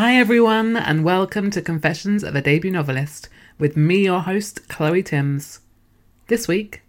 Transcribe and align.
Hi, 0.00 0.16
everyone, 0.16 0.78
and 0.78 1.04
welcome 1.04 1.50
to 1.50 1.60
Confessions 1.60 2.24
of 2.24 2.34
a 2.34 2.40
Debut 2.40 2.70
Novelist 2.70 3.28
with 3.58 3.76
me, 3.76 4.04
your 4.04 4.20
host, 4.20 4.66
Chloe 4.66 5.02
Timms. 5.02 5.60
This 6.28 6.48
week, 6.48 6.80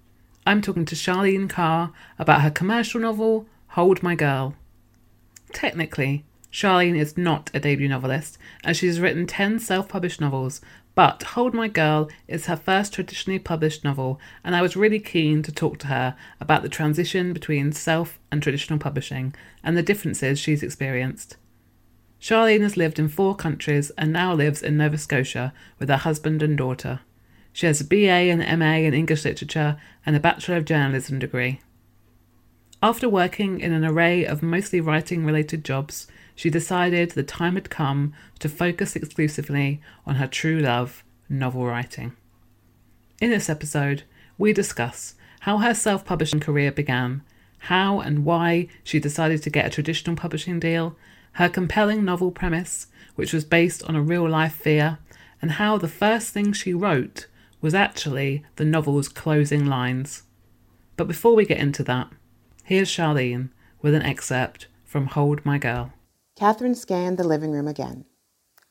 I'm 0.47 0.61
talking 0.61 0.85
to 0.85 0.95
Charlene 0.95 1.49
Carr 1.49 1.91
about 2.17 2.39
her 2.39 2.49
commercial 2.49 3.01
novel, 3.01 3.47
Hold 3.71 4.01
My 4.01 4.15
Girl. 4.15 4.55
Technically, 5.51 6.23
Charlene 6.53 6.97
is 6.97 7.17
not 7.17 7.51
a 7.53 7.59
debut 7.59 7.89
novelist, 7.89 8.37
as 8.63 8.77
she's 8.77 9.01
written 9.01 9.27
10 9.27 9.59
self 9.59 9.89
published 9.89 10.21
novels, 10.21 10.61
but 10.95 11.21
Hold 11.21 11.53
My 11.53 11.67
Girl 11.67 12.09
is 12.29 12.45
her 12.45 12.55
first 12.55 12.93
traditionally 12.93 13.39
published 13.39 13.83
novel, 13.83 14.21
and 14.41 14.55
I 14.55 14.61
was 14.61 14.77
really 14.77 15.01
keen 15.01 15.43
to 15.43 15.51
talk 15.51 15.79
to 15.79 15.87
her 15.87 16.15
about 16.39 16.61
the 16.61 16.69
transition 16.69 17.33
between 17.33 17.73
self 17.73 18.19
and 18.31 18.41
traditional 18.41 18.79
publishing 18.79 19.35
and 19.65 19.75
the 19.75 19.83
differences 19.83 20.39
she's 20.39 20.63
experienced. 20.63 21.35
Charlene 22.21 22.61
has 22.61 22.77
lived 22.77 22.99
in 22.99 23.09
four 23.09 23.35
countries 23.35 23.89
and 23.97 24.13
now 24.13 24.33
lives 24.33 24.61
in 24.61 24.77
Nova 24.77 24.97
Scotia 24.99 25.53
with 25.79 25.89
her 25.89 25.97
husband 25.97 26.43
and 26.43 26.55
daughter. 26.55 26.99
She 27.51 27.65
has 27.65 27.81
a 27.81 27.85
BA 27.85 28.29
and 28.29 28.59
MA 28.59 28.75
in 28.75 28.93
English 28.93 29.25
Literature 29.25 29.77
and 30.05 30.15
a 30.15 30.19
Bachelor 30.19 30.57
of 30.57 30.65
Journalism 30.65 31.17
degree. 31.17 31.61
After 32.83 33.09
working 33.09 33.59
in 33.59 33.73
an 33.73 33.83
array 33.83 34.23
of 34.23 34.43
mostly 34.43 34.79
writing 34.79 35.25
related 35.25 35.65
jobs, 35.65 36.07
she 36.35 36.51
decided 36.51 37.11
the 37.11 37.23
time 37.23 37.55
had 37.55 37.69
come 37.71 38.13
to 38.39 38.47
focus 38.47 38.95
exclusively 38.95 39.81
on 40.05 40.15
her 40.15 40.27
true 40.27 40.59
love, 40.59 41.03
novel 41.27 41.65
writing. 41.65 42.13
In 43.19 43.31
this 43.31 43.49
episode, 43.49 44.03
we 44.37 44.53
discuss 44.53 45.15
how 45.41 45.57
her 45.57 45.73
self 45.73 46.05
publishing 46.05 46.39
career 46.39 46.71
began, 46.71 47.23
how 47.65 47.99
and 47.99 48.25
why 48.25 48.67
she 48.83 48.99
decided 48.99 49.41
to 49.43 49.49
get 49.49 49.65
a 49.65 49.69
traditional 49.69 50.15
publishing 50.15 50.59
deal, 50.59 50.95
her 51.33 51.49
compelling 51.49 52.03
novel 52.03 52.31
premise, 52.31 52.87
which 53.15 53.33
was 53.33 53.45
based 53.45 53.83
on 53.83 53.95
a 53.95 54.01
real 54.01 54.27
life 54.27 54.55
fear, 54.55 54.99
and 55.41 55.51
how 55.51 55.77
the 55.77 55.87
first 55.87 56.29
thing 56.29 56.53
she 56.53 56.73
wrote 56.73 57.27
was 57.61 57.73
actually 57.73 58.43
the 58.55 58.65
novel's 58.65 59.07
closing 59.07 59.65
lines. 59.65 60.23
But 60.97 61.07
before 61.07 61.35
we 61.35 61.45
get 61.45 61.59
into 61.59 61.83
that, 61.83 62.09
here's 62.63 62.89
Charlene 62.89 63.49
with 63.81 63.93
an 63.93 64.01
excerpt 64.01 64.67
from 64.83 65.07
Hold 65.07 65.45
My 65.45 65.57
Girl. 65.57 65.93
Catherine 66.35 66.75
scanned 66.75 67.17
the 67.17 67.23
living 67.23 67.51
room 67.51 67.67
again. 67.67 68.05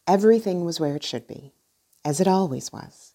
Everything 0.07 0.65
was 0.65 0.81
where 0.81 0.97
it 0.97 1.05
should 1.05 1.27
be, 1.27 1.53
as 2.05 2.21
it 2.21 2.29
always 2.29 2.73
was. 2.73 3.15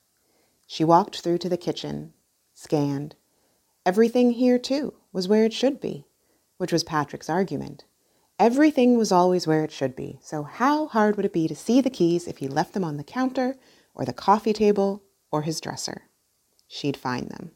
She 0.65 0.83
walked 0.83 1.19
through 1.19 1.39
to 1.39 1.49
the 1.49 1.57
kitchen, 1.57 2.13
scanned. 2.53 3.15
Everything 3.85 4.31
here, 4.31 4.57
too, 4.57 4.93
was 5.11 5.27
where 5.27 5.45
it 5.45 5.53
should 5.53 5.79
be, 5.79 6.05
which 6.57 6.71
was 6.71 6.83
Patrick's 6.83 7.29
argument. 7.29 7.85
Everything 8.37 8.97
was 8.97 9.13
always 9.13 9.47
where 9.47 9.63
it 9.63 9.71
should 9.71 9.95
be, 9.95 10.19
so 10.21 10.43
how 10.43 10.87
hard 10.87 11.15
would 11.15 11.25
it 11.25 11.31
be 11.31 11.47
to 11.47 11.55
see 11.55 11.79
the 11.79 11.89
keys 11.89 12.27
if 12.27 12.39
he 12.39 12.49
left 12.49 12.73
them 12.73 12.83
on 12.83 12.97
the 12.97 13.03
counter 13.03 13.55
or 13.93 14.03
the 14.03 14.11
coffee 14.11 14.51
table 14.51 15.03
or 15.31 15.43
his 15.43 15.61
dresser? 15.61 16.03
She'd 16.67 16.97
find 16.97 17.29
them. 17.29 17.51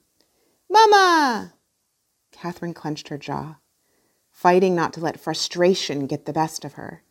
Mama! 0.70 1.54
Catherine 2.32 2.74
clenched 2.74 3.10
her 3.10 3.18
jaw, 3.18 3.58
fighting 4.32 4.74
not 4.74 4.94
to 4.94 5.02
let 5.02 5.20
frustration 5.20 6.08
get 6.08 6.26
the 6.26 6.32
best 6.32 6.64
of 6.64 6.74
her. 6.74 7.04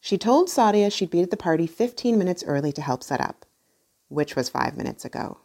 She 0.00 0.18
told 0.18 0.48
Sadia 0.48 0.90
she'd 0.90 1.10
be 1.10 1.22
at 1.22 1.30
the 1.30 1.36
party 1.36 1.68
15 1.68 2.18
minutes 2.18 2.42
early 2.44 2.72
to 2.72 2.82
help 2.82 3.04
set 3.04 3.20
up, 3.20 3.46
which 4.08 4.34
was 4.34 4.48
five 4.48 4.76
minutes 4.76 5.04
ago. 5.04 5.38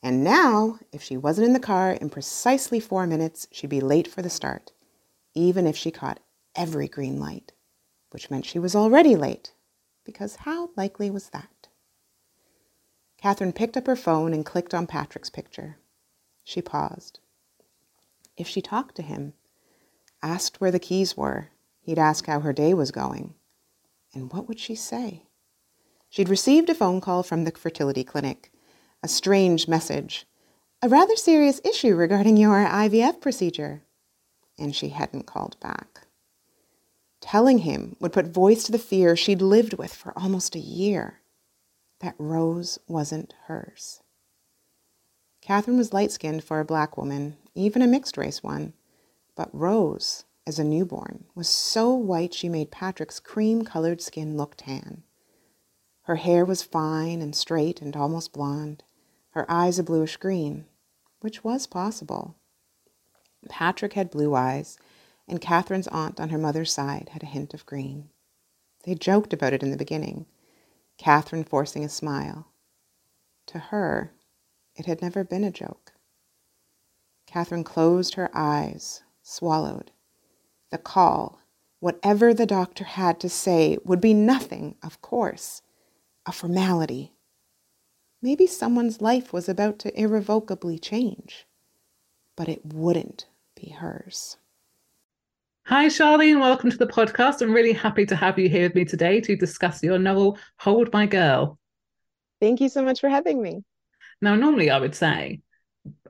And 0.00 0.22
now, 0.22 0.78
if 0.92 1.02
she 1.02 1.16
wasn't 1.16 1.48
in 1.48 1.54
the 1.54 1.58
car 1.58 1.90
in 1.90 2.08
precisely 2.08 2.78
four 2.78 3.04
minutes, 3.06 3.48
she'd 3.50 3.70
be 3.70 3.80
late 3.80 4.06
for 4.06 4.22
the 4.22 4.30
start, 4.30 4.70
even 5.34 5.66
if 5.66 5.76
she 5.76 5.90
caught 5.90 6.20
every 6.54 6.88
green 6.88 7.18
light, 7.18 7.52
which 8.10 8.30
meant 8.30 8.44
she 8.44 8.58
was 8.58 8.74
already 8.74 9.16
late, 9.16 9.52
because 10.04 10.36
how 10.36 10.70
likely 10.76 11.10
was 11.10 11.30
that? 11.30 11.68
Catherine 13.18 13.52
picked 13.52 13.76
up 13.76 13.86
her 13.86 13.96
phone 13.96 14.34
and 14.34 14.44
clicked 14.44 14.74
on 14.74 14.86
Patrick's 14.86 15.30
picture. 15.30 15.78
She 16.44 16.60
paused. 16.60 17.20
If 18.36 18.46
she 18.46 18.60
talked 18.60 18.96
to 18.96 19.02
him, 19.02 19.32
asked 20.22 20.60
where 20.60 20.70
the 20.70 20.78
keys 20.78 21.16
were, 21.16 21.48
he'd 21.80 21.98
ask 21.98 22.26
how 22.26 22.40
her 22.40 22.52
day 22.52 22.74
was 22.74 22.90
going. 22.90 23.34
And 24.12 24.32
what 24.32 24.46
would 24.48 24.60
she 24.60 24.74
say? 24.74 25.24
She'd 26.08 26.28
received 26.28 26.68
a 26.70 26.74
phone 26.74 27.00
call 27.00 27.22
from 27.22 27.44
the 27.44 27.50
fertility 27.50 28.04
clinic, 28.04 28.52
a 29.02 29.08
strange 29.08 29.66
message, 29.66 30.26
a 30.82 30.88
rather 30.88 31.16
serious 31.16 31.60
issue 31.64 31.96
regarding 31.96 32.36
your 32.36 32.64
IVF 32.64 33.20
procedure. 33.20 33.82
And 34.58 34.76
she 34.76 34.90
hadn't 34.90 35.26
called 35.26 35.58
back. 35.60 36.03
Telling 37.24 37.60
him 37.60 37.96
would 38.00 38.12
put 38.12 38.26
voice 38.26 38.64
to 38.64 38.72
the 38.72 38.78
fear 38.78 39.16
she'd 39.16 39.40
lived 39.40 39.72
with 39.72 39.94
for 39.94 40.12
almost 40.14 40.54
a 40.54 40.58
year 40.58 41.22
that 42.00 42.14
Rose 42.18 42.78
wasn't 42.86 43.32
hers. 43.46 44.02
Catherine 45.40 45.78
was 45.78 45.94
light 45.94 46.12
skinned 46.12 46.44
for 46.44 46.60
a 46.60 46.66
black 46.66 46.98
woman, 46.98 47.38
even 47.54 47.80
a 47.80 47.86
mixed 47.86 48.18
race 48.18 48.42
one, 48.42 48.74
but 49.34 49.48
Rose, 49.54 50.24
as 50.46 50.58
a 50.58 50.64
newborn, 50.64 51.24
was 51.34 51.48
so 51.48 51.94
white 51.94 52.34
she 52.34 52.50
made 52.50 52.70
Patrick's 52.70 53.20
cream 53.20 53.64
colored 53.64 54.02
skin 54.02 54.36
look 54.36 54.54
tan. 54.58 55.02
Her 56.02 56.16
hair 56.16 56.44
was 56.44 56.62
fine 56.62 57.22
and 57.22 57.34
straight 57.34 57.80
and 57.80 57.96
almost 57.96 58.34
blonde, 58.34 58.84
her 59.30 59.50
eyes 59.50 59.78
a 59.78 59.82
bluish 59.82 60.18
green, 60.18 60.66
which 61.20 61.42
was 61.42 61.66
possible. 61.66 62.36
Patrick 63.48 63.94
had 63.94 64.10
blue 64.10 64.34
eyes 64.34 64.76
and 65.28 65.40
Catherine's 65.40 65.88
aunt 65.88 66.20
on 66.20 66.28
her 66.28 66.38
mother's 66.38 66.72
side 66.72 67.10
had 67.12 67.22
a 67.22 67.26
hint 67.26 67.54
of 67.54 67.66
green. 67.66 68.10
They 68.84 68.94
joked 68.94 69.32
about 69.32 69.52
it 69.52 69.62
in 69.62 69.70
the 69.70 69.76
beginning, 69.76 70.26
Catherine 70.98 71.44
forcing 71.44 71.84
a 71.84 71.88
smile. 71.88 72.48
To 73.46 73.58
her, 73.58 74.12
it 74.76 74.86
had 74.86 75.02
never 75.02 75.24
been 75.24 75.44
a 75.44 75.50
joke. 75.50 75.92
Catherine 77.26 77.64
closed 77.64 78.14
her 78.14 78.30
eyes, 78.34 79.02
swallowed. 79.22 79.90
The 80.70 80.78
call, 80.78 81.40
whatever 81.80 82.32
the 82.34 82.46
doctor 82.46 82.84
had 82.84 83.18
to 83.20 83.28
say, 83.28 83.78
would 83.84 84.00
be 84.00 84.14
nothing, 84.14 84.76
of 84.82 85.00
course, 85.00 85.62
a 86.26 86.32
formality. 86.32 87.12
Maybe 88.22 88.46
someone's 88.46 89.00
life 89.00 89.32
was 89.32 89.48
about 89.48 89.78
to 89.80 90.00
irrevocably 90.00 90.78
change, 90.78 91.46
but 92.36 92.48
it 92.48 92.64
wouldn't 92.64 93.26
be 93.54 93.70
hers. 93.70 94.36
Hi, 95.66 95.86
Charlene. 95.86 96.40
Welcome 96.40 96.70
to 96.70 96.76
the 96.76 96.86
podcast. 96.86 97.40
I'm 97.40 97.50
really 97.50 97.72
happy 97.72 98.04
to 98.04 98.16
have 98.16 98.38
you 98.38 98.50
here 98.50 98.64
with 98.64 98.74
me 98.74 98.84
today 98.84 99.22
to 99.22 99.34
discuss 99.34 99.82
your 99.82 99.98
novel, 99.98 100.36
Hold 100.58 100.92
My 100.92 101.06
Girl. 101.06 101.58
Thank 102.38 102.60
you 102.60 102.68
so 102.68 102.82
much 102.82 103.00
for 103.00 103.08
having 103.08 103.40
me. 103.40 103.64
Now, 104.20 104.34
normally 104.34 104.68
I 104.68 104.78
would 104.78 104.94
say, 104.94 105.40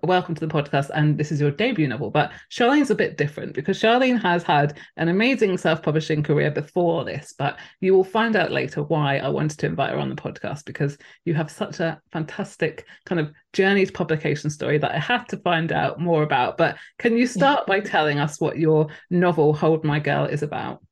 welcome 0.02 0.34
to 0.34 0.46
the 0.46 0.52
podcast 0.52 0.90
and 0.94 1.18
this 1.18 1.32
is 1.32 1.40
your 1.40 1.50
debut 1.50 1.88
novel 1.88 2.10
but 2.10 2.30
charlene's 2.50 2.90
a 2.90 2.94
bit 2.94 3.16
different 3.16 3.54
because 3.54 3.80
charlene 3.80 4.20
has 4.20 4.42
had 4.42 4.78
an 4.98 5.08
amazing 5.08 5.56
self-publishing 5.56 6.22
career 6.22 6.50
before 6.50 7.04
this 7.04 7.34
but 7.36 7.58
you 7.80 7.94
will 7.94 8.04
find 8.04 8.36
out 8.36 8.52
later 8.52 8.82
why 8.82 9.16
i 9.16 9.28
wanted 9.28 9.58
to 9.58 9.66
invite 9.66 9.90
her 9.90 9.98
on 9.98 10.10
the 10.10 10.14
podcast 10.14 10.64
because 10.64 10.98
you 11.24 11.32
have 11.34 11.50
such 11.50 11.80
a 11.80 12.00
fantastic 12.12 12.86
kind 13.06 13.20
of 13.20 13.32
journey 13.52 13.86
to 13.86 13.92
publication 13.92 14.50
story 14.50 14.76
that 14.76 14.92
i 14.92 14.98
had 14.98 15.26
to 15.28 15.36
find 15.38 15.72
out 15.72 16.00
more 16.00 16.22
about. 16.22 16.56
But 16.56 16.76
can 16.98 17.16
you 17.16 17.26
start 17.26 17.66
by 17.66 17.80
telling 17.80 18.18
us 18.18 18.40
what 18.40 18.58
your 18.58 18.88
novel 19.10 19.52
hold 19.52 19.84
my 19.84 19.98
girl 19.98 20.24
is 20.24 20.42
about? 20.42 20.82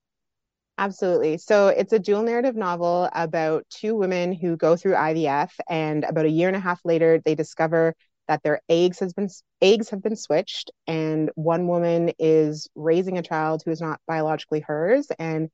Absolutely. 0.79 1.39
So 1.39 1.69
it's 1.69 1.93
a 1.93 1.99
dual 1.99 2.23
narrative 2.23 2.57
novel 2.57 3.09
about 3.13 3.65
two 3.71 3.95
women 3.95 4.33
who 4.33 4.57
go 4.57 4.75
through 4.77 4.95
IVF, 4.95 5.51
and 5.69 6.05
about 6.05 6.25
a 6.25 6.31
year 6.31 6.49
and 6.49 6.57
a 6.57 6.61
half 6.61 6.81
later, 6.85 7.21
they 7.25 7.35
discover 7.35 7.95
that 8.29 8.43
their 8.43 8.61
eggs 8.69 8.99
has 9.01 9.13
been 9.13 9.29
eggs 9.61 9.91
have 9.91 10.03
been 10.03 10.17
switched 10.17 10.71
and 10.87 11.31
one 11.35 11.67
woman 11.67 12.13
is 12.19 12.69
raising 12.75 13.19
a 13.19 13.23
child 13.23 13.63
who 13.65 13.71
is 13.71 13.81
not 13.81 14.01
biologically 14.07 14.61
hers 14.61 15.09
and 15.19 15.51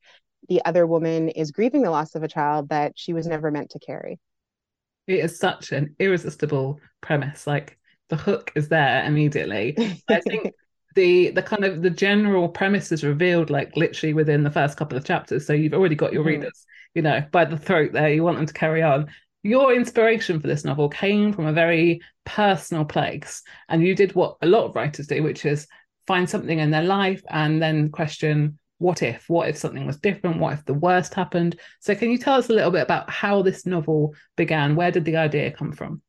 the 0.47 0.63
other 0.65 0.87
woman 0.87 1.29
is 1.29 1.51
grieving 1.51 1.81
the 1.81 1.91
loss 1.91 2.15
of 2.15 2.23
a 2.23 2.27
child 2.27 2.69
that 2.69 2.93
she 2.95 3.13
was 3.13 3.27
never 3.27 3.51
meant 3.51 3.71
to 3.71 3.79
carry. 3.79 4.19
It 5.07 5.19
is 5.19 5.37
such 5.37 5.71
an 5.71 5.95
irresistible 5.99 6.79
premise 7.01 7.45
like 7.45 7.77
the 8.09 8.15
hook 8.15 8.51
is 8.55 8.69
there 8.69 9.03
immediately. 9.05 9.75
I 10.07 10.21
think 10.21 10.53
the 10.95 11.31
the 11.31 11.43
kind 11.43 11.63
of 11.63 11.81
the 11.81 11.89
general 11.89 12.49
premise 12.49 12.91
is 12.91 13.03
revealed 13.03 13.49
like 13.49 13.75
literally 13.75 14.13
within 14.13 14.43
the 14.43 14.51
first 14.51 14.77
couple 14.77 14.97
of 14.97 15.05
chapters 15.05 15.45
so 15.45 15.53
you've 15.53 15.73
already 15.73 15.95
got 15.95 16.11
your 16.11 16.23
mm-hmm. 16.23 16.41
readers 16.41 16.65
you 16.95 17.01
know 17.01 17.23
by 17.31 17.45
the 17.45 17.57
throat 17.57 17.93
there 17.93 18.11
you 18.11 18.23
want 18.23 18.37
them 18.37 18.45
to 18.45 18.53
carry 18.53 18.81
on 18.81 19.07
your 19.43 19.73
inspiration 19.73 20.39
for 20.39 20.47
this 20.47 20.65
novel 20.65 20.89
came 20.89 21.31
from 21.33 21.45
a 21.45 21.53
very 21.53 22.01
personal 22.25 22.85
place 22.85 23.41
and 23.69 23.85
you 23.85 23.95
did 23.95 24.13
what 24.15 24.37
a 24.41 24.47
lot 24.47 24.65
of 24.65 24.75
writers 24.75 25.07
do 25.07 25.23
which 25.23 25.45
is 25.45 25.67
find 26.07 26.29
something 26.29 26.59
in 26.59 26.71
their 26.71 26.83
life 26.83 27.21
and 27.29 27.61
then 27.61 27.89
question 27.89 28.57
what 28.79 29.03
if? 29.03 29.27
What 29.27 29.49
if 29.49 29.57
something 29.57 29.85
was 29.85 29.97
different? 29.97 30.39
What 30.39 30.53
if 30.53 30.63
the 30.63 30.73
worst 30.73 31.13
happened? 31.13 31.59
So 31.81 31.95
can 31.95 32.11
you 32.11 32.17
tell 32.17 32.35
us 32.35 32.49
a 32.49 32.53
little 32.53 32.71
bit 32.71 32.81
about 32.81 33.09
how 33.09 33.41
this 33.41 33.65
novel 33.65 34.15
began? 34.37 34.77
Where 34.77 34.89
did 34.89 35.03
the 35.03 35.17
idea 35.17 35.51
come 35.51 35.73
from? 35.73 36.01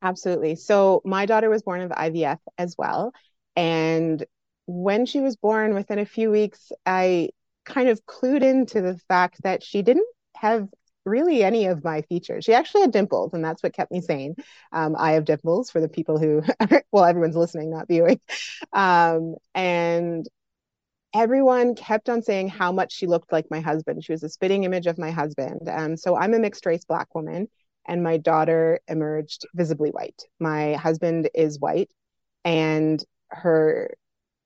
Absolutely. 0.00 0.54
So 0.54 1.02
my 1.04 1.26
daughter 1.26 1.50
was 1.50 1.62
born 1.62 1.80
of 1.80 1.90
ivf 1.90 2.38
as 2.56 2.76
well 2.78 3.12
and 3.56 4.24
when 4.66 5.06
she 5.06 5.20
was 5.20 5.36
born 5.36 5.74
within 5.74 5.98
a 5.98 6.06
few 6.06 6.30
weeks 6.30 6.70
i 6.86 7.28
kind 7.64 7.88
of 7.88 8.04
clued 8.06 8.42
into 8.42 8.80
the 8.80 8.96
fact 9.08 9.42
that 9.42 9.62
she 9.62 9.82
didn't 9.82 10.06
have 10.36 10.68
really 11.04 11.42
any 11.42 11.66
of 11.66 11.84
my 11.84 12.02
features. 12.02 12.44
She 12.44 12.54
actually 12.54 12.82
had 12.82 12.92
dimples, 12.92 13.32
and 13.32 13.44
that's 13.44 13.62
what 13.62 13.74
kept 13.74 13.92
me 13.92 14.00
sane. 14.00 14.34
Um, 14.72 14.94
I 14.98 15.12
have 15.12 15.24
dimples 15.24 15.70
for 15.70 15.80
the 15.80 15.88
people 15.88 16.18
who, 16.18 16.42
well, 16.92 17.04
everyone's 17.04 17.36
listening, 17.36 17.70
not 17.70 17.88
viewing. 17.88 18.20
Um, 18.72 19.36
and 19.54 20.28
everyone 21.14 21.74
kept 21.74 22.08
on 22.08 22.22
saying 22.22 22.48
how 22.48 22.72
much 22.72 22.92
she 22.92 23.06
looked 23.06 23.32
like 23.32 23.50
my 23.50 23.60
husband. 23.60 24.04
She 24.04 24.12
was 24.12 24.22
a 24.22 24.28
spitting 24.28 24.64
image 24.64 24.86
of 24.86 24.98
my 24.98 25.10
husband. 25.10 25.68
And 25.68 25.98
so 25.98 26.16
I'm 26.16 26.34
a 26.34 26.38
mixed 26.38 26.66
race 26.66 26.84
Black 26.84 27.14
woman, 27.14 27.48
and 27.86 28.02
my 28.02 28.16
daughter 28.18 28.80
emerged 28.88 29.46
visibly 29.54 29.90
white. 29.90 30.22
My 30.38 30.74
husband 30.74 31.30
is 31.34 31.58
white, 31.58 31.90
and 32.44 33.02
her 33.28 33.90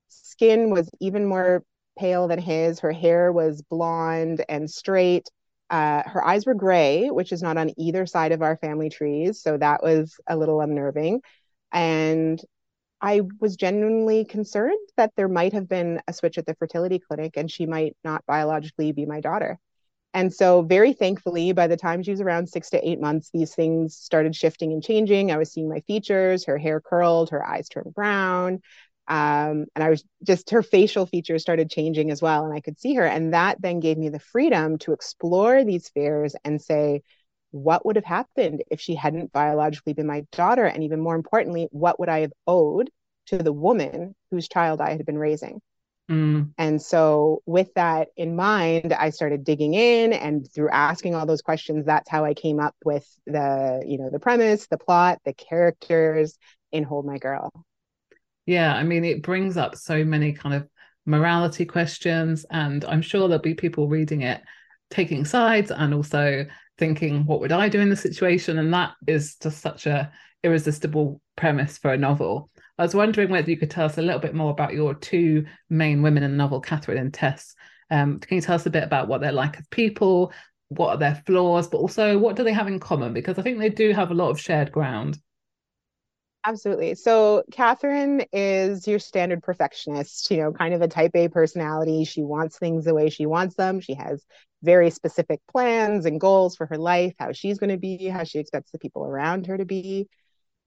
skin 0.07 0.69
was 0.69 0.89
even 0.99 1.25
more 1.25 1.63
pale 1.97 2.27
than 2.27 2.39
his. 2.39 2.79
Her 2.79 2.91
hair 2.91 3.31
was 3.31 3.61
blonde 3.61 4.43
and 4.49 4.69
straight 4.69 5.29
uh, 5.69 6.03
her 6.05 6.25
eyes 6.25 6.45
were 6.45 6.53
gray, 6.53 7.09
which 7.09 7.31
is 7.31 7.41
not 7.41 7.57
on 7.57 7.71
either 7.77 8.05
side 8.05 8.31
of 8.31 8.41
our 8.41 8.57
family 8.57 8.89
trees. 8.89 9.41
So 9.41 9.57
that 9.57 9.81
was 9.81 10.15
a 10.27 10.37
little 10.37 10.61
unnerving. 10.61 11.21
And 11.71 12.41
I 13.01 13.21
was 13.39 13.55
genuinely 13.55 14.25
concerned 14.25 14.89
that 14.97 15.11
there 15.15 15.27
might 15.27 15.53
have 15.53 15.67
been 15.67 16.01
a 16.07 16.13
switch 16.13 16.37
at 16.37 16.45
the 16.45 16.55
fertility 16.55 16.99
clinic 16.99 17.37
and 17.37 17.51
she 17.51 17.65
might 17.65 17.95
not 18.03 18.25
biologically 18.25 18.91
be 18.91 19.05
my 19.05 19.21
daughter. 19.21 19.59
And 20.13 20.33
so, 20.33 20.61
very 20.61 20.93
thankfully, 20.93 21.51
by 21.51 21.67
the 21.67 21.75
time 21.75 22.01
she 22.01 22.11
was 22.11 22.21
around 22.21 22.47
six 22.47 22.69
to 22.69 22.87
eight 22.87 23.01
months, 23.01 23.31
these 23.33 23.53
things 23.53 23.97
started 23.97 24.33
shifting 24.33 24.71
and 24.71 24.81
changing. 24.81 25.29
I 25.29 25.37
was 25.37 25.51
seeing 25.51 25.67
my 25.67 25.81
features, 25.81 26.45
her 26.45 26.57
hair 26.57 26.79
curled, 26.79 27.31
her 27.31 27.45
eyes 27.45 27.67
turned 27.67 27.93
brown 27.93 28.61
um, 29.07 29.65
and 29.75 29.83
I 29.83 29.89
was 29.89 30.03
just 30.23 30.49
her 30.49 30.63
facial 30.63 31.05
features 31.05 31.41
started 31.41 31.69
changing 31.69 32.11
as 32.11 32.21
well, 32.21 32.45
and 32.45 32.53
I 32.53 32.61
could 32.61 32.79
see 32.79 32.95
her, 32.95 33.05
and 33.05 33.33
that 33.33 33.61
then 33.61 33.79
gave 33.79 33.97
me 33.97 34.09
the 34.09 34.19
freedom 34.19 34.77
to 34.79 34.93
explore 34.93 35.63
these 35.63 35.89
fears 35.89 36.35
and 36.43 36.61
say, 36.61 37.01
what 37.51 37.85
would 37.85 37.95
have 37.95 38.05
happened 38.05 38.63
if 38.69 38.81
she 38.81 38.95
hadn't 38.95 39.31
biologically 39.31 39.93
been 39.93 40.07
my 40.07 40.25
daughter, 40.31 40.65
and 40.65 40.83
even 40.83 40.99
more 40.99 41.15
importantly, 41.15 41.67
what 41.71 41.99
would 41.99 42.09
I 42.09 42.21
have 42.21 42.33
owed 42.47 42.89
to 43.27 43.37
the 43.37 43.53
woman 43.53 44.15
whose 44.31 44.47
child 44.47 44.81
I 44.81 44.91
had 44.91 45.05
been 45.05 45.17
raising? 45.17 45.61
Mm. 46.09 46.51
And 46.57 46.81
so, 46.81 47.41
with 47.45 47.73
that 47.75 48.09
in 48.15 48.35
mind, 48.35 48.93
I 48.93 49.09
started 49.09 49.43
digging 49.43 49.73
in, 49.73 50.13
and 50.13 50.51
through 50.51 50.69
asking 50.69 51.15
all 51.15 51.25
those 51.25 51.41
questions, 51.41 51.85
that's 51.85 52.09
how 52.09 52.25
I 52.25 52.33
came 52.33 52.59
up 52.59 52.75
with 52.83 53.07
the, 53.25 53.83
you 53.85 53.97
know, 53.97 54.09
the 54.09 54.19
premise, 54.19 54.67
the 54.67 54.77
plot, 54.77 55.19
the 55.25 55.33
characters 55.33 56.37
in 56.71 56.83
Hold 56.83 57.05
My 57.05 57.17
Girl. 57.17 57.51
Yeah, 58.45 58.73
I 58.73 58.83
mean, 58.83 59.03
it 59.03 59.23
brings 59.23 59.57
up 59.57 59.75
so 59.75 60.03
many 60.03 60.33
kind 60.33 60.55
of 60.55 60.67
morality 61.05 61.65
questions, 61.65 62.45
and 62.49 62.85
I'm 62.85 63.01
sure 63.01 63.27
there'll 63.27 63.41
be 63.41 63.53
people 63.55 63.87
reading 63.87 64.21
it 64.21 64.41
taking 64.89 65.25
sides 65.25 65.71
and 65.71 65.93
also 65.93 66.45
thinking, 66.77 67.25
what 67.25 67.39
would 67.39 67.51
I 67.51 67.69
do 67.69 67.79
in 67.79 67.89
the 67.89 67.95
situation? 67.95 68.59
And 68.59 68.73
that 68.73 68.93
is 69.07 69.35
just 69.41 69.61
such 69.61 69.87
a 69.87 70.11
irresistible 70.43 71.21
premise 71.35 71.77
for 71.77 71.91
a 71.91 71.97
novel. 71.97 72.49
I 72.77 72.83
was 72.83 72.93
wondering 72.93 73.29
whether 73.29 73.49
you 73.49 73.57
could 73.57 73.71
tell 73.71 73.85
us 73.85 73.97
a 73.97 74.01
little 74.01 74.19
bit 74.19 74.35
more 74.35 74.51
about 74.51 74.73
your 74.73 74.93
two 74.93 75.45
main 75.69 76.01
women 76.01 76.23
in 76.23 76.31
the 76.31 76.37
novel, 76.37 76.59
Catherine 76.59 76.97
and 76.97 77.13
Tess. 77.13 77.55
Um, 77.89 78.19
can 78.19 78.35
you 78.35 78.41
tell 78.41 78.55
us 78.55 78.65
a 78.65 78.71
bit 78.71 78.83
about 78.83 79.07
what 79.07 79.21
they're 79.21 79.31
like 79.31 79.57
as 79.57 79.67
people? 79.67 80.33
What 80.69 80.89
are 80.89 80.97
their 80.97 81.21
flaws, 81.25 81.67
but 81.67 81.77
also 81.77 82.17
what 82.17 82.35
do 82.35 82.43
they 82.43 82.53
have 82.53 82.67
in 82.67 82.79
common? 82.79 83.13
Because 83.13 83.39
I 83.39 83.43
think 83.43 83.59
they 83.59 83.69
do 83.69 83.91
have 83.93 84.11
a 84.11 84.15
lot 84.15 84.29
of 84.29 84.39
shared 84.39 84.71
ground. 84.71 85.17
Absolutely. 86.47 86.93
So 86.93 87.43
Catherine 87.51 88.23
is 88.31 88.87
your 88.87 88.99
standard 88.99 89.41
perfectionist, 89.41 90.29
you 90.29 90.37
know, 90.37 90.51
kind 90.51 90.75
of 90.75 90.81
a 90.81 90.87
type 90.87 91.11
A 91.15 91.27
personality. 91.27 92.03
She 92.03 92.21
wants 92.23 92.59
things 92.59 92.85
the 92.85 92.93
way 92.93 93.09
she 93.09 93.25
wants 93.25 93.55
them. 93.55 93.79
She 93.79 93.95
has 93.95 94.23
very 94.61 94.91
specific 94.91 95.41
plans 95.51 96.05
and 96.05 96.19
goals 96.21 96.55
for 96.55 96.67
her 96.67 96.77
life, 96.77 97.13
how 97.17 97.31
she's 97.31 97.57
going 97.57 97.71
to 97.71 97.77
be, 97.77 98.05
how 98.07 98.23
she 98.25 98.37
expects 98.37 98.69
the 98.71 98.77
people 98.77 99.05
around 99.05 99.47
her 99.47 99.57
to 99.57 99.65
be. 99.65 100.07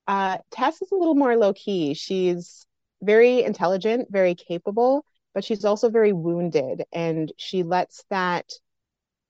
Uh, 0.09 0.39
Tess 0.51 0.83
is 0.83 0.93
a 0.93 0.97
little 0.97 1.15
more 1.17 1.37
low 1.37 1.55
key. 1.55 1.95
She's 1.95 2.67
very 3.03 3.45
intelligent, 3.45 4.09
very 4.11 4.35
capable, 4.35 5.05
but 5.35 5.45
she's 5.45 5.65
also 5.65 5.91
very 5.91 6.13
wounded. 6.13 6.85
And 6.93 7.33
she 7.39 7.63
lets 7.65 8.05
that 8.11 8.51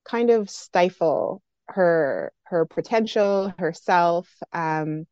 kind 0.05 0.31
of 0.31 0.51
stifle 0.51 1.43
her 1.69 2.33
her 2.45 2.65
potential, 2.65 3.53
herself. 3.59 4.29
Um, 4.53 5.07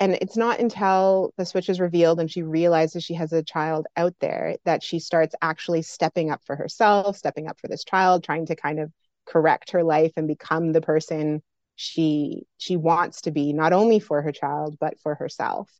and 0.00 0.14
it's 0.14 0.36
not 0.36 0.58
until 0.58 1.32
the 1.36 1.44
switch 1.46 1.68
is 1.68 1.78
revealed 1.78 2.18
and 2.18 2.30
she 2.30 2.42
realizes 2.42 3.04
she 3.04 3.14
has 3.14 3.32
a 3.32 3.42
child 3.42 3.86
out 3.96 4.14
there 4.20 4.56
that 4.64 4.82
she 4.82 4.98
starts 4.98 5.34
actually 5.42 5.82
stepping 5.82 6.30
up 6.30 6.40
for 6.44 6.56
herself 6.56 7.16
stepping 7.16 7.46
up 7.46 7.60
for 7.60 7.68
this 7.68 7.84
child 7.84 8.24
trying 8.24 8.46
to 8.46 8.56
kind 8.56 8.80
of 8.80 8.90
correct 9.26 9.70
her 9.70 9.84
life 9.84 10.12
and 10.16 10.26
become 10.26 10.72
the 10.72 10.80
person 10.80 11.42
she 11.76 12.42
she 12.58 12.76
wants 12.76 13.22
to 13.22 13.30
be 13.30 13.52
not 13.52 13.72
only 13.72 14.00
for 14.00 14.20
her 14.20 14.32
child 14.32 14.76
but 14.78 14.98
for 15.00 15.14
herself. 15.14 15.70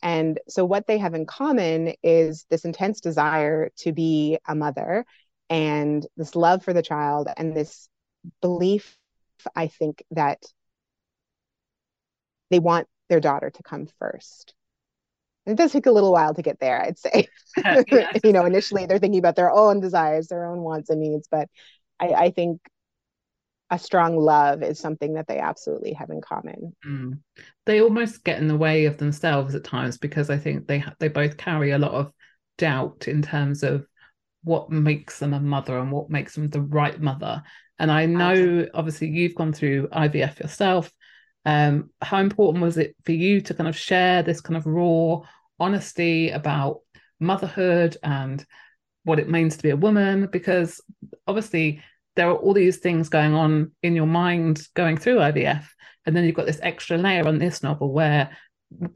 And 0.00 0.38
so 0.48 0.64
what 0.64 0.86
they 0.86 0.98
have 0.98 1.14
in 1.14 1.26
common 1.26 1.94
is 2.04 2.46
this 2.48 2.64
intense 2.64 3.00
desire 3.00 3.70
to 3.78 3.92
be 3.92 4.38
a 4.46 4.54
mother 4.54 5.04
and 5.50 6.06
this 6.16 6.36
love 6.36 6.62
for 6.62 6.72
the 6.72 6.82
child 6.82 7.28
and 7.36 7.56
this 7.56 7.88
belief 8.40 8.96
i 9.56 9.66
think 9.68 10.02
that 10.10 10.42
they 12.50 12.58
want 12.58 12.86
their 13.08 13.20
daughter 13.20 13.50
to 13.50 13.62
come 13.62 13.86
first. 13.98 14.54
it 15.46 15.56
does 15.56 15.72
take 15.72 15.86
a 15.86 15.92
little 15.92 16.12
while 16.12 16.34
to 16.34 16.42
get 16.42 16.60
there, 16.60 16.82
I'd 16.82 16.98
say. 16.98 17.28
you 18.24 18.32
know, 18.32 18.44
initially 18.44 18.86
they're 18.86 18.98
thinking 18.98 19.18
about 19.18 19.36
their 19.36 19.50
own 19.50 19.80
desires, 19.80 20.28
their 20.28 20.46
own 20.46 20.60
wants 20.60 20.90
and 20.90 21.00
needs, 21.00 21.28
but 21.30 21.48
I, 22.00 22.08
I 22.08 22.30
think 22.30 22.60
a 23.70 23.78
strong 23.78 24.16
love 24.16 24.62
is 24.62 24.78
something 24.78 25.14
that 25.14 25.26
they 25.26 25.38
absolutely 25.38 25.92
have 25.92 26.10
in 26.10 26.20
common. 26.20 26.74
Mm. 26.86 27.18
They 27.66 27.80
almost 27.82 28.24
get 28.24 28.38
in 28.38 28.48
the 28.48 28.56
way 28.56 28.86
of 28.86 28.96
themselves 28.96 29.54
at 29.54 29.64
times 29.64 29.98
because 29.98 30.30
I 30.30 30.38
think 30.38 30.66
they 30.66 30.82
they 30.98 31.08
both 31.08 31.36
carry 31.36 31.72
a 31.72 31.78
lot 31.78 31.92
of 31.92 32.12
doubt 32.56 33.08
in 33.08 33.20
terms 33.20 33.62
of 33.62 33.86
what 34.42 34.70
makes 34.70 35.18
them 35.18 35.34
a 35.34 35.40
mother 35.40 35.78
and 35.78 35.92
what 35.92 36.08
makes 36.08 36.34
them 36.34 36.48
the 36.48 36.62
right 36.62 36.98
mother. 37.00 37.42
And 37.78 37.90
I 37.90 38.06
know, 38.06 38.30
absolutely. 38.30 38.70
obviously, 38.72 39.08
you've 39.08 39.34
gone 39.34 39.52
through 39.52 39.88
IVF 39.88 40.40
yourself. 40.40 40.90
Um, 41.48 41.88
how 42.02 42.18
important 42.18 42.62
was 42.62 42.76
it 42.76 42.94
for 43.06 43.12
you 43.12 43.40
to 43.40 43.54
kind 43.54 43.68
of 43.68 43.74
share 43.74 44.22
this 44.22 44.42
kind 44.42 44.54
of 44.54 44.66
raw 44.66 45.22
honesty 45.58 46.28
about 46.28 46.80
motherhood 47.20 47.96
and 48.02 48.44
what 49.04 49.18
it 49.18 49.30
means 49.30 49.56
to 49.56 49.62
be 49.62 49.70
a 49.70 49.76
woman? 49.76 50.26
Because 50.30 50.82
obviously 51.26 51.80
there 52.16 52.28
are 52.28 52.36
all 52.36 52.52
these 52.52 52.76
things 52.76 53.08
going 53.08 53.32
on 53.32 53.72
in 53.82 53.96
your 53.96 54.06
mind 54.06 54.68
going 54.74 54.98
through 54.98 55.16
IVF, 55.16 55.64
and 56.04 56.14
then 56.14 56.24
you've 56.24 56.34
got 56.34 56.44
this 56.44 56.60
extra 56.62 56.98
layer 56.98 57.26
on 57.26 57.38
this 57.38 57.62
novel 57.62 57.94
where 57.94 58.28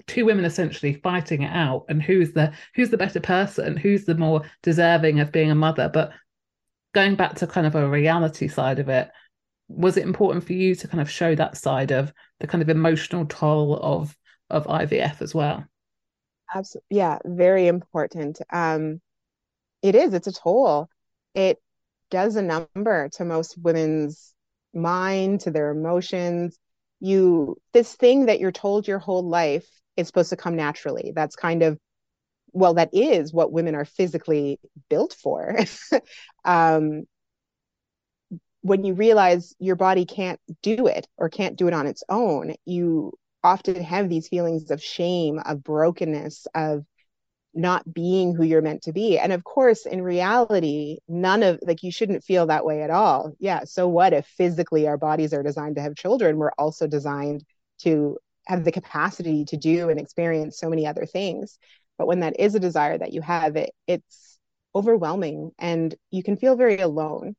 two 0.07 0.27
women 0.27 0.45
essentially 0.45 1.01
fighting 1.03 1.45
it 1.45 1.55
out 1.55 1.87
and 1.89 2.03
who's 2.03 2.35
the 2.35 2.53
who's 2.75 2.91
the 2.91 2.99
better 2.99 3.21
person 3.21 3.75
who's 3.75 4.05
the 4.05 4.15
more 4.15 4.43
deserving 4.63 5.21
of 5.21 5.33
being 5.33 5.51
a 5.51 5.55
mother 5.55 5.89
but 5.89 6.13
going 6.93 7.15
back 7.15 7.37
to 7.37 7.47
kind 7.47 7.67
of 7.67 7.75
a 7.75 7.89
reality 7.89 8.49
side 8.49 8.79
of 8.79 8.91
it 8.91 9.11
was 9.77 9.97
it 9.97 10.05
important 10.05 10.45
for 10.45 10.53
you 10.53 10.75
to 10.75 10.89
kind 10.89 11.01
of 11.01 11.11
show 11.11 11.35
that 11.35 11.57
side 11.57 11.91
of 11.91 12.13
the 12.41 12.47
kind 12.47 12.63
of 12.63 12.69
emotional 12.69 13.27
toll 13.27 13.77
of 13.77 14.17
of 14.51 14.67
IVF 14.67 15.23
as 15.23 15.35
well? 15.35 15.65
Absolutely 16.55 16.87
yeah 16.91 17.19
very 17.25 17.67
important. 17.67 18.41
Um 18.53 19.01
it 19.83 19.95
is 19.95 20.15
it's 20.15 20.27
a 20.27 20.33
toll. 20.33 20.89
It 21.35 21.59
does 22.11 22.37
a 22.37 22.43
number 22.43 23.09
to 23.15 23.25
most 23.25 23.57
women's 23.59 24.35
mind 24.75 25.41
to 25.41 25.51
their 25.51 25.71
emotions. 25.71 26.59
You 27.01 27.57
this 27.73 27.95
thing 27.95 28.27
that 28.27 28.41
you're 28.41 28.53
told 28.53 28.87
your 28.87 28.99
whole 28.99 29.27
life 29.29 29.69
is 29.97 30.07
supposed 30.07 30.31
to 30.31 30.37
come 30.37 30.57
naturally. 30.57 31.13
That's 31.15 31.37
kind 31.37 31.63
of 31.63 31.79
well 32.53 32.75
that 32.75 32.91
is 32.93 33.33
what 33.33 33.53
women 33.53 33.75
are 33.75 33.85
physically 33.85 34.61
built 34.89 35.15
for. 35.15 35.57
Um, 36.45 37.05
when 38.63 38.85
you 38.85 38.95
realize 38.95 39.55
your 39.59 39.77
body 39.77 40.05
can't 40.05 40.41
do 40.63 40.87
it 40.87 41.07
or 41.19 41.29
can't 41.29 41.57
do 41.57 41.69
it 41.69 41.75
on 41.75 41.87
its 41.87 42.03
own 42.09 42.55
you 42.65 43.13
often 43.45 43.83
have 43.83 44.09
these 44.09 44.29
feelings 44.29 44.71
of 44.71 44.83
shame 44.83 45.41
of 45.45 45.63
brokenness 45.63 46.47
of 46.55 46.85
not 47.55 47.93
being 47.93 48.35
who 48.35 48.45
you're 48.45 48.63
meant 48.63 48.83
to 48.83 48.93
be. 48.93 49.19
And 49.19 49.33
of 49.33 49.45
course, 49.45 49.85
in 49.85 50.03
reality, 50.03 50.99
none 51.07 51.43
of 51.43 51.59
like 51.63 51.83
you 51.83 51.93
shouldn't 51.93 52.25
feel 52.25 52.47
that 52.47 52.65
way 52.65 52.83
at 52.83 52.91
all. 52.91 53.33
Yeah. 53.39 53.65
So 53.65 53.89
what 53.89 54.13
if 54.13 54.27
physically 54.27 54.89
our 54.89 54.97
bodies 54.97 55.35
are 55.35 55.43
designed 55.43 55.77
to 55.77 55.83
have 55.83 55.95
children? 55.95 56.39
We're 56.39 56.53
also 56.59 56.87
designed 56.87 57.45
to 57.83 58.19
have 58.47 58.65
the 58.65 58.73
capacity 58.73 59.45
to 59.47 59.57
do 59.57 59.91
and 59.91 60.01
experience 60.01 60.59
so 60.59 60.69
many 60.71 60.87
other 60.87 61.07
things. 61.07 61.59
But 61.99 62.07
when 62.07 62.21
that 62.21 62.41
is 62.41 62.55
a 62.55 62.61
desire 62.61 62.97
that 62.97 63.13
you 63.13 63.21
have, 63.21 63.57
it 63.57 63.71
it's 63.87 64.39
overwhelming 64.75 65.51
and 65.59 65.95
you 66.11 66.23
can 66.23 66.37
feel 66.37 66.57
very 66.57 66.79
alone. 66.79 67.37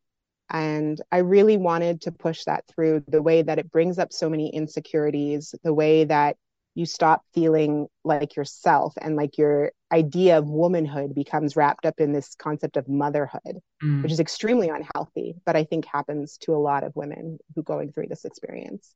And 0.50 1.02
I 1.12 1.20
really 1.20 1.58
wanted 1.58 2.02
to 2.02 2.12
push 2.12 2.44
that 2.44 2.66
through 2.68 3.04
the 3.08 3.22
way 3.22 3.42
that 3.42 3.60
it 3.60 3.72
brings 3.72 3.98
up 3.98 4.14
so 4.14 4.30
many 4.30 4.54
insecurities, 4.54 5.56
the 5.64 5.74
way 5.74 6.04
that 6.04 6.38
you 6.76 6.86
stop 6.86 7.24
feeling 7.34 7.88
like 8.04 8.36
yourself 8.36 8.94
and 9.00 9.16
like 9.16 9.38
your 9.38 9.72
idea 9.92 10.38
of 10.38 10.48
womanhood 10.48 11.14
becomes 11.14 11.56
wrapped 11.56 11.86
up 11.86 12.00
in 12.00 12.14
this 12.14 12.36
concept 12.36 12.78
of 12.78 12.88
motherhood 12.88 13.60
mm. 13.84 14.02
which 14.02 14.12
is 14.12 14.20
extremely 14.20 14.70
unhealthy 14.70 15.36
but 15.46 15.56
i 15.56 15.64
think 15.64 15.86
happens 15.86 16.38
to 16.38 16.54
a 16.54 16.58
lot 16.58 16.84
of 16.84 16.96
women 16.96 17.38
who 17.56 17.64
going 17.64 17.92
through 17.92 18.08
this 18.08 18.26
experience 18.26 18.96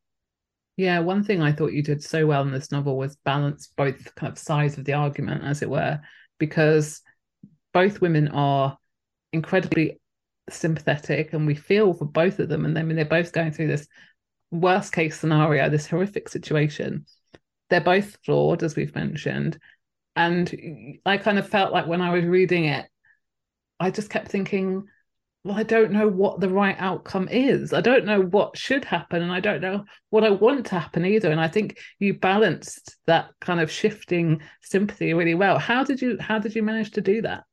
yeah 0.76 1.00
one 1.00 1.24
thing 1.24 1.42
i 1.42 1.52
thought 1.52 1.74
you 1.74 1.84
did 1.84 2.02
so 2.02 2.26
well 2.26 2.42
in 2.42 2.52
this 2.52 2.72
novel 2.72 2.98
was 2.98 3.16
balance 3.18 3.72
both 3.78 4.14
kind 4.16 4.32
of 4.32 4.40
sides 4.40 4.78
of 4.78 4.86
the 4.86 4.94
argument 4.94 5.44
as 5.44 5.62
it 5.62 5.70
were 5.70 6.00
because 6.40 7.02
both 7.74 8.02
women 8.02 8.28
are 8.30 8.78
incredibly 9.34 10.00
sympathetic 10.50 11.34
and 11.34 11.46
we 11.46 11.56
feel 11.56 11.94
for 11.94 12.06
both 12.06 12.40
of 12.40 12.50
them 12.50 12.66
and 12.66 12.78
I 12.78 12.84
mean 12.84 12.96
they're 12.96 13.06
both 13.06 13.34
going 13.34 13.52
through 13.52 13.68
this 13.68 13.88
worst 14.50 14.94
case 14.94 15.20
scenario 15.20 15.70
this 15.70 15.88
horrific 15.88 16.30
situation 16.30 17.06
they're 17.70 17.82
both 17.82 18.18
flawed, 18.24 18.64
as 18.64 18.76
we've 18.76 18.96
mentioned. 18.96 19.60
And 20.16 21.00
I 21.06 21.18
kind 21.18 21.38
of 21.38 21.48
felt 21.48 21.74
like 21.74 21.88
when 21.88 22.02
I 22.02 22.12
was 22.12 22.26
reading 22.26 22.66
it, 22.66 22.86
I 23.80 23.92
just 23.92 24.10
kept 24.10 24.30
thinking, 24.30 24.86
well, 25.44 25.58
I 25.58 25.64
don't 25.64 25.92
know 25.92 26.08
what 26.08 26.40
the 26.40 26.50
right 26.50 26.76
outcome 26.80 27.28
is. 27.30 27.74
I 27.74 27.82
don't 27.82 28.06
know 28.06 28.22
what 28.22 28.58
should 28.58 28.84
happen, 28.84 29.22
and 29.22 29.32
I 29.32 29.40
don't 29.40 29.62
know 29.62 29.86
what 30.10 30.24
I 30.24 30.32
want 30.32 30.66
to 30.68 30.80
happen 30.80 31.06
either. 31.06 31.32
And 31.32 31.40
I 31.40 31.48
think 31.48 31.78
you 32.00 32.16
balanced 32.16 32.96
that 33.06 33.30
kind 33.40 33.60
of 33.60 33.72
shifting 33.72 34.42
sympathy 34.62 35.14
really 35.14 35.36
well. 35.36 35.60
How 35.60 35.84
did 35.84 36.02
you 36.02 36.18
how 36.20 36.40
did 36.40 36.56
you 36.56 36.64
manage 36.64 36.92
to 36.92 37.02
do 37.02 37.22
that? 37.22 37.44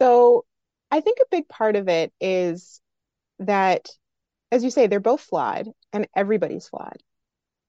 So 0.00 0.44
I 0.92 1.00
think 1.00 1.18
a 1.20 1.30
big 1.30 1.48
part 1.48 1.74
of 1.74 1.88
it 1.88 2.12
is 2.20 2.80
that, 3.38 3.88
as 4.52 4.62
you 4.62 4.70
say, 4.70 4.86
they're 4.86 5.00
both 5.00 5.22
flawed 5.22 5.68
and 5.90 6.06
everybody's 6.14 6.68
flawed. 6.68 7.02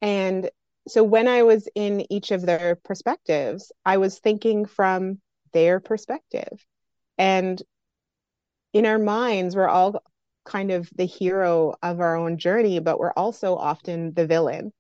And 0.02 0.50
so 0.90 1.04
when 1.04 1.30
I 1.30 1.44
was 1.44 1.70
in 1.74 2.06
each 2.12 2.32
of 2.32 2.46
their 2.46 2.76
perspectives, 2.76 3.72
I 3.86 3.96
was 3.96 4.20
thinking 4.20 4.66
from 4.66 5.22
their 5.54 5.80
perspective. 5.80 6.66
And 7.18 7.64
in 8.74 8.86
our 8.86 9.00
minds, 9.00 9.56
we're 9.56 9.70
all 9.70 10.04
kind 10.44 10.72
of 10.72 10.90
the 10.94 11.06
hero 11.06 11.76
of 11.82 12.02
our 12.02 12.18
own 12.18 12.38
journey, 12.38 12.80
but 12.80 13.00
we're 13.00 13.14
also 13.14 13.56
often 13.56 14.14
the 14.14 14.28
villain. 14.28 14.74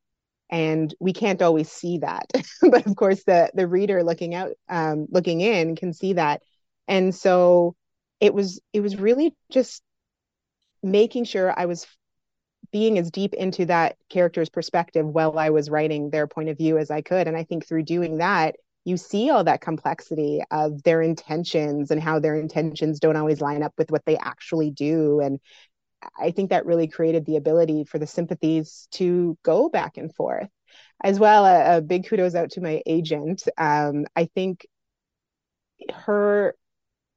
And 0.49 0.93
we 0.99 1.13
can't 1.13 1.41
always 1.41 1.71
see 1.71 1.99
that. 1.99 2.29
but 2.61 2.85
of 2.85 2.97
course, 2.97 3.23
the 3.23 3.49
the 3.53 3.67
reader 3.67 4.03
looking 4.03 4.35
out, 4.35 4.51
um, 4.67 5.07
looking 5.09 5.39
in 5.39 5.77
can 5.77 5.93
see 5.93 6.13
that. 6.13 6.41
And 6.89 7.15
so 7.15 7.75
it 8.23 8.33
was 8.33 8.61
it 8.71 8.79
was 8.79 8.95
really 8.95 9.35
just 9.51 9.83
making 10.81 11.25
sure 11.25 11.53
I 11.55 11.65
was 11.65 11.85
being 12.71 12.97
as 12.97 13.11
deep 13.11 13.33
into 13.33 13.65
that 13.65 13.97
character's 14.09 14.49
perspective 14.49 15.05
while 15.05 15.37
I 15.37 15.49
was 15.49 15.69
writing 15.69 16.09
their 16.09 16.25
point 16.25 16.47
of 16.47 16.57
view 16.57 16.77
as 16.77 16.89
I 16.89 17.01
could. 17.01 17.27
And 17.27 17.35
I 17.35 17.43
think 17.43 17.67
through 17.67 17.83
doing 17.83 18.19
that, 18.19 18.55
you 18.85 18.95
see 18.95 19.29
all 19.29 19.43
that 19.43 19.59
complexity 19.59 20.41
of 20.51 20.83
their 20.83 21.01
intentions 21.01 21.91
and 21.91 22.01
how 22.01 22.19
their 22.19 22.37
intentions 22.37 23.01
don't 23.01 23.17
always 23.17 23.41
line 23.41 23.61
up 23.61 23.73
with 23.77 23.91
what 23.91 24.05
they 24.05 24.17
actually 24.17 24.71
do. 24.71 25.19
And 25.19 25.41
I 26.17 26.31
think 26.31 26.51
that 26.51 26.65
really 26.65 26.87
created 26.87 27.25
the 27.25 27.35
ability 27.35 27.83
for 27.83 27.99
the 27.99 28.07
sympathies 28.07 28.87
to 28.91 29.37
go 29.43 29.67
back 29.67 29.97
and 29.97 30.15
forth. 30.15 30.47
As 31.03 31.19
well, 31.19 31.45
a, 31.45 31.77
a 31.77 31.81
big 31.81 32.07
kudos 32.07 32.35
out 32.35 32.51
to 32.51 32.61
my 32.61 32.81
agent. 32.85 33.43
Um, 33.57 34.05
I 34.15 34.29
think 34.33 34.65
her 35.91 36.55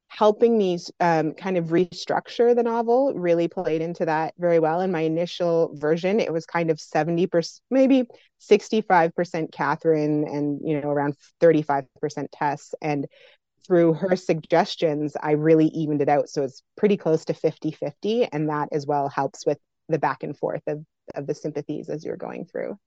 helping 0.08 0.56
me 0.56 0.78
um, 1.00 1.32
kind 1.32 1.56
of 1.56 1.66
restructure 1.66 2.54
the 2.54 2.62
novel 2.62 3.12
really 3.14 3.48
played 3.48 3.82
into 3.82 4.04
that 4.04 4.34
very 4.38 4.58
well. 4.58 4.80
In 4.80 4.92
my 4.92 5.00
initial 5.00 5.72
version, 5.74 6.20
it 6.20 6.32
was 6.32 6.46
kind 6.46 6.70
of 6.70 6.78
70%, 6.78 7.60
maybe 7.70 8.04
65% 8.40 9.52
Catherine 9.52 10.24
and, 10.26 10.60
you 10.64 10.80
know, 10.80 10.90
around 10.90 11.16
35% 11.42 11.86
Tess. 12.32 12.74
And 12.80 13.06
through 13.66 13.94
her 13.94 14.14
suggestions, 14.16 15.16
I 15.20 15.32
really 15.32 15.66
evened 15.66 16.02
it 16.02 16.08
out. 16.08 16.28
So 16.28 16.44
it's 16.44 16.62
pretty 16.76 16.96
close 16.96 17.24
to 17.26 17.34
50 17.34 17.72
50. 17.72 18.26
And 18.26 18.48
that 18.48 18.68
as 18.72 18.86
well 18.86 19.08
helps 19.08 19.44
with 19.44 19.58
the 19.88 19.98
back 19.98 20.22
and 20.22 20.36
forth 20.36 20.62
of, 20.66 20.84
of 21.14 21.26
the 21.26 21.34
sympathies 21.34 21.88
as 21.88 22.04
you're 22.04 22.16
going 22.16 22.46
through. 22.46 22.78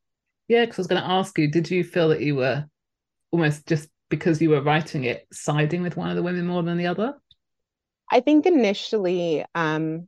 Yeah, 0.47 0.65
because 0.65 0.79
I 0.79 0.81
was 0.81 0.87
going 0.87 1.01
to 1.01 1.09
ask 1.09 1.37
you, 1.37 1.51
did 1.51 1.69
you 1.69 1.83
feel 1.83 2.09
that 2.09 2.21
you 2.21 2.35
were 2.35 2.65
almost 3.31 3.67
just 3.67 3.89
because 4.09 4.41
you 4.41 4.49
were 4.49 4.61
writing 4.61 5.03
it 5.03 5.27
siding 5.31 5.81
with 5.81 5.95
one 5.95 6.09
of 6.09 6.15
the 6.15 6.23
women 6.23 6.47
more 6.47 6.63
than 6.63 6.77
the 6.77 6.87
other? 6.87 7.15
I 8.11 8.21
think 8.21 8.45
initially 8.45 9.45
um, 9.53 10.07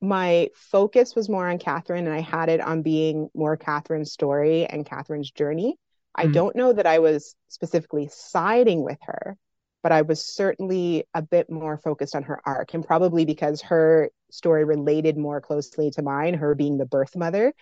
my 0.00 0.50
focus 0.54 1.14
was 1.14 1.28
more 1.28 1.48
on 1.48 1.58
Catherine 1.58 2.06
and 2.06 2.14
I 2.14 2.20
had 2.20 2.48
it 2.48 2.60
on 2.60 2.82
being 2.82 3.30
more 3.34 3.56
Catherine's 3.56 4.12
story 4.12 4.66
and 4.66 4.84
Catherine's 4.84 5.30
journey. 5.30 5.76
I 6.14 6.26
mm. 6.26 6.32
don't 6.32 6.56
know 6.56 6.72
that 6.72 6.86
I 6.86 6.98
was 6.98 7.34
specifically 7.48 8.08
siding 8.12 8.82
with 8.82 8.98
her, 9.02 9.36
but 9.82 9.92
I 9.92 10.02
was 10.02 10.24
certainly 10.24 11.04
a 11.14 11.22
bit 11.22 11.50
more 11.50 11.78
focused 11.78 12.14
on 12.14 12.24
her 12.24 12.40
arc 12.44 12.74
and 12.74 12.86
probably 12.86 13.24
because 13.24 13.62
her 13.62 14.10
story 14.30 14.64
related 14.64 15.16
more 15.16 15.40
closely 15.40 15.90
to 15.92 16.02
mine, 16.02 16.34
her 16.34 16.54
being 16.54 16.76
the 16.76 16.86
birth 16.86 17.16
mother. 17.16 17.54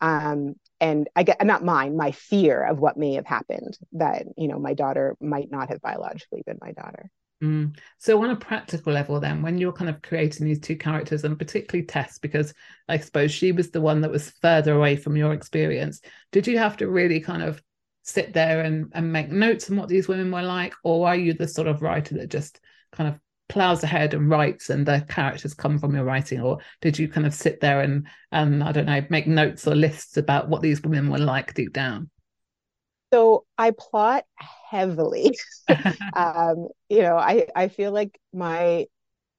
Um, 0.00 0.54
and 0.80 1.08
I 1.16 1.22
get 1.22 1.44
not 1.44 1.64
mine, 1.64 1.96
my 1.96 2.12
fear 2.12 2.64
of 2.64 2.78
what 2.78 2.96
may 2.96 3.14
have 3.14 3.26
happened 3.26 3.76
that, 3.92 4.24
you 4.36 4.48
know, 4.48 4.58
my 4.58 4.74
daughter 4.74 5.16
might 5.20 5.50
not 5.50 5.68
have 5.70 5.80
biologically 5.80 6.42
been 6.46 6.58
my 6.60 6.72
daughter. 6.72 7.10
Mm. 7.42 7.76
So, 7.98 8.22
on 8.22 8.30
a 8.30 8.36
practical 8.36 8.92
level, 8.92 9.20
then, 9.20 9.42
when 9.42 9.58
you're 9.58 9.72
kind 9.72 9.88
of 9.88 10.02
creating 10.02 10.46
these 10.46 10.58
two 10.58 10.76
characters, 10.76 11.22
and 11.22 11.38
particularly 11.38 11.86
Tess, 11.86 12.18
because 12.18 12.52
I 12.88 12.98
suppose 12.98 13.30
she 13.30 13.52
was 13.52 13.70
the 13.70 13.80
one 13.80 14.00
that 14.00 14.10
was 14.10 14.32
further 14.42 14.74
away 14.74 14.96
from 14.96 15.16
your 15.16 15.32
experience, 15.32 16.00
did 16.32 16.48
you 16.48 16.58
have 16.58 16.76
to 16.78 16.88
really 16.88 17.20
kind 17.20 17.42
of 17.42 17.62
sit 18.02 18.32
there 18.32 18.62
and, 18.62 18.90
and 18.94 19.12
make 19.12 19.30
notes 19.30 19.70
on 19.70 19.76
what 19.76 19.88
these 19.88 20.08
women 20.08 20.32
were 20.32 20.42
like? 20.42 20.74
Or 20.82 21.06
are 21.06 21.16
you 21.16 21.32
the 21.32 21.46
sort 21.46 21.68
of 21.68 21.82
writer 21.82 22.16
that 22.16 22.28
just 22.30 22.58
kind 22.90 23.08
of 23.08 23.20
plows 23.48 23.82
ahead 23.82 24.14
and 24.14 24.28
writes 24.30 24.70
and 24.70 24.86
the 24.86 25.04
characters 25.08 25.54
come 25.54 25.78
from 25.78 25.94
your 25.94 26.04
writing 26.04 26.40
or 26.40 26.58
did 26.80 26.98
you 26.98 27.08
kind 27.08 27.26
of 27.26 27.34
sit 27.34 27.60
there 27.60 27.80
and 27.80 28.06
and 28.30 28.62
i 28.62 28.72
don't 28.72 28.86
know 28.86 29.02
make 29.08 29.26
notes 29.26 29.66
or 29.66 29.74
lists 29.74 30.16
about 30.16 30.48
what 30.48 30.60
these 30.62 30.82
women 30.82 31.10
were 31.10 31.18
like 31.18 31.54
deep 31.54 31.72
down? 31.72 32.10
So 33.12 33.44
i 33.56 33.72
plot 33.72 34.24
heavily. 34.70 35.36
Um, 36.14 36.68
you 36.88 37.02
know 37.02 37.16
i 37.16 37.46
i 37.54 37.68
feel 37.68 37.92
like 37.92 38.18
my 38.32 38.86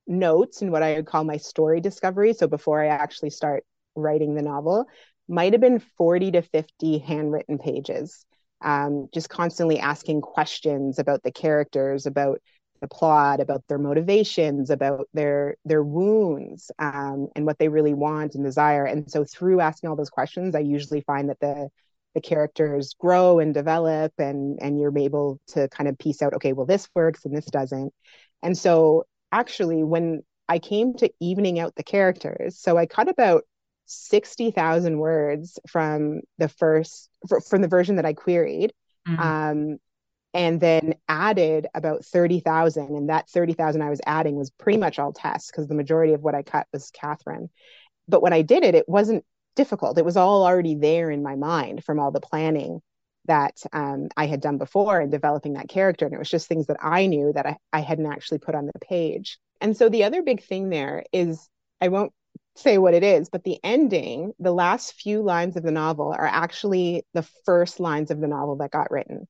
notes 0.06 0.62
and 0.62 0.72
what 0.72 0.84
i 0.84 0.94
would 0.94 1.08
call 1.08 1.24
my 1.24 1.38
story 1.38 1.82
discovery 1.82 2.34
so 2.34 2.48
before 2.48 2.84
i 2.84 2.88
actually 2.88 3.32
start 3.32 3.64
writing 3.96 4.36
the 4.36 4.44
novel 4.44 4.86
might 5.30 5.54
have 5.54 5.62
been 5.62 5.80
40 5.80 6.32
to 6.32 6.42
50 6.42 6.98
handwritten 6.98 7.60
pages. 7.60 8.26
Um, 8.62 9.08
just 9.14 9.30
constantly 9.30 9.80
asking 9.80 10.22
questions 10.22 11.00
about 11.00 11.24
the 11.24 11.32
characters 11.32 12.06
about 12.06 12.42
the 12.82 12.88
plot, 12.88 13.42
about 13.42 13.64
their 13.68 13.78
motivations, 13.78 14.70
about 14.70 15.08
their 15.14 15.56
their 15.66 15.84
wounds, 15.84 16.72
um, 16.80 17.28
and 17.36 17.46
what 17.46 17.60
they 17.60 17.68
really 17.68 17.94
want 17.94 18.36
and 18.36 18.44
desire. 18.44 18.86
And 18.86 19.10
so, 19.12 19.26
through 19.26 19.60
asking 19.60 19.90
all 19.90 19.96
those 19.96 20.10
questions, 20.10 20.56
I 20.56 20.60
usually 20.60 21.02
find 21.02 21.30
that 21.30 21.40
the 21.42 21.50
the 21.50 21.70
the 22.16 22.22
characters 22.22 22.96
grow 23.00 23.40
and 23.40 23.54
develop 23.54 24.12
and 24.18 24.58
and 24.62 24.80
you're 24.80 24.98
able 24.98 25.40
to 25.48 25.68
kind 25.70 25.88
of 25.88 25.98
piece 25.98 26.22
out 26.22 26.34
okay 26.34 26.54
well 26.54 26.66
this 26.66 26.90
works 26.96 27.24
and 27.24 27.36
this 27.36 27.46
doesn't 27.46 27.94
and 28.42 28.58
so 28.58 29.06
actually 29.32 29.84
when 29.84 30.22
i 30.48 30.58
came 30.58 30.96
to 30.96 31.10
evening 31.20 31.60
out 31.60 31.76
the 31.76 31.84
characters 31.84 32.60
so 32.60 32.78
i 32.78 32.86
cut 32.88 33.10
about 33.10 33.44
60,000 33.86 34.98
words 34.98 35.60
from 35.68 36.22
the 36.40 36.50
first 36.50 37.10
from 37.48 37.62
the 37.62 37.68
version 37.68 37.98
that 37.98 38.06
i 38.06 38.14
queried 38.14 38.74
mm-hmm. 39.08 39.22
um, 39.22 39.78
and 40.34 40.60
then 40.60 40.96
added 41.08 41.68
about 41.74 42.06
30,000 42.06 42.96
and 42.96 43.10
that 43.10 43.30
30,000 43.30 43.82
I 43.82 43.90
was 43.90 44.02
adding 44.06 44.36
was 44.36 44.52
pretty 44.52 44.78
much 44.78 45.00
all 45.00 45.14
Tess 45.14 45.48
because 45.48 45.68
the 45.68 45.76
majority 45.76 46.14
of 46.14 46.22
what 46.22 46.36
I 46.36 46.44
cut 46.44 46.68
was 46.72 46.92
Catherine. 46.92 47.50
But 48.08 48.22
when 48.22 48.34
I 48.34 48.42
did 48.42 48.64
it 48.64 48.76
it 48.76 48.88
wasn't 48.88 49.26
difficult. 49.56 49.98
It 49.98 50.06
was 50.06 50.18
all 50.18 50.46
already 50.46 50.76
there 50.76 51.10
in 51.12 51.24
my 51.24 51.36
mind 51.36 51.84
from 51.84 52.00
all 52.00 52.12
the 52.12 52.22
planning 52.22 52.82
that 53.26 53.62
um, 53.74 54.08
I 54.16 54.28
had 54.28 54.42
done 54.42 54.58
before 54.58 55.00
and 55.00 55.12
developing 55.12 55.54
that 55.54 55.70
character 55.70 56.06
and 56.06 56.14
it 56.14 56.20
was 56.20 56.30
just 56.30 56.48
things 56.48 56.68
that 56.68 56.78
I 56.82 57.08
knew 57.08 57.34
that 57.34 57.46
I, 57.46 57.58
I 57.74 57.82
hadn't 57.82 58.12
actually 58.12 58.40
put 58.40 58.56
on 58.56 58.68
the 58.68 58.80
page. 58.80 59.38
And 59.62 59.76
so 59.76 59.90
the 59.90 60.06
other 60.06 60.22
big 60.24 60.44
thing 60.44 60.70
there 60.70 61.04
is 61.12 61.50
I 61.82 61.90
won't 61.90 62.14
say 62.56 62.78
what 62.78 62.94
it 62.94 63.04
is, 63.04 63.30
but 63.30 63.44
the 63.44 63.58
ending, 63.64 64.34
the 64.40 64.52
last 64.52 64.94
few 64.94 65.22
lines 65.22 65.56
of 65.56 65.64
the 65.64 65.72
novel 65.72 66.12
are 66.12 66.28
actually 66.28 67.04
the 67.14 67.24
first 67.46 67.80
lines 67.80 68.12
of 68.12 68.20
the 68.20 68.28
novel 68.28 68.58
that 68.58 68.72
got 68.72 68.92
written. 68.92 69.28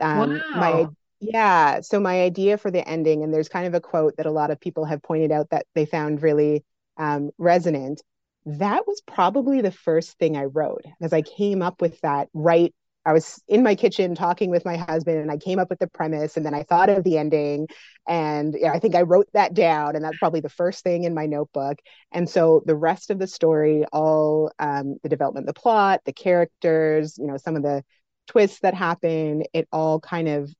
Um, 0.00 0.30
wow. 0.30 0.42
My 0.54 0.86
yeah, 1.20 1.80
so 1.80 1.98
my 1.98 2.20
idea 2.20 2.58
for 2.58 2.70
the 2.70 2.86
ending, 2.86 3.22
and 3.22 3.32
there's 3.32 3.48
kind 3.48 3.66
of 3.66 3.74
a 3.74 3.80
quote 3.80 4.16
that 4.18 4.26
a 4.26 4.30
lot 4.30 4.50
of 4.50 4.60
people 4.60 4.84
have 4.84 5.02
pointed 5.02 5.32
out 5.32 5.48
that 5.50 5.66
they 5.74 5.86
found 5.86 6.22
really 6.22 6.64
um, 6.98 7.30
resonant. 7.38 8.02
That 8.44 8.86
was 8.86 9.00
probably 9.06 9.60
the 9.60 9.72
first 9.72 10.18
thing 10.18 10.36
I 10.36 10.44
wrote 10.44 10.82
because 10.98 11.12
I 11.12 11.22
came 11.22 11.62
up 11.62 11.80
with 11.80 11.98
that 12.02 12.28
right. 12.34 12.74
I 13.04 13.12
was 13.12 13.40
in 13.46 13.62
my 13.62 13.76
kitchen 13.76 14.14
talking 14.14 14.50
with 14.50 14.64
my 14.64 14.76
husband, 14.76 15.18
and 15.18 15.30
I 15.30 15.36
came 15.38 15.58
up 15.58 15.70
with 15.70 15.78
the 15.78 15.86
premise, 15.86 16.36
and 16.36 16.44
then 16.44 16.54
I 16.54 16.64
thought 16.64 16.90
of 16.90 17.02
the 17.04 17.18
ending, 17.18 17.68
and 18.06 18.54
yeah, 18.58 18.72
I 18.72 18.78
think 18.78 18.94
I 18.94 19.02
wrote 19.02 19.28
that 19.32 19.54
down, 19.54 19.96
and 19.96 20.04
that's 20.04 20.18
probably 20.18 20.40
the 20.40 20.48
first 20.48 20.84
thing 20.84 21.04
in 21.04 21.14
my 21.14 21.26
notebook. 21.26 21.78
And 22.12 22.28
so 22.28 22.62
the 22.66 22.76
rest 22.76 23.10
of 23.10 23.18
the 23.18 23.26
story, 23.26 23.84
all 23.92 24.50
um, 24.58 24.96
the 25.02 25.08
development, 25.08 25.46
the 25.46 25.54
plot, 25.54 26.02
the 26.04 26.12
characters, 26.12 27.16
you 27.16 27.26
know, 27.26 27.36
some 27.36 27.56
of 27.56 27.62
the 27.62 27.82
twists 28.26 28.60
that 28.60 28.74
happen, 28.74 29.44
it 29.52 29.68
all 29.72 30.00
kind 30.00 30.28
of, 30.28 30.52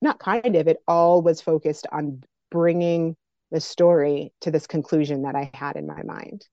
not 0.00 0.18
kind 0.18 0.56
of, 0.56 0.68
it 0.68 0.78
all 0.88 1.22
was 1.22 1.40
focused 1.40 1.86
on 1.92 2.22
bringing 2.50 3.16
the 3.50 3.60
story 3.60 4.32
to 4.40 4.50
this 4.50 4.66
conclusion 4.66 5.22
that 5.22 5.34
I 5.34 5.50
had 5.54 5.76
in 5.76 5.86
my 5.86 6.02
mind. 6.02 6.46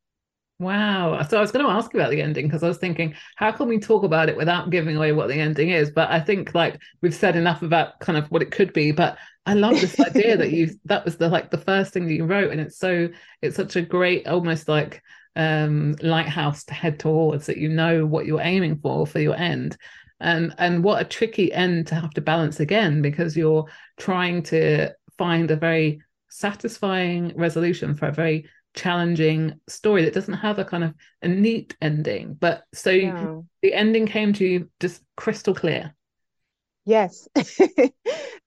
Wow. 0.59 1.21
So 1.23 1.37
I 1.37 1.41
was 1.41 1.53
going 1.53 1.65
to 1.65 1.71
ask 1.71 1.93
you 1.93 2.01
about 2.01 2.11
the 2.11 2.21
ending 2.21 2.45
because 2.45 2.63
I 2.63 2.67
was 2.67 2.77
thinking, 2.77 3.15
how 3.37 3.53
can 3.53 3.69
we 3.69 3.79
talk 3.79 4.03
about 4.03 4.27
it 4.27 4.35
without 4.35 4.69
giving 4.69 4.97
away 4.97 5.13
what 5.13 5.29
the 5.29 5.39
ending 5.39 5.69
is? 5.69 5.89
But 5.89 6.11
I 6.11 6.19
think 6.19 6.53
like 6.53 6.81
we've 7.01 7.15
said 7.15 7.37
enough 7.37 7.61
about 7.61 8.01
kind 8.01 8.17
of 8.17 8.29
what 8.29 8.41
it 8.41 8.51
could 8.51 8.73
be. 8.73 8.91
But 8.91 9.17
I 9.45 9.53
love 9.53 9.79
this 9.79 9.97
idea 9.99 10.35
that 10.35 10.51
you 10.51 10.71
that 10.85 11.05
was 11.05 11.15
the 11.15 11.29
like 11.29 11.49
the 11.49 11.57
first 11.57 11.93
thing 11.93 12.07
that 12.07 12.13
you 12.13 12.25
wrote, 12.25 12.51
and 12.51 12.59
it's 12.59 12.77
so 12.77 13.07
it's 13.41 13.55
such 13.55 13.77
a 13.77 13.81
great, 13.81 14.27
almost 14.27 14.67
like 14.67 15.01
um 15.35 15.95
lighthouse 16.01 16.65
to 16.65 16.73
head 16.73 16.99
towards 16.99 17.45
that 17.45 17.57
you 17.57 17.69
know 17.69 18.05
what 18.05 18.25
you're 18.25 18.41
aiming 18.41 18.77
for 18.79 19.05
for 19.05 19.19
your 19.19 19.35
end 19.35 19.77
and 20.19 20.53
and 20.57 20.83
what 20.83 21.01
a 21.01 21.05
tricky 21.05 21.51
end 21.53 21.87
to 21.87 21.95
have 21.95 22.11
to 22.11 22.21
balance 22.21 22.59
again 22.59 23.01
because 23.01 23.37
you're 23.37 23.65
trying 23.97 24.43
to 24.43 24.91
find 25.17 25.51
a 25.51 25.55
very 25.55 26.01
satisfying 26.29 27.33
resolution 27.35 27.95
for 27.95 28.07
a 28.07 28.13
very 28.13 28.45
challenging 28.75 29.59
story 29.67 30.05
that 30.05 30.13
doesn't 30.13 30.35
have 30.35 30.59
a 30.59 30.65
kind 30.65 30.83
of 30.83 30.93
a 31.21 31.27
neat 31.27 31.75
ending. 31.81 32.35
But 32.39 32.63
so 32.73 32.91
yeah. 32.91 33.39
the 33.61 33.73
ending 33.73 34.05
came 34.05 34.33
to 34.33 34.45
you 34.45 34.69
just 34.79 35.03
crystal 35.15 35.53
clear. 35.55 35.95
Yes. 36.85 37.27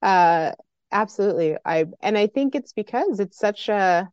Uh 0.03 0.51
absolutely. 0.91 1.57
I 1.65 1.87
and 2.01 2.19
i 2.19 2.27
think 2.27 2.57
it's 2.57 2.73
because 2.73 3.21
it's 3.21 3.39
such 3.39 3.69
a 3.69 4.11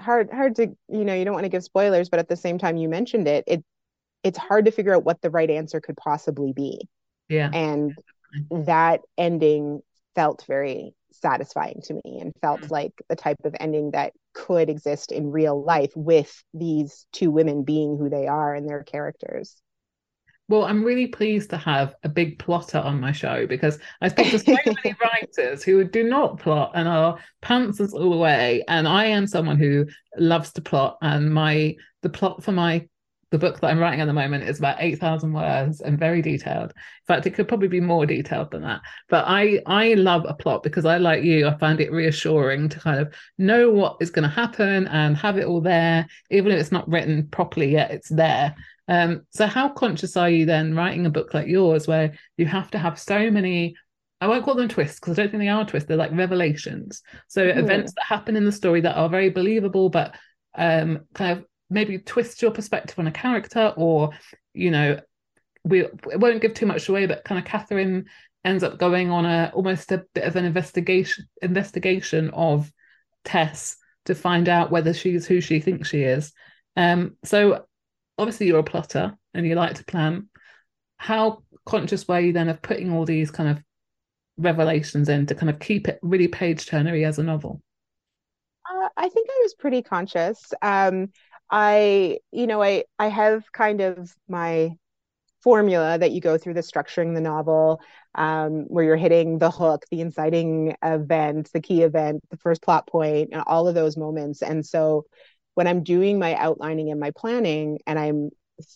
hard 0.00 0.30
hard 0.32 0.56
to 0.56 0.76
you 0.88 1.04
know 1.04 1.14
you 1.14 1.24
don't 1.24 1.34
want 1.34 1.44
to 1.44 1.48
give 1.48 1.62
spoilers 1.62 2.08
but 2.08 2.18
at 2.18 2.28
the 2.28 2.36
same 2.36 2.58
time 2.58 2.76
you 2.76 2.88
mentioned 2.88 3.26
it 3.28 3.44
it 3.46 3.64
it's 4.26 4.38
hard 4.38 4.64
to 4.64 4.72
figure 4.72 4.92
out 4.92 5.04
what 5.04 5.22
the 5.22 5.30
right 5.30 5.48
answer 5.48 5.80
could 5.80 5.96
possibly 5.96 6.52
be. 6.52 6.88
Yeah. 7.28 7.48
And 7.52 7.94
that 8.50 9.02
ending 9.16 9.82
felt 10.16 10.44
very 10.48 10.94
satisfying 11.12 11.80
to 11.84 11.94
me 11.94 12.18
and 12.20 12.32
felt 12.42 12.72
like 12.72 12.92
the 13.08 13.14
type 13.14 13.38
of 13.44 13.54
ending 13.60 13.92
that 13.92 14.12
could 14.34 14.68
exist 14.68 15.12
in 15.12 15.30
real 15.30 15.62
life 15.62 15.92
with 15.94 16.42
these 16.52 17.06
two 17.12 17.30
women 17.30 17.62
being 17.62 17.96
who 17.96 18.10
they 18.10 18.26
are 18.26 18.52
and 18.52 18.68
their 18.68 18.82
characters. 18.82 19.62
Well, 20.48 20.64
I'm 20.64 20.82
really 20.82 21.06
pleased 21.06 21.50
to 21.50 21.56
have 21.56 21.94
a 22.02 22.08
big 22.08 22.40
plotter 22.40 22.78
on 22.78 23.00
my 23.00 23.12
show 23.12 23.46
because 23.46 23.78
I 24.00 24.08
speak 24.08 24.30
to 24.30 24.38
so 24.40 24.56
many 24.64 24.96
writers 25.38 25.62
who 25.62 25.84
do 25.84 26.02
not 26.02 26.40
plot 26.40 26.72
and 26.74 26.88
are 26.88 27.18
pantsers 27.42 27.92
all 27.92 28.10
the 28.10 28.16
way. 28.16 28.64
And 28.66 28.88
I 28.88 29.06
am 29.06 29.28
someone 29.28 29.56
who 29.56 29.86
loves 30.16 30.52
to 30.54 30.62
plot, 30.62 30.98
and 31.00 31.32
my 31.32 31.76
the 32.02 32.10
plot 32.10 32.44
for 32.44 32.52
my 32.52 32.86
the 33.36 33.46
book 33.46 33.60
that 33.60 33.68
I'm 33.68 33.78
writing 33.78 34.00
at 34.00 34.06
the 34.06 34.12
moment 34.12 34.44
is 34.44 34.58
about 34.58 34.78
8,000 34.80 35.32
words 35.32 35.80
and 35.82 35.98
very 35.98 36.22
detailed. 36.22 36.70
In 36.70 37.06
fact, 37.06 37.26
it 37.26 37.34
could 37.34 37.48
probably 37.48 37.68
be 37.68 37.80
more 37.80 38.06
detailed 38.06 38.50
than 38.50 38.62
that. 38.62 38.80
But 39.10 39.26
I 39.26 39.60
I 39.66 39.94
love 39.94 40.24
a 40.26 40.34
plot 40.34 40.62
because 40.62 40.86
I 40.86 40.96
like 40.96 41.22
you, 41.22 41.46
I 41.46 41.56
find 41.58 41.80
it 41.80 41.92
reassuring 41.92 42.70
to 42.70 42.80
kind 42.80 42.98
of 43.00 43.12
know 43.36 43.70
what 43.70 43.98
is 44.00 44.10
going 44.10 44.22
to 44.22 44.34
happen 44.34 44.86
and 44.88 45.16
have 45.16 45.36
it 45.36 45.44
all 45.44 45.60
there, 45.60 46.06
even 46.30 46.50
if 46.50 46.58
it's 46.58 46.72
not 46.72 46.88
written 46.88 47.28
properly 47.28 47.72
yet, 47.72 47.90
it's 47.90 48.08
there. 48.08 48.54
Um, 48.88 49.26
so 49.30 49.46
how 49.46 49.68
conscious 49.68 50.16
are 50.16 50.30
you 50.30 50.46
then 50.46 50.74
writing 50.74 51.04
a 51.04 51.10
book 51.10 51.34
like 51.34 51.48
yours 51.48 51.86
where 51.86 52.16
you 52.38 52.46
have 52.46 52.70
to 52.70 52.78
have 52.78 52.98
so 52.98 53.30
many 53.30 53.74
I 54.18 54.28
won't 54.28 54.46
call 54.46 54.54
them 54.54 54.68
twists 54.68 54.98
because 54.98 55.18
I 55.18 55.22
don't 55.22 55.30
think 55.30 55.42
they 55.42 55.48
are 55.48 55.66
twists. 55.66 55.86
They're 55.86 55.98
like 55.98 56.10
revelations. 56.10 57.02
So 57.28 57.42
events 57.42 57.92
that 57.92 58.04
happen 58.04 58.34
in 58.34 58.46
the 58.46 58.52
story 58.52 58.80
that 58.80 58.96
are 58.96 59.10
very 59.10 59.28
believable, 59.28 59.90
but 59.90 60.14
um, 60.56 61.00
kind 61.12 61.38
of 61.38 61.44
maybe 61.70 61.98
twist 61.98 62.42
your 62.42 62.50
perspective 62.50 62.98
on 62.98 63.06
a 63.06 63.12
character 63.12 63.72
or 63.76 64.10
you 64.54 64.70
know 64.70 65.00
we 65.64 65.84
won't 66.14 66.40
give 66.40 66.54
too 66.54 66.66
much 66.66 66.88
away 66.88 67.06
but 67.06 67.24
kind 67.24 67.38
of 67.38 67.44
catherine 67.44 68.06
ends 68.44 68.62
up 68.62 68.78
going 68.78 69.10
on 69.10 69.26
a 69.26 69.50
almost 69.54 69.90
a 69.90 70.04
bit 70.14 70.24
of 70.24 70.36
an 70.36 70.44
investigation 70.44 71.28
investigation 71.42 72.30
of 72.30 72.70
tess 73.24 73.76
to 74.04 74.14
find 74.14 74.48
out 74.48 74.70
whether 74.70 74.94
she's 74.94 75.26
who 75.26 75.40
she 75.40 75.58
thinks 75.58 75.88
she 75.88 76.02
is. 76.02 76.32
Um 76.76 77.16
so 77.24 77.66
obviously 78.16 78.46
you're 78.46 78.60
a 78.60 78.64
plotter 78.64 79.16
and 79.34 79.46
you 79.46 79.56
like 79.56 79.74
to 79.74 79.84
plan. 79.84 80.28
How 80.98 81.42
conscious 81.66 82.06
were 82.06 82.20
you 82.20 82.32
then 82.32 82.48
of 82.48 82.62
putting 82.62 82.92
all 82.92 83.04
these 83.04 83.30
kind 83.30 83.50
of 83.50 83.62
revelations 84.38 85.08
in 85.08 85.26
to 85.26 85.34
kind 85.34 85.50
of 85.50 85.58
keep 85.58 85.88
it 85.88 85.98
really 86.02 86.28
page 86.28 86.66
turnery 86.66 87.06
as 87.06 87.18
a 87.18 87.22
novel? 87.22 87.60
Uh, 88.68 88.88
I 88.96 89.08
think 89.08 89.28
I 89.28 89.40
was 89.42 89.54
pretty 89.54 89.82
conscious. 89.82 90.52
Um, 90.62 91.10
I, 91.50 92.18
you 92.32 92.46
know, 92.46 92.62
I 92.62 92.84
I 92.98 93.08
have 93.08 93.50
kind 93.52 93.80
of 93.80 94.14
my 94.28 94.76
formula 95.42 95.98
that 95.98 96.10
you 96.12 96.20
go 96.20 96.36
through 96.38 96.54
the 96.54 96.60
structuring 96.60 97.14
the 97.14 97.20
novel, 97.20 97.80
um, 98.16 98.64
where 98.68 98.84
you're 98.84 98.96
hitting 98.96 99.38
the 99.38 99.50
hook, 99.50 99.84
the 99.90 100.00
inciting 100.00 100.74
event, 100.82 101.50
the 101.52 101.60
key 101.60 101.82
event, 101.82 102.20
the 102.30 102.36
first 102.36 102.62
plot 102.62 102.86
point, 102.88 103.30
and 103.32 103.42
all 103.46 103.68
of 103.68 103.74
those 103.74 103.96
moments. 103.96 104.42
And 104.42 104.66
so 104.66 105.04
when 105.54 105.66
I'm 105.68 105.84
doing 105.84 106.18
my 106.18 106.34
outlining 106.34 106.90
and 106.90 106.98
my 106.98 107.12
planning 107.12 107.78
and 107.86 107.98
I'm 107.98 108.30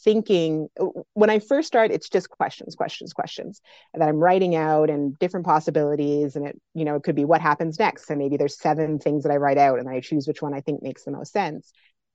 thinking 0.04 0.68
when 1.14 1.30
I 1.30 1.38
first 1.38 1.66
start, 1.66 1.90
it's 1.90 2.09
just 2.09 2.30
questions, 2.30 2.74
questions, 2.74 3.12
questions 3.12 3.61
that 3.94 4.06
I'm 4.06 4.16
writing 4.16 4.54
out 4.54 4.90
and 4.90 5.18
different 5.18 5.46
possibilities. 5.46 6.37
And 6.37 6.46
it, 6.46 6.61
you 6.74 6.85
know, 6.85 6.96
it 6.96 7.02
could 7.02 7.16
be 7.16 7.24
what 7.24 7.40
happens 7.40 7.78
next. 7.78 8.11
And 8.11 8.18
maybe 8.18 8.37
there's 8.37 8.59
seven 8.61 8.98
things 8.98 9.24
that 9.24 9.33
I 9.33 9.37
write 9.37 9.59
out 9.59 9.78
and 9.78 9.88
I 9.88 10.00
choose 10.00 10.26
which 10.28 10.42
one 10.42 10.54
I 10.54 10.61
think 10.61 10.83
makes 10.83 11.04
the 11.04 11.11
most 11.11 11.33
sense. 11.33 11.72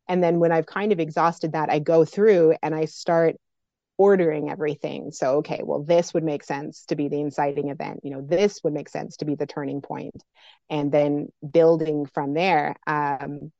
And 0.07 0.23
then 0.23 0.39
when 0.39 0.51
I've 0.51 0.65
kind 0.65 0.91
of 0.91 0.99
exhausted 0.99 1.53
that, 1.53 1.69
I 1.69 1.79
go 1.79 2.05
through 2.05 2.55
and 2.61 2.75
I 2.75 2.85
start 2.85 3.35
ordering 3.97 4.49
everything. 4.49 5.11
So, 5.11 5.37
okay, 5.37 5.61
well, 5.63 5.83
this 5.83 6.13
would 6.13 6.23
make 6.23 6.43
sense 6.43 6.85
to 6.85 6.95
be 6.95 7.07
the 7.07 7.21
inciting 7.21 7.69
event. 7.69 8.01
You 8.03 8.11
know, 8.11 8.21
this 8.21 8.61
would 8.63 8.73
make 8.73 8.89
sense 8.89 9.17
to 9.17 9.25
be 9.25 9.35
the 9.35 9.47
turning 9.47 9.81
point, 9.81 10.21
and 10.69 10.91
then 10.91 11.29
building 11.49 12.05
from 12.05 12.33
there. 12.33 12.75
Um, 12.85 13.51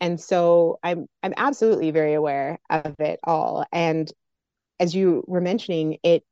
and 0.00 0.20
so 0.20 0.78
I'm 0.82 1.06
I'm 1.22 1.34
absolutely 1.36 1.90
very 1.90 2.14
aware 2.14 2.58
of 2.70 2.94
it 3.00 3.20
all. 3.24 3.64
And 3.72 4.10
as 4.78 4.94
you 4.94 5.24
were 5.26 5.40
mentioning, 5.40 5.98
it 6.02 6.22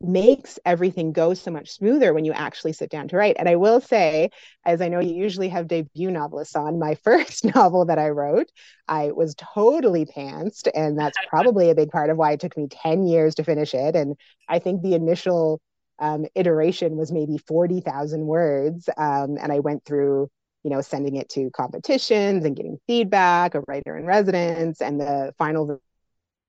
makes 0.00 0.58
everything 0.64 1.12
go 1.12 1.34
so 1.34 1.50
much 1.50 1.70
smoother 1.70 2.14
when 2.14 2.24
you 2.24 2.32
actually 2.32 2.72
sit 2.72 2.90
down 2.90 3.08
to 3.08 3.16
write. 3.16 3.36
And 3.38 3.48
I 3.48 3.56
will 3.56 3.80
say, 3.80 4.30
as 4.64 4.80
I 4.80 4.88
know 4.88 5.00
you 5.00 5.14
usually 5.14 5.48
have 5.48 5.66
debut 5.68 6.10
novelists 6.10 6.54
on, 6.54 6.78
my 6.78 6.94
first 7.04 7.44
novel 7.54 7.84
that 7.86 7.98
I 7.98 8.10
wrote, 8.10 8.50
I 8.86 9.10
was 9.10 9.34
totally 9.36 10.04
pantsed. 10.06 10.68
And 10.74 10.98
that's 10.98 11.18
probably 11.28 11.70
a 11.70 11.74
big 11.74 11.90
part 11.90 12.10
of 12.10 12.16
why 12.16 12.32
it 12.32 12.40
took 12.40 12.56
me 12.56 12.68
10 12.70 13.06
years 13.06 13.34
to 13.36 13.44
finish 13.44 13.74
it. 13.74 13.96
And 13.96 14.16
I 14.48 14.58
think 14.58 14.82
the 14.82 14.94
initial 14.94 15.60
um, 15.98 16.26
iteration 16.36 16.96
was 16.96 17.10
maybe 17.10 17.38
40,000 17.38 18.24
words. 18.26 18.88
Um, 18.96 19.36
and 19.40 19.52
I 19.52 19.58
went 19.58 19.84
through 19.84 20.30
you 20.64 20.70
know, 20.70 20.80
sending 20.80 21.16
it 21.16 21.28
to 21.30 21.50
competitions 21.50 22.44
and 22.44 22.56
getting 22.56 22.78
feedback, 22.86 23.54
a 23.54 23.62
writer 23.68 23.96
in 23.96 24.04
residence, 24.04 24.80
and 24.80 25.00
the 25.00 25.32
final 25.38 25.80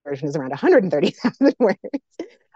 version 0.03 0.27
is 0.27 0.35
around 0.35 0.49
130,000 0.49 1.55
words. 1.59 1.77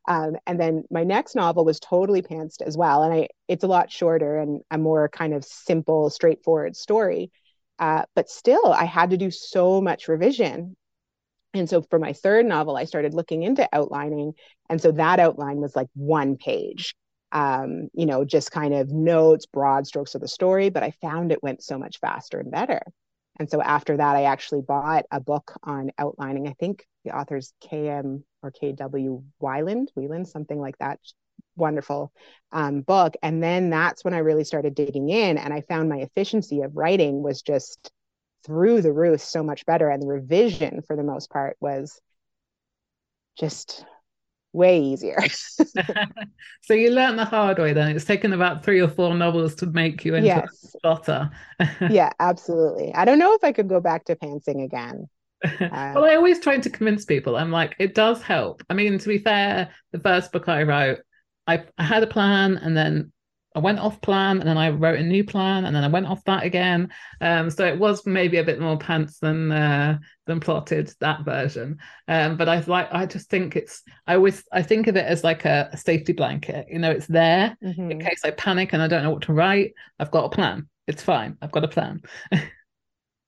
Um, 0.07 0.35
and 0.45 0.59
then 0.59 0.83
my 0.91 1.03
next 1.03 1.35
novel 1.35 1.63
was 1.63 1.79
totally 1.79 2.21
pantsed 2.21 2.61
as 2.61 2.77
well. 2.77 3.03
And 3.03 3.13
I, 3.13 3.27
it's 3.47 3.63
a 3.63 3.67
lot 3.67 3.91
shorter 3.91 4.37
and 4.37 4.61
a 4.69 4.77
more 4.77 5.07
kind 5.09 5.33
of 5.33 5.45
simple, 5.45 6.09
straightforward 6.09 6.75
story. 6.75 7.31
Uh, 7.79 8.03
but 8.15 8.29
still, 8.29 8.67
I 8.67 8.85
had 8.85 9.11
to 9.11 9.17
do 9.17 9.31
so 9.31 9.81
much 9.81 10.07
revision. 10.07 10.75
And 11.53 11.69
so 11.69 11.81
for 11.81 11.99
my 11.99 12.13
third 12.13 12.45
novel, 12.45 12.75
I 12.75 12.85
started 12.85 13.13
looking 13.13 13.43
into 13.43 13.67
outlining. 13.73 14.33
And 14.69 14.81
so 14.81 14.91
that 14.93 15.19
outline 15.19 15.57
was 15.57 15.75
like 15.75 15.87
one 15.93 16.35
page, 16.35 16.95
um, 17.31 17.89
you 17.93 18.05
know, 18.05 18.25
just 18.25 18.51
kind 18.51 18.73
of 18.73 18.91
notes, 18.91 19.45
broad 19.45 19.87
strokes 19.87 20.15
of 20.15 20.21
the 20.21 20.27
story. 20.27 20.69
But 20.69 20.83
I 20.83 20.91
found 21.01 21.31
it 21.31 21.43
went 21.43 21.63
so 21.63 21.77
much 21.77 21.99
faster 21.99 22.39
and 22.39 22.51
better. 22.51 22.81
And 23.39 23.49
so 23.49 23.61
after 23.61 23.97
that, 23.97 24.15
I 24.15 24.23
actually 24.23 24.61
bought 24.61 25.05
a 25.11 25.19
book 25.19 25.57
on 25.63 25.91
outlining. 25.97 26.47
I 26.47 26.53
think 26.53 26.85
the 27.03 27.15
author's 27.15 27.53
KM 27.63 28.23
or 28.43 28.51
KW 28.51 29.23
Weiland, 29.41 29.87
Weiland, 29.97 30.27
something 30.27 30.59
like 30.59 30.77
that. 30.79 30.99
Wonderful 31.55 32.11
um, 32.51 32.81
book. 32.81 33.15
And 33.23 33.41
then 33.41 33.69
that's 33.69 34.03
when 34.03 34.13
I 34.13 34.19
really 34.19 34.43
started 34.43 34.75
digging 34.75 35.09
in, 35.09 35.37
and 35.37 35.53
I 35.53 35.61
found 35.61 35.89
my 35.89 35.97
efficiency 35.97 36.61
of 36.61 36.75
writing 36.75 37.23
was 37.23 37.41
just 37.41 37.91
through 38.45 38.81
the 38.81 38.91
roof, 38.91 39.21
so 39.21 39.43
much 39.43 39.65
better. 39.65 39.89
And 39.89 40.01
the 40.01 40.07
revision, 40.07 40.81
for 40.85 40.95
the 40.95 41.03
most 41.03 41.29
part, 41.29 41.55
was 41.59 41.99
just 43.37 43.85
way 44.53 44.81
easier. 44.81 45.19
so 46.61 46.73
you 46.73 46.91
learned 46.91 47.19
the 47.19 47.25
hard 47.25 47.57
way 47.57 47.73
then. 47.73 47.95
It's 47.95 48.05
taken 48.05 48.33
about 48.33 48.63
three 48.63 48.79
or 48.79 48.87
four 48.87 49.13
novels 49.15 49.55
to 49.55 49.65
make 49.65 50.05
you 50.05 50.15
into 50.15 50.27
yes. 50.27 50.75
a 50.75 50.79
plotter. 50.79 51.31
yeah, 51.89 52.11
absolutely. 52.19 52.93
I 52.93 53.05
don't 53.05 53.19
know 53.19 53.33
if 53.33 53.43
I 53.43 53.51
could 53.51 53.67
go 53.67 53.81
back 53.81 54.05
to 54.05 54.15
pantsing 54.15 54.63
again. 54.63 55.09
Uh, 55.43 55.91
well, 55.95 56.05
I 56.05 56.15
always 56.15 56.39
try 56.39 56.57
to 56.57 56.69
convince 56.69 57.05
people. 57.05 57.35
I'm 57.35 57.51
like, 57.51 57.75
it 57.79 57.95
does 57.95 58.21
help. 58.21 58.63
I 58.69 58.73
mean, 58.73 58.97
to 58.97 59.07
be 59.07 59.17
fair, 59.17 59.69
the 59.91 59.99
first 59.99 60.31
book 60.31 60.47
I 60.47 60.63
wrote, 60.63 60.99
I, 61.47 61.63
I 61.77 61.83
had 61.83 62.03
a 62.03 62.07
plan 62.07 62.57
and 62.57 62.75
then 62.75 63.11
I 63.55 63.59
went 63.59 63.79
off 63.79 64.01
plan 64.01 64.39
and 64.39 64.47
then 64.47 64.57
I 64.57 64.69
wrote 64.69 64.99
a 64.99 65.03
new 65.03 65.23
plan 65.23 65.65
and 65.65 65.75
then 65.75 65.83
I 65.83 65.87
went 65.87 66.07
off 66.07 66.23
that 66.25 66.43
again. 66.43 66.89
Um, 67.21 67.49
so 67.49 67.65
it 67.65 67.77
was 67.77 68.05
maybe 68.05 68.37
a 68.37 68.43
bit 68.43 68.59
more 68.59 68.77
pants 68.77 69.19
than 69.19 69.51
uh, 69.51 69.99
than 70.25 70.39
plotted 70.39 70.91
that 70.99 71.23
version. 71.23 71.77
Um, 72.07 72.35
but 72.35 72.49
I 72.49 72.59
like 72.61 72.89
I 72.91 73.05
just 73.05 73.29
think 73.29 73.55
it's 73.55 73.83
I 74.07 74.15
always 74.15 74.43
I 74.51 74.63
think 74.63 74.87
of 74.87 74.95
it 74.95 75.05
as 75.05 75.23
like 75.23 75.45
a, 75.45 75.69
a 75.71 75.77
safety 75.77 76.13
blanket. 76.13 76.67
You 76.69 76.79
know, 76.79 76.91
it's 76.91 77.07
there 77.07 77.55
mm-hmm. 77.63 77.91
in 77.91 77.99
case 77.99 78.21
I 78.23 78.31
panic 78.31 78.73
and 78.73 78.81
I 78.81 78.87
don't 78.87 79.03
know 79.03 79.11
what 79.11 79.23
to 79.23 79.33
write. 79.33 79.73
I've 79.99 80.11
got 80.11 80.25
a 80.25 80.29
plan. 80.29 80.67
It's 80.87 81.03
fine. 81.03 81.37
I've 81.41 81.51
got 81.51 81.63
a 81.63 81.69
plan. 81.69 82.01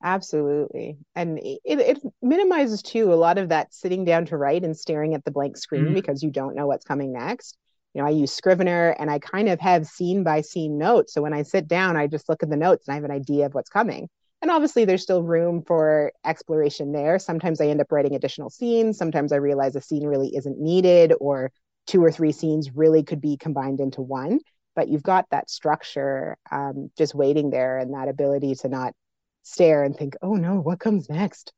Absolutely. 0.02 0.98
And 1.14 1.38
it, 1.38 1.60
it 1.64 1.98
minimizes 2.22 2.82
too 2.82 3.12
a 3.12 3.16
lot 3.16 3.38
of 3.38 3.48
that 3.48 3.72
sitting 3.72 4.04
down 4.04 4.26
to 4.26 4.36
write 4.36 4.62
and 4.62 4.76
staring 4.76 5.14
at 5.14 5.24
the 5.24 5.30
blank 5.30 5.56
screen 5.56 5.86
mm. 5.86 5.94
because 5.94 6.22
you 6.22 6.30
don't 6.30 6.54
know 6.54 6.66
what's 6.66 6.84
coming 6.84 7.12
next. 7.12 7.56
You 7.94 8.02
know, 8.02 8.08
I 8.08 8.10
use 8.10 8.30
Scrivener 8.30 8.94
and 8.98 9.10
I 9.10 9.18
kind 9.18 9.48
of 9.48 9.58
have 9.60 9.86
scene 9.86 10.22
by 10.22 10.42
scene 10.42 10.76
notes. 10.76 11.14
So 11.14 11.22
when 11.22 11.32
I 11.32 11.42
sit 11.42 11.66
down, 11.66 11.96
I 11.96 12.06
just 12.06 12.28
look 12.28 12.42
at 12.42 12.50
the 12.50 12.56
notes 12.56 12.86
and 12.86 12.92
I 12.92 12.96
have 12.96 13.04
an 13.04 13.10
idea 13.10 13.46
of 13.46 13.54
what's 13.54 13.70
coming. 13.70 14.08
And 14.42 14.50
obviously, 14.50 14.84
there's 14.84 15.02
still 15.02 15.22
room 15.22 15.62
for 15.66 16.12
exploration 16.24 16.92
there. 16.92 17.18
Sometimes 17.18 17.58
I 17.58 17.68
end 17.68 17.80
up 17.80 17.90
writing 17.90 18.14
additional 18.14 18.50
scenes. 18.50 18.98
Sometimes 18.98 19.32
I 19.32 19.36
realize 19.36 19.74
a 19.76 19.80
scene 19.80 20.06
really 20.06 20.36
isn't 20.36 20.60
needed, 20.60 21.14
or 21.20 21.50
two 21.86 22.04
or 22.04 22.12
three 22.12 22.32
scenes 22.32 22.70
really 22.74 23.02
could 23.02 23.20
be 23.20 23.38
combined 23.38 23.80
into 23.80 24.02
one. 24.02 24.40
But 24.74 24.88
you've 24.88 25.02
got 25.02 25.24
that 25.30 25.48
structure 25.48 26.36
um, 26.52 26.90
just 26.98 27.14
waiting 27.14 27.48
there 27.48 27.78
and 27.78 27.94
that 27.94 28.08
ability 28.08 28.54
to 28.56 28.68
not 28.68 28.92
stare 29.46 29.84
and 29.84 29.96
think, 29.96 30.16
oh 30.22 30.34
no, 30.34 30.56
what 30.56 30.80
comes 30.80 31.08
next? 31.08 31.52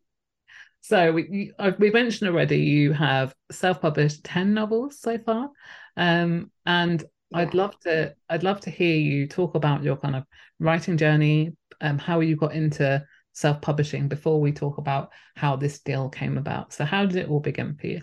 so 0.80 1.12
we 1.12 1.52
uh, 1.58 1.70
we 1.78 1.90
mentioned 1.90 2.28
already 2.28 2.58
you 2.58 2.92
have 2.92 3.34
self-published 3.52 4.24
10 4.24 4.52
novels 4.52 5.00
so 5.00 5.16
far. 5.18 5.50
Um, 5.96 6.50
and 6.66 7.04
yeah. 7.30 7.38
I'd 7.38 7.54
love 7.54 7.78
to 7.80 8.14
I'd 8.28 8.42
love 8.42 8.60
to 8.62 8.70
hear 8.70 8.96
you 8.96 9.28
talk 9.28 9.54
about 9.54 9.84
your 9.84 9.96
kind 9.96 10.16
of 10.16 10.24
writing 10.58 10.96
journey, 10.96 11.56
um, 11.80 11.98
how 11.98 12.20
you 12.20 12.34
got 12.36 12.52
into 12.52 13.04
self-publishing 13.32 14.08
before 14.08 14.40
we 14.40 14.52
talk 14.52 14.78
about 14.78 15.10
how 15.36 15.56
this 15.56 15.80
deal 15.80 16.08
came 16.08 16.36
about. 16.36 16.72
So 16.72 16.84
how 16.84 17.06
did 17.06 17.16
it 17.16 17.28
all 17.28 17.40
begin 17.40 17.76
for 17.76 17.86
you? 17.86 18.02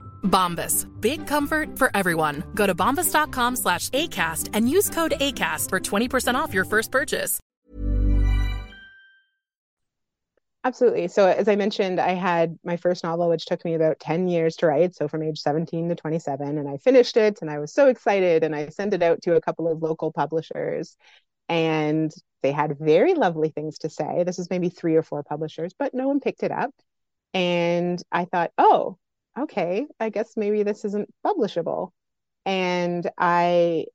Bombas. 0.23 0.87
Big 0.99 1.27
comfort 1.27 1.77
for 1.77 1.91
everyone. 1.93 2.43
Go 2.55 2.65
to 2.65 2.73
bombas.com 2.73 3.55
slash 3.55 3.89
ACAST 3.89 4.49
and 4.53 4.69
use 4.69 4.89
code 4.89 5.13
ACAST 5.19 5.69
for 5.69 5.79
20% 5.79 6.35
off 6.35 6.53
your 6.53 6.65
first 6.65 6.91
purchase. 6.91 7.39
Absolutely. 10.63 11.07
So, 11.07 11.25
as 11.27 11.47
I 11.47 11.55
mentioned, 11.55 11.99
I 11.99 12.11
had 12.11 12.59
my 12.63 12.77
first 12.77 13.03
novel, 13.03 13.29
which 13.29 13.45
took 13.45 13.65
me 13.65 13.73
about 13.73 13.99
10 13.99 14.27
years 14.27 14.55
to 14.57 14.67
write. 14.67 14.95
So, 14.95 15.07
from 15.07 15.23
age 15.23 15.39
17 15.39 15.89
to 15.89 15.95
27. 15.95 16.57
And 16.59 16.69
I 16.69 16.77
finished 16.77 17.17
it 17.17 17.41
and 17.41 17.49
I 17.49 17.57
was 17.57 17.73
so 17.73 17.87
excited. 17.87 18.43
And 18.43 18.55
I 18.55 18.69
sent 18.69 18.93
it 18.93 19.01
out 19.01 19.23
to 19.23 19.35
a 19.35 19.41
couple 19.41 19.67
of 19.67 19.81
local 19.81 20.11
publishers. 20.11 20.95
And 21.49 22.11
they 22.43 22.51
had 22.51 22.77
very 22.77 23.15
lovely 23.15 23.49
things 23.49 23.79
to 23.79 23.89
say. 23.89 24.23
This 24.23 24.37
was 24.37 24.51
maybe 24.51 24.69
three 24.69 24.95
or 24.95 25.03
four 25.03 25.23
publishers, 25.23 25.73
but 25.77 25.95
no 25.95 26.07
one 26.07 26.19
picked 26.19 26.43
it 26.43 26.51
up. 26.51 26.71
And 27.33 28.01
I 28.11 28.25
thought, 28.25 28.51
oh, 28.57 28.97
okay, 29.37 29.87
I 29.99 30.09
guess 30.09 30.37
maybe 30.37 30.63
this 30.63 30.85
isn't 30.85 31.13
publishable. 31.25 31.91
And 32.45 33.09
I 33.17 33.85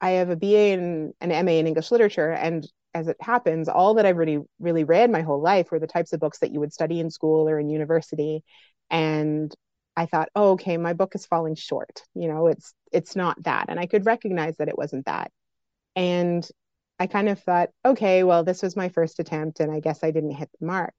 I 0.00 0.10
have 0.12 0.30
a 0.30 0.36
BA 0.36 0.72
and 0.74 1.14
an 1.20 1.30
MA 1.46 1.52
in 1.52 1.66
English 1.66 1.90
literature, 1.90 2.30
and 2.30 2.66
as 2.94 3.08
it 3.08 3.16
happens, 3.20 3.68
all 3.68 3.94
that 3.94 4.06
I've 4.06 4.16
really 4.16 4.38
really 4.60 4.84
read 4.84 5.10
my 5.10 5.22
whole 5.22 5.40
life 5.40 5.70
were 5.70 5.80
the 5.80 5.86
types 5.86 6.12
of 6.12 6.20
books 6.20 6.38
that 6.40 6.52
you 6.52 6.60
would 6.60 6.72
study 6.72 7.00
in 7.00 7.10
school 7.10 7.48
or 7.48 7.58
in 7.58 7.68
university. 7.70 8.44
And 8.90 9.54
I 9.96 10.06
thought, 10.06 10.28
oh, 10.34 10.52
okay, 10.52 10.76
my 10.76 10.92
book 10.92 11.14
is 11.14 11.26
falling 11.26 11.54
short. 11.56 12.02
You 12.14 12.28
know, 12.28 12.48
it's 12.48 12.74
it's 12.92 13.16
not 13.16 13.42
that. 13.44 13.66
And 13.68 13.78
I 13.80 13.86
could 13.86 14.06
recognize 14.06 14.56
that 14.58 14.68
it 14.68 14.78
wasn't 14.78 15.06
that. 15.06 15.32
And 15.96 16.48
I 16.98 17.06
kind 17.08 17.28
of 17.28 17.40
thought, 17.40 17.70
okay, 17.84 18.24
well, 18.24 18.44
this 18.44 18.62
was 18.62 18.76
my 18.76 18.88
first 18.88 19.18
attempt, 19.20 19.60
and 19.60 19.70
I 19.72 19.80
guess 19.80 20.04
I 20.04 20.10
didn't 20.12 20.32
hit 20.32 20.50
the 20.60 20.66
mark. 20.66 20.94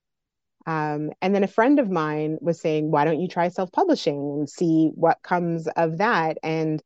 Um, 0.65 1.11
and 1.21 1.33
then 1.35 1.43
a 1.43 1.47
friend 1.47 1.79
of 1.79 1.89
mine 1.89 2.37
was 2.41 2.59
saying, 2.59 2.89
why 2.91 3.05
don't 3.05 3.21
you 3.21 3.27
try 3.27 3.49
self 3.49 3.71
publishing 3.71 4.17
and 4.17 4.49
see 4.49 4.91
what 4.95 5.21
comes 5.23 5.67
of 5.75 5.99
that? 5.99 6.37
And 6.43 6.81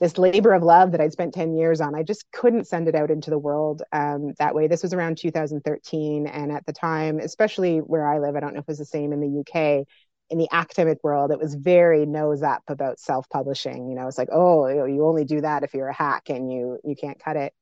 this 0.00 0.18
labor 0.18 0.52
of 0.52 0.64
love 0.64 0.92
that 0.92 1.00
I'd 1.00 1.12
spent 1.12 1.32
10 1.32 1.54
years 1.54 1.80
on, 1.80 1.94
I 1.94 2.02
just 2.02 2.24
couldn't 2.32 2.66
send 2.66 2.88
it 2.88 2.96
out 2.96 3.10
into 3.10 3.30
the 3.30 3.38
world 3.38 3.82
um, 3.92 4.34
that 4.40 4.54
way. 4.54 4.66
This 4.66 4.82
was 4.82 4.92
around 4.92 5.18
2013. 5.18 6.26
And 6.26 6.50
at 6.50 6.66
the 6.66 6.72
time, 6.72 7.20
especially 7.20 7.78
where 7.78 8.06
I 8.06 8.18
live, 8.18 8.34
I 8.34 8.40
don't 8.40 8.54
know 8.54 8.58
if 8.58 8.64
it 8.64 8.68
was 8.68 8.78
the 8.78 8.84
same 8.84 9.12
in 9.12 9.20
the 9.20 9.40
UK, 9.40 9.86
in 10.30 10.38
the 10.38 10.48
academic 10.50 10.98
world, 11.04 11.30
it 11.30 11.38
was 11.38 11.54
very 11.54 12.06
nose 12.06 12.42
up 12.42 12.62
about 12.66 12.98
self 12.98 13.28
publishing. 13.28 13.88
You 13.88 13.94
know, 13.94 14.08
it's 14.08 14.18
like, 14.18 14.30
oh, 14.32 14.66
you 14.86 15.06
only 15.06 15.24
do 15.24 15.42
that 15.42 15.62
if 15.62 15.74
you're 15.74 15.88
a 15.88 15.94
hack 15.94 16.30
and 16.30 16.50
you 16.50 16.78
you 16.82 16.96
can't 16.96 17.22
cut 17.22 17.36
it. 17.36 17.52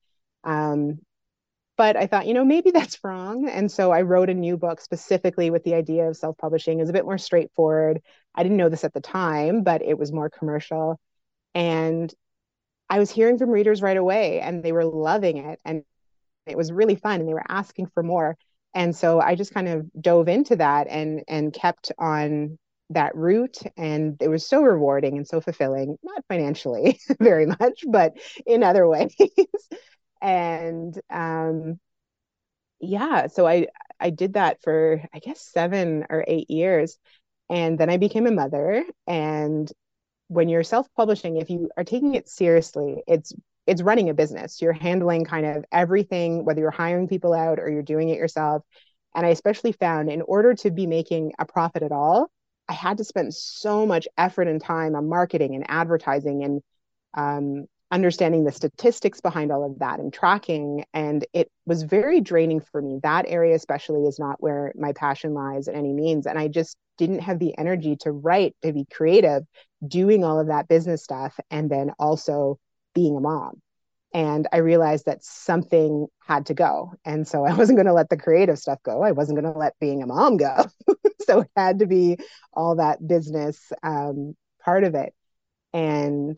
Um, 0.45 1.01
but 1.81 1.97
I 1.97 2.07
thought, 2.07 2.27
you 2.27 2.35
know, 2.35 2.45
maybe 2.45 2.73
that's 2.73 3.03
wrong. 3.03 3.49
And 3.49 3.73
so 3.73 3.91
I 3.91 4.03
wrote 4.03 4.29
a 4.29 4.35
new 4.35 4.59
book 4.59 4.83
specifically 4.83 5.49
with 5.49 5.65
the 5.65 5.73
idea 5.73 6.11
of 6.11 6.15
self 6.15 6.37
publishing 6.37 6.77
It 6.79 6.83
was 6.83 6.91
a 6.91 6.93
bit 6.93 7.07
more 7.07 7.17
straightforward. 7.17 8.03
I 8.35 8.43
didn't 8.43 8.59
know 8.59 8.69
this 8.69 8.85
at 8.85 8.93
the 8.93 9.01
time, 9.01 9.63
but 9.63 9.81
it 9.81 9.99
was 9.99 10.13
more 10.13 10.29
commercial. 10.29 11.01
And 11.55 12.13
I 12.91 12.99
was 12.99 13.11
hearing 13.11 13.39
from 13.39 13.49
readers 13.49 13.81
right 13.81 13.97
away 13.97 14.41
and 14.41 14.63
they 14.63 14.73
were 14.73 14.85
loving 14.85 15.39
it. 15.39 15.59
And 15.65 15.85
it 16.47 16.55
was 16.55 16.71
really 16.71 16.97
fun 16.97 17.21
and 17.21 17.27
they 17.27 17.33
were 17.33 17.51
asking 17.51 17.87
for 17.95 18.03
more. 18.03 18.37
And 18.75 18.95
so 18.95 19.19
I 19.19 19.35
just 19.35 19.55
kind 19.55 19.69
of 19.69 19.87
dove 19.99 20.29
into 20.29 20.57
that 20.57 20.87
and 20.87 21.25
and 21.29 21.51
kept 21.51 21.93
on 21.99 22.59
that 22.91 23.17
route 23.17 23.57
and 23.79 24.21
it 24.21 24.29
was 24.29 24.47
so 24.47 24.63
rewarding 24.63 25.17
and 25.17 25.27
so 25.27 25.41
fulfilling 25.41 25.97
not 26.03 26.25
financially 26.29 27.01
very 27.21 27.47
much 27.47 27.85
but 27.89 28.13
in 28.45 28.65
other 28.65 28.87
ways 28.89 29.15
and 30.23 31.01
um 31.11 31.79
yeah 32.81 33.27
so 33.27 33.47
i 33.47 33.67
i 33.99 34.11
did 34.11 34.35
that 34.35 34.63
for 34.63 35.03
i 35.15 35.19
guess 35.19 35.41
seven 35.41 36.07
or 36.11 36.25
eight 36.27 36.51
years. 36.51 36.99
And 37.51 37.79
then 37.79 37.91
i 37.91 37.97
became 37.97 38.27
a 38.27 38.31
mother. 38.31 38.85
And 39.07 39.71
when 40.29 40.49
you're 40.49 40.63
self-publishing 40.65 41.37
if 41.37 41.51
you 41.51 41.71
are 41.77 41.85
taking 41.85 42.15
it 42.15 42.29
seriously 42.29 43.03
it's 43.07 43.33
it's 43.67 43.83
running 43.83 44.09
a 44.09 44.15
business. 44.15 44.61
You're 44.63 44.73
handling 44.73 45.25
kind 45.25 45.47
of 45.47 45.65
everything 45.71 46.45
whether 46.45 46.61
you're 46.61 46.71
hiring 46.71 47.09
people 47.09 47.35
out 47.35 47.59
or 47.61 47.71
you're 47.71 47.83
doing 47.83 48.09
it 48.09 48.19
yourself. 48.19 48.63
And 49.15 49.27
i 49.27 49.31
especially 49.31 49.73
found 49.73 50.11
in 50.11 50.23
order 50.23 50.55
to 50.55 50.71
be 50.71 50.87
making 50.87 51.33
a 51.39 51.45
profit 51.47 51.83
at 51.83 51.93
all 51.93 52.31
i 52.69 52.73
had 52.73 52.99
to 52.99 53.05
spend 53.05 53.35
so 53.35 53.87
much 53.87 54.07
effort 54.17 54.49
and 54.49 54.63
time 54.63 54.95
on 54.95 55.09
marketing 55.09 55.55
and 55.57 55.65
advertising 55.69 56.45
and 56.45 56.63
um, 57.15 57.67
understanding 57.91 58.45
the 58.45 58.53
statistics 58.53 59.21
behind 59.21 59.51
all 59.51 59.65
of 59.65 59.79
that 59.81 59.99
and 59.99 60.13
tracking 60.13 60.85
and 60.95 61.27
it 61.33 61.51
was 61.67 61.83
very 61.83 62.21
draining 62.21 62.61
for 62.61 62.81
me. 62.81 63.01
That 63.03 63.27
area 63.29 63.55
especially 63.55 64.03
is 64.03 64.19
not 64.19 64.43
where 64.43 64.73
my 64.77 64.93
passion 64.93 65.35
lies 65.35 65.69
at 65.69 65.75
any 65.75 65.93
means 65.93 66.27
and 66.27 66.39
i 66.39 66.49
just 66.49 66.77
didn't 66.99 67.21
have 67.21 67.39
the 67.39 67.57
energy 67.57 67.97
to 67.97 68.13
write 68.13 68.55
to 68.63 68.73
be 68.73 68.85
creative 68.93 69.43
doing 69.87 70.23
all 70.23 70.39
of 70.39 70.49
that 70.49 70.69
business 70.69 71.03
stuff 71.03 71.39
and 71.51 71.71
then 71.71 71.93
also 71.99 72.59
being 72.95 73.17
a 73.17 73.21
mom. 73.21 73.61
And 74.13 74.47
i 74.53 74.59
realized 74.59 75.07
that 75.07 75.25
something 75.25 76.07
had 76.27 76.47
to 76.47 76.55
go 76.55 76.93
and 77.05 77.27
so 77.27 77.45
i 77.51 77.55
wasn't 77.55 77.77
going 77.77 77.87
to 77.87 77.93
let 77.93 78.09
the 78.09 78.17
creative 78.17 78.59
stuff 78.59 78.79
go. 78.85 79.03
I 79.03 79.13
wasn't 79.13 79.41
going 79.41 79.53
to 79.53 79.59
let 79.59 79.79
being 79.81 80.03
a 80.03 80.07
mom 80.07 80.37
go. 80.37 80.67
So 81.27 81.41
it 81.41 81.51
had 81.55 81.79
to 81.79 81.87
be 81.87 82.19
all 82.53 82.77
that 82.77 83.07
business 83.07 83.73
um, 83.85 84.35
part 84.65 84.83
of 84.83 84.97
it. 84.97 85.15
And 85.73 86.37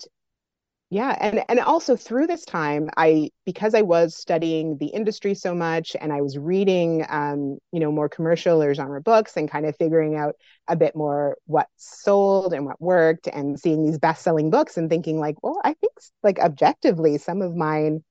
yeah 0.93 1.17
and 1.21 1.43
and 1.49 1.59
also 1.59 1.97
through 1.97 2.27
this 2.27 2.45
time 2.45 2.91
i 2.99 3.31
because 3.47 3.75
i 3.75 3.81
was 3.81 4.15
studying 4.15 4.77
the 4.77 4.89
industry 4.89 5.35
so 5.35 5.55
much 5.55 5.97
and 5.99 6.13
i 6.13 6.21
was 6.21 6.37
reading 6.37 7.03
um, 7.09 7.57
you 7.73 7.81
know 7.81 7.91
more 7.91 8.11
commercial 8.11 8.63
or 8.63 8.75
genre 8.75 9.01
books 9.01 9.39
and 9.39 9.51
kind 9.51 9.65
of 9.65 9.75
figuring 9.77 10.17
out 10.17 10.35
a 10.69 10.77
bit 10.77 10.95
more 10.95 11.39
what 11.47 11.67
sold 11.79 12.53
and 12.53 12.67
what 12.67 12.79
worked 12.79 13.27
and 13.27 13.59
seeing 13.59 13.87
these 13.87 13.99
best-selling 13.99 14.51
books 14.51 14.77
and 14.77 14.91
thinking 14.91 15.19
like 15.19 15.43
well 15.43 15.59
i 15.65 15.73
think 15.73 15.93
like 16.23 16.39
objectively 16.39 17.17
some 17.17 17.41
of 17.41 17.57
mine 17.57 18.05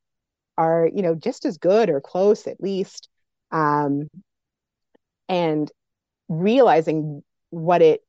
are 0.58 0.90
you 0.92 1.04
know 1.04 1.14
just 1.14 1.46
as 1.46 1.60
good 1.60 1.88
or 1.88 2.02
close 2.02 2.48
at 2.48 2.60
least 2.60 3.10
um, 3.52 4.10
and 5.30 5.72
realizing 6.30 7.22
what 7.52 7.84
it 7.84 8.02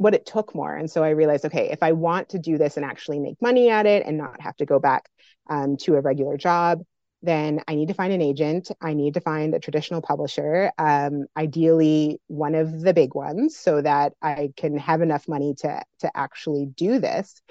what 0.00 0.14
it 0.14 0.24
took 0.24 0.54
more. 0.54 0.74
And 0.74 0.90
so 0.90 1.04
I 1.04 1.10
realized, 1.10 1.44
okay, 1.44 1.68
if 1.70 1.82
I 1.82 1.92
want 1.92 2.30
to 2.30 2.38
do 2.38 2.56
this 2.56 2.78
and 2.78 2.86
actually 2.86 3.18
make 3.18 3.36
money 3.42 3.68
at 3.68 3.84
it 3.84 4.06
and 4.06 4.16
not 4.16 4.40
have 4.40 4.56
to 4.56 4.64
go 4.64 4.78
back 4.78 5.10
um, 5.50 5.76
to 5.82 5.96
a 5.96 6.00
regular 6.00 6.38
job, 6.38 6.80
then 7.20 7.60
I 7.68 7.74
need 7.74 7.88
to 7.88 7.94
find 7.94 8.10
an 8.10 8.22
agent. 8.22 8.70
I 8.80 8.94
need 8.94 9.12
to 9.12 9.20
find 9.20 9.54
a 9.54 9.58
traditional 9.58 10.00
publisher, 10.00 10.72
um, 10.78 11.26
ideally 11.36 12.18
one 12.28 12.54
of 12.54 12.80
the 12.80 12.94
big 12.94 13.14
ones, 13.14 13.58
so 13.58 13.82
that 13.82 14.14
I 14.22 14.54
can 14.56 14.78
have 14.78 15.02
enough 15.02 15.28
money 15.28 15.54
to 15.58 15.82
to 15.98 16.10
actually 16.16 16.64
do 16.64 16.98
this. 16.98 17.42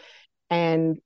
And 0.49 0.97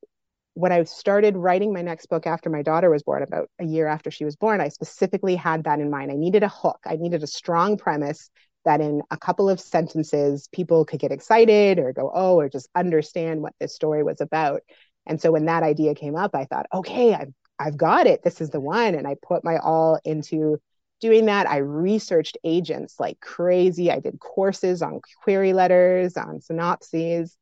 when 0.53 0.71
I 0.71 0.81
started 0.85 1.35
writing 1.35 1.73
my 1.73 1.81
next 1.81 2.05
book 2.05 2.25
after 2.25 2.49
my 2.49 2.61
daughter 2.61 2.89
was 2.89 3.03
born, 3.03 3.21
about 3.21 3.49
a 3.59 3.65
year 3.65 3.87
after 3.87 4.11
she 4.11 4.23
was 4.23 4.37
born, 4.37 4.61
I 4.61 4.69
specifically 4.69 5.35
had 5.35 5.65
that 5.65 5.81
in 5.81 5.89
mind. 5.89 6.09
I 6.09 6.15
needed 6.15 6.43
a 6.43 6.47
hook. 6.47 6.79
I 6.85 6.95
needed 6.95 7.21
a 7.21 7.27
strong 7.27 7.75
premise 7.75 8.29
that 8.65 8.81
in 8.81 9.01
a 9.11 9.17
couple 9.17 9.49
of 9.49 9.59
sentences 9.59 10.47
people 10.51 10.85
could 10.85 10.99
get 10.99 11.11
excited 11.11 11.79
or 11.79 11.93
go 11.93 12.11
oh 12.13 12.39
or 12.39 12.49
just 12.49 12.69
understand 12.75 13.41
what 13.41 13.53
this 13.59 13.75
story 13.75 14.03
was 14.03 14.21
about. 14.21 14.61
And 15.05 15.21
so 15.21 15.31
when 15.31 15.45
that 15.45 15.63
idea 15.63 15.95
came 15.95 16.15
up 16.15 16.35
i 16.35 16.45
thought 16.45 16.67
okay 16.73 17.13
i've 17.13 17.33
i've 17.59 17.77
got 17.77 18.07
it. 18.07 18.23
This 18.23 18.41
is 18.41 18.49
the 18.49 18.61
one. 18.61 18.95
And 18.95 19.07
i 19.07 19.15
put 19.21 19.43
my 19.43 19.57
all 19.57 19.99
into 20.03 20.59
doing 21.01 21.25
that. 21.25 21.49
I 21.49 21.57
researched 21.57 22.37
agents 22.45 22.95
like 22.99 23.19
crazy. 23.19 23.91
I 23.91 23.99
did 23.99 24.19
courses 24.19 24.81
on 24.81 25.01
query 25.23 25.53
letters 25.53 26.15
on 26.15 26.39
synopses 26.39 27.37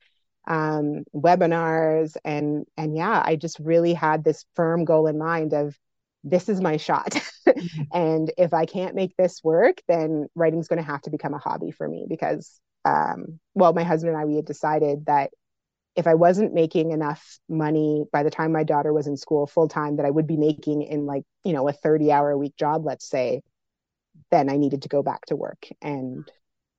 um, 0.47 1.03
webinars 1.13 2.17
and 2.25 2.65
and 2.75 2.95
yeah 2.95 3.21
i 3.23 3.35
just 3.35 3.59
really 3.59 3.93
had 3.93 4.23
this 4.23 4.45
firm 4.55 4.85
goal 4.85 5.07
in 5.07 5.17
mind 5.17 5.53
of 5.53 5.77
this 6.23 6.49
is 6.49 6.61
my 6.61 6.77
shot. 6.77 7.11
Mm-hmm. 7.47 7.81
and 7.93 8.31
if 8.37 8.53
I 8.53 8.65
can't 8.65 8.95
make 8.95 9.15
this 9.17 9.41
work, 9.43 9.77
then 9.87 10.27
writing's 10.35 10.67
going 10.67 10.81
to 10.81 10.89
have 10.89 11.01
to 11.03 11.09
become 11.09 11.33
a 11.33 11.39
hobby 11.39 11.71
for 11.71 11.87
me 11.87 12.05
because, 12.07 12.59
um, 12.85 13.39
well, 13.53 13.73
my 13.73 13.83
husband 13.83 14.13
and 14.13 14.21
I, 14.21 14.25
we 14.25 14.35
had 14.35 14.45
decided 14.45 15.05
that 15.07 15.31
if 15.95 16.07
I 16.07 16.13
wasn't 16.15 16.53
making 16.53 16.91
enough 16.91 17.39
money 17.49 18.05
by 18.13 18.23
the 18.23 18.31
time 18.31 18.51
my 18.51 18.63
daughter 18.63 18.93
was 18.93 19.07
in 19.07 19.17
school 19.17 19.45
full 19.45 19.67
time 19.67 19.97
that 19.97 20.05
I 20.05 20.09
would 20.09 20.27
be 20.27 20.37
making 20.37 20.83
in 20.83 21.05
like, 21.05 21.23
you 21.43 21.53
know, 21.53 21.67
a 21.67 21.73
30 21.73 22.11
hour 22.11 22.31
a 22.31 22.37
week 22.37 22.55
job, 22.55 22.85
let's 22.85 23.09
say, 23.09 23.41
then 24.29 24.49
I 24.49 24.57
needed 24.57 24.83
to 24.83 24.89
go 24.89 25.03
back 25.03 25.25
to 25.25 25.35
work. 25.35 25.67
And, 25.81 26.29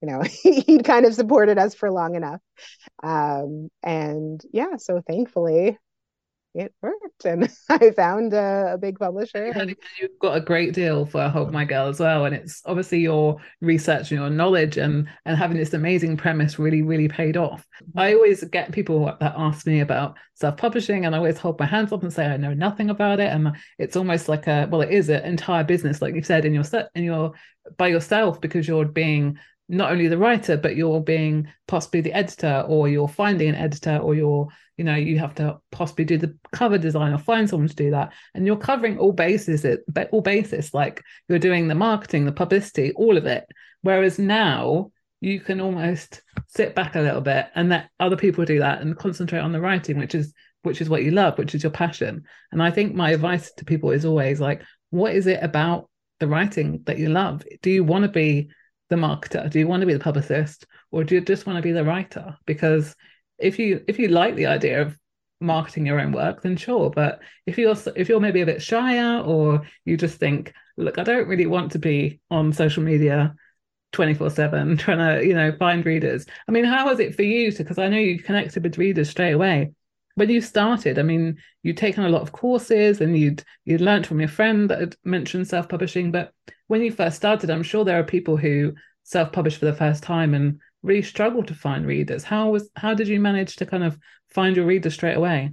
you 0.00 0.08
know, 0.08 0.22
he'd 0.42 0.84
kind 0.84 1.04
of 1.04 1.14
supported 1.14 1.58
us 1.58 1.74
for 1.74 1.90
long 1.90 2.14
enough. 2.14 2.40
Um, 3.02 3.68
and 3.82 4.40
yeah, 4.52 4.76
so 4.76 5.02
thankfully 5.06 5.78
it 6.54 6.74
worked 6.82 7.24
and 7.24 7.50
I 7.70 7.90
found 7.92 8.34
a, 8.34 8.72
a 8.74 8.78
big 8.78 8.98
publisher. 8.98 9.52
And 9.54 9.74
you've 10.00 10.18
got 10.20 10.36
a 10.36 10.40
great 10.40 10.74
deal 10.74 11.06
for 11.06 11.28
Hold 11.28 11.52
My 11.52 11.64
Girl 11.64 11.88
as 11.88 12.00
well. 12.00 12.24
And 12.24 12.34
it's 12.34 12.62
obviously 12.66 13.00
your 13.00 13.36
research 13.60 14.10
and 14.10 14.20
your 14.20 14.30
knowledge 14.30 14.76
and, 14.76 15.08
and 15.24 15.36
having 15.36 15.56
this 15.56 15.74
amazing 15.74 16.16
premise 16.16 16.58
really, 16.58 16.82
really 16.82 17.08
paid 17.08 17.36
off. 17.36 17.66
Mm-hmm. 17.82 17.98
I 17.98 18.14
always 18.14 18.44
get 18.44 18.72
people 18.72 19.06
that 19.20 19.34
ask 19.36 19.66
me 19.66 19.80
about 19.80 20.16
self-publishing 20.34 21.06
and 21.06 21.14
I 21.14 21.18
always 21.18 21.38
hold 21.38 21.58
my 21.58 21.66
hands 21.66 21.92
up 21.92 22.02
and 22.02 22.12
say 22.12 22.26
I 22.26 22.36
know 22.36 22.54
nothing 22.54 22.90
about 22.90 23.20
it. 23.20 23.28
And 23.28 23.56
it's 23.78 23.96
almost 23.96 24.28
like 24.28 24.46
a 24.46 24.68
well, 24.70 24.82
it 24.82 24.90
is 24.90 25.08
an 25.08 25.24
entire 25.24 25.64
business, 25.64 26.02
like 26.02 26.14
you've 26.14 26.26
said, 26.26 26.44
in 26.44 26.54
your 26.54 26.64
set 26.64 26.90
in 26.94 27.04
your 27.04 27.32
by 27.78 27.88
yourself 27.88 28.40
because 28.40 28.66
you're 28.66 28.84
being 28.84 29.38
not 29.68 29.92
only 29.92 30.08
the 30.08 30.18
writer 30.18 30.56
but 30.56 30.76
you're 30.76 31.00
being 31.00 31.48
possibly 31.68 32.00
the 32.00 32.12
editor 32.12 32.64
or 32.68 32.88
you're 32.88 33.08
finding 33.08 33.48
an 33.48 33.54
editor 33.54 33.96
or 33.98 34.14
you're 34.14 34.48
you 34.76 34.84
know 34.84 34.94
you 34.94 35.18
have 35.18 35.34
to 35.36 35.58
possibly 35.70 36.04
do 36.04 36.18
the 36.18 36.36
cover 36.52 36.78
design 36.78 37.12
or 37.12 37.18
find 37.18 37.48
someone 37.48 37.68
to 37.68 37.74
do 37.74 37.90
that. 37.90 38.12
And 38.34 38.46
you're 38.46 38.56
covering 38.56 38.98
all 38.98 39.12
bases 39.12 39.66
all 40.10 40.20
basis 40.20 40.74
like 40.74 41.02
you're 41.28 41.38
doing 41.38 41.68
the 41.68 41.74
marketing 41.74 42.24
the 42.24 42.32
publicity 42.32 42.92
all 42.92 43.16
of 43.16 43.26
it. 43.26 43.44
Whereas 43.82 44.18
now 44.18 44.90
you 45.20 45.40
can 45.40 45.60
almost 45.60 46.22
sit 46.48 46.74
back 46.74 46.96
a 46.96 47.00
little 47.00 47.20
bit 47.20 47.46
and 47.54 47.68
let 47.68 47.90
other 48.00 48.16
people 48.16 48.44
do 48.44 48.58
that 48.58 48.80
and 48.80 48.96
concentrate 48.96 49.40
on 49.40 49.52
the 49.52 49.60
writing 49.60 49.98
which 49.98 50.14
is 50.14 50.32
which 50.62 50.80
is 50.80 50.88
what 50.88 51.02
you 51.02 51.10
love 51.10 51.38
which 51.38 51.54
is 51.54 51.62
your 51.62 51.72
passion. 51.72 52.24
And 52.50 52.62
i 52.62 52.70
think 52.70 52.94
my 52.94 53.10
advice 53.10 53.52
to 53.52 53.64
people 53.64 53.90
is 53.90 54.04
always 54.04 54.40
like 54.40 54.62
what 54.90 55.14
is 55.14 55.26
it 55.26 55.42
about 55.42 55.88
the 56.22 56.28
writing 56.28 56.80
that 56.84 56.98
you 56.98 57.08
love? 57.08 57.42
Do 57.62 57.70
you 57.70 57.82
want 57.82 58.04
to 58.04 58.08
be 58.08 58.48
the 58.90 58.96
marketer? 58.96 59.50
Do 59.50 59.58
you 59.58 59.66
want 59.66 59.80
to 59.80 59.86
be 59.86 59.92
the 59.92 59.98
publicist? 59.98 60.66
Or 60.92 61.02
do 61.02 61.16
you 61.16 61.20
just 61.20 61.46
want 61.46 61.56
to 61.56 61.62
be 61.62 61.72
the 61.72 61.84
writer? 61.84 62.36
Because 62.46 62.94
if 63.42 63.58
you 63.58 63.84
if 63.88 63.98
you 63.98 64.08
like 64.08 64.36
the 64.36 64.46
idea 64.46 64.82
of 64.82 64.96
marketing 65.42 65.84
your 65.84 66.00
own 66.00 66.12
work 66.12 66.42
then 66.42 66.56
sure. 66.56 66.90
But 66.90 67.20
if 67.46 67.58
you're 67.58 67.76
if 67.96 68.08
you're 68.08 68.20
maybe 68.20 68.40
a 68.40 68.46
bit 68.46 68.62
shyer 68.62 69.20
or 69.20 69.62
you 69.84 69.96
just 69.96 70.18
think 70.18 70.54
look 70.78 70.96
i 70.96 71.02
don't 71.02 71.28
really 71.28 71.44
want 71.44 71.72
to 71.72 71.78
be 71.78 72.18
on 72.30 72.50
social 72.50 72.82
media 72.82 73.34
24 73.92 74.30
7 74.30 74.76
trying 74.78 74.98
to 74.98 75.26
you 75.26 75.34
know 75.34 75.52
find 75.58 75.84
readers. 75.84 76.24
I 76.48 76.52
mean 76.52 76.64
how 76.64 76.86
was 76.86 77.00
it 77.00 77.14
for 77.14 77.22
you? 77.22 77.52
Because 77.52 77.78
i 77.78 77.88
know 77.88 77.98
you 77.98 78.18
connected 78.18 78.62
with 78.62 78.78
readers 78.78 79.10
straight 79.10 79.32
away. 79.32 79.72
When 80.14 80.30
you 80.30 80.40
started 80.40 80.98
i 80.98 81.02
mean 81.02 81.38
you'd 81.62 81.76
taken 81.76 82.04
a 82.04 82.08
lot 82.08 82.22
of 82.22 82.32
courses 82.32 83.00
and 83.00 83.18
you'd 83.18 83.44
you'd 83.64 83.80
learned 83.80 84.06
from 84.06 84.20
your 84.20 84.28
friend 84.28 84.70
that 84.70 84.80
had 84.80 84.96
mentioned 85.04 85.48
self-publishing. 85.48 86.12
But 86.12 86.32
when 86.68 86.82
you 86.82 86.92
first 86.92 87.16
started 87.16 87.50
i'm 87.50 87.62
sure 87.62 87.84
there 87.84 87.98
are 87.98 88.04
people 88.04 88.36
who 88.36 88.74
self-publish 89.04 89.56
for 89.56 89.64
the 89.64 89.74
first 89.74 90.02
time 90.02 90.32
and 90.32 90.60
really 90.82 91.02
struggled 91.02 91.46
to 91.48 91.54
find 91.54 91.86
readers 91.86 92.24
how 92.24 92.50
was 92.50 92.70
how 92.76 92.94
did 92.94 93.08
you 93.08 93.20
manage 93.20 93.56
to 93.56 93.66
kind 93.66 93.84
of 93.84 93.98
find 94.30 94.56
your 94.56 94.66
readers 94.66 94.94
straight 94.94 95.16
away 95.16 95.52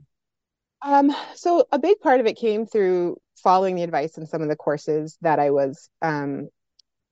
um, 0.81 1.13
so 1.35 1.67
a 1.71 1.79
big 1.79 1.99
part 1.99 2.21
of 2.21 2.25
it 2.25 2.37
came 2.37 2.65
through 2.65 3.17
following 3.43 3.75
the 3.75 3.83
advice 3.83 4.17
in 4.17 4.25
some 4.25 4.41
of 4.41 4.47
the 4.47 4.55
courses 4.55 5.17
that 5.21 5.39
I 5.39 5.51
was 5.51 5.89
um, 6.01 6.49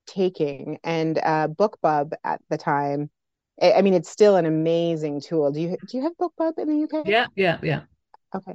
taking 0.06 0.78
and 0.84 1.18
uh, 1.18 1.48
BookBub 1.48 2.12
at 2.24 2.40
the 2.48 2.58
time. 2.58 3.10
I 3.60 3.82
mean, 3.82 3.94
it's 3.94 4.08
still 4.08 4.36
an 4.36 4.46
amazing 4.46 5.20
tool. 5.20 5.50
Do 5.50 5.60
you 5.60 5.76
do 5.88 5.96
you 5.98 6.04
have 6.04 6.12
BookBub 6.16 6.58
in 6.58 6.68
the 6.68 6.84
UK? 6.84 7.08
Yeah, 7.08 7.26
yeah, 7.34 7.58
yeah. 7.62 7.80
Okay. 8.34 8.54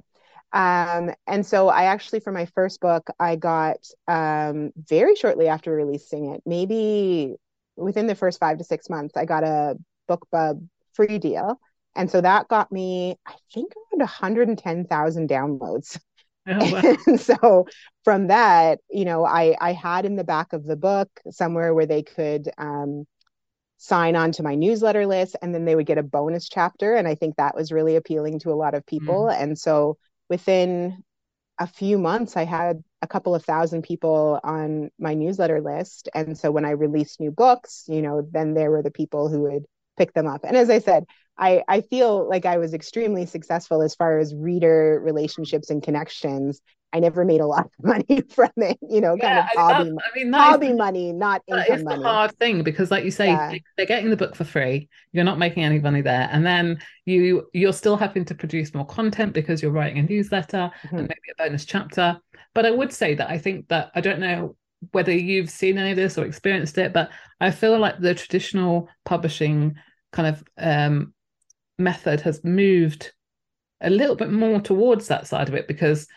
Um, 0.54 1.12
and 1.28 1.45
so 1.45 1.67
I 1.67 1.86
actually, 1.86 2.19
for 2.21 2.32
my 2.32 2.45
first 2.45 2.80
book, 2.80 3.10
I 3.19 3.36
got 3.36 3.78
um, 4.08 4.71
very 4.78 5.15
shortly 5.15 5.47
after 5.47 5.76
releasing 5.76 6.32
it, 6.34 6.41
maybe 6.45 7.36
within 7.76 8.08
the 8.08 8.16
first 8.16 8.40
five 8.40 8.58
to 8.58 8.64
six 8.64 8.90
months, 8.90 9.18
I 9.18 9.26
got 9.26 9.44
a 9.44 9.76
BookBub 10.10 10.68
free 10.94 11.18
deal. 11.20 11.60
And 11.96 12.10
so 12.10 12.22
that 12.22 12.48
got 12.48 12.72
me, 12.72 13.18
I 13.26 13.36
think, 13.54 13.74
around 13.76 14.00
110,000 14.00 15.30
downloads. 15.30 16.00
Oh, 16.46 16.74
wow. 16.74 16.96
and 17.08 17.22
so 17.22 17.68
from 18.04 18.28
that, 18.28 18.80
you 18.92 19.06
know, 19.06 19.26
I 19.26 19.56
I 19.62 19.72
had 19.72 20.06
in 20.06 20.18
the 20.18 20.26
back 20.26 20.52
of 20.52 20.66
the 20.66 20.76
book 20.76 21.10
somewhere 21.32 21.74
where 21.74 21.86
they 21.86 22.04
could 22.04 22.50
um, 22.58 23.06
sign 23.78 24.18
on 24.18 24.34
to 24.34 24.44
my 24.44 24.56
newsletter 24.56 25.08
list, 25.08 25.38
and 25.42 25.56
then 25.56 25.64
they 25.64 25.74
would 25.74 25.86
get 25.86 25.98
a 25.98 26.04
bonus 26.04 26.50
chapter, 26.50 26.96
and 26.96 27.08
I 27.08 27.16
think 27.16 27.38
that 27.38 27.56
was 27.56 27.72
really 27.72 27.96
appealing 27.96 28.40
to 28.40 28.52
a 28.52 28.60
lot 28.60 28.74
of 28.74 28.86
people. 28.86 29.28
Mm. 29.32 29.42
And 29.42 29.58
so 29.58 29.96
within 30.30 31.02
a 31.60 31.68
few 31.68 31.98
months, 31.98 32.36
I 32.36 32.44
had 32.44 32.84
a 33.04 33.08
couple 33.08 33.36
of 33.36 33.44
thousand 33.44 33.84
people 33.84 34.39
on 34.44 34.89
my 34.98 35.13
newsletter 35.13 35.62
list, 35.62 36.10
and 36.16 36.38
so 36.38 36.52
when 36.52 36.66
I 36.66 36.72
released 36.72 37.20
new 37.20 37.32
books, 37.32 37.84
you 37.88 38.02
know, 38.02 38.28
then 38.32 38.54
there 38.54 38.72
were 38.72 38.82
the 38.82 38.92
people 38.92 39.28
who 39.28 39.42
would 39.42 39.66
pick 39.98 40.13
them 40.13 40.26
up. 40.26 40.42
And 40.44 40.56
as 40.56 40.70
I 40.70 40.80
said, 40.80 41.06
I, 41.38 41.63
I 41.68 41.82
feel 41.82 42.28
like 42.28 42.46
I 42.46 42.58
was 42.58 42.74
extremely 42.74 43.26
successful 43.26 43.82
as 43.82 43.94
far 43.94 44.20
as 44.20 44.34
reader 44.34 45.02
relationships 45.04 45.70
and 45.70 45.84
connections. 45.84 46.62
I 46.94 47.00
never 47.00 47.26
made 47.26 47.42
a 47.42 47.48
lot 47.48 47.66
of 47.66 47.72
money 47.84 48.22
from 48.30 48.52
it, 48.58 48.78
you 48.88 49.02
know, 49.02 49.16
yeah, 49.20 49.48
kind 49.48 49.58
of 49.58 49.76
hobby, 49.76 49.89
I 49.89 50.24
mean, 50.24 50.32
hobby 50.32 50.68
is, 50.68 50.78
money, 50.78 51.12
not 51.12 51.42
income 51.48 51.78
is 51.78 51.84
money. 51.84 52.04
the 52.04 52.08
hard 52.08 52.38
thing 52.38 52.63
because, 52.63 52.92
like 52.92 53.04
you 53.04 53.12
say, 53.12 53.28
yeah. 53.28 53.56
they're 53.76 53.88
getting 53.88 54.12
the 54.12 54.16
book 54.16 54.36
for 54.36 54.44
free. 54.44 54.89
You're 55.12 55.24
not 55.24 55.39
making 55.39 55.63
any 55.63 55.80
money 55.80 56.02
there, 56.02 56.30
and 56.32 56.46
then 56.46 56.80
you 57.06 57.50
you're 57.52 57.74
still 57.74 57.98
having 57.98 58.26
to 58.26 58.36
produce 58.36 58.76
more 58.76 58.86
content 58.86 59.34
because 59.34 59.62
you're 59.62 59.72
writing 59.72 59.98
a 59.98 60.04
newsletter 60.04 60.72
mm-hmm. 60.86 60.98
and 60.98 61.08
maybe 61.08 61.32
a 61.32 61.44
bonus 61.44 61.66
chapter. 61.66 62.20
But 62.54 62.66
I 62.66 62.72
would 62.72 62.94
say 62.94 63.16
that 63.16 63.30
I 63.30 63.38
think 63.38 63.68
that 63.70 63.92
I 63.96 64.02
don't 64.02 64.20
know 64.20 64.56
whether 64.92 65.12
you've 65.12 65.50
seen 65.50 65.78
any 65.78 65.92
of 65.92 65.96
this 65.96 66.18
or 66.18 66.26
experienced 66.26 66.78
it, 66.78 66.94
but 66.94 67.10
I 67.39 67.52
feel 67.52 67.80
like 67.80 68.00
the 68.00 68.13
traditional 68.13 68.89
publishing 69.06 69.76
kind 70.12 70.28
of 70.28 70.44
um, 70.58 71.13
method 71.78 72.22
has 72.22 72.44
moved 72.44 73.13
a 73.82 73.89
little 73.89 74.16
bit 74.16 74.32
more 74.32 74.62
towards 74.62 75.08
that 75.08 75.28
side 75.28 75.50
of 75.50 75.56
it 75.56 75.68
because 75.68 76.08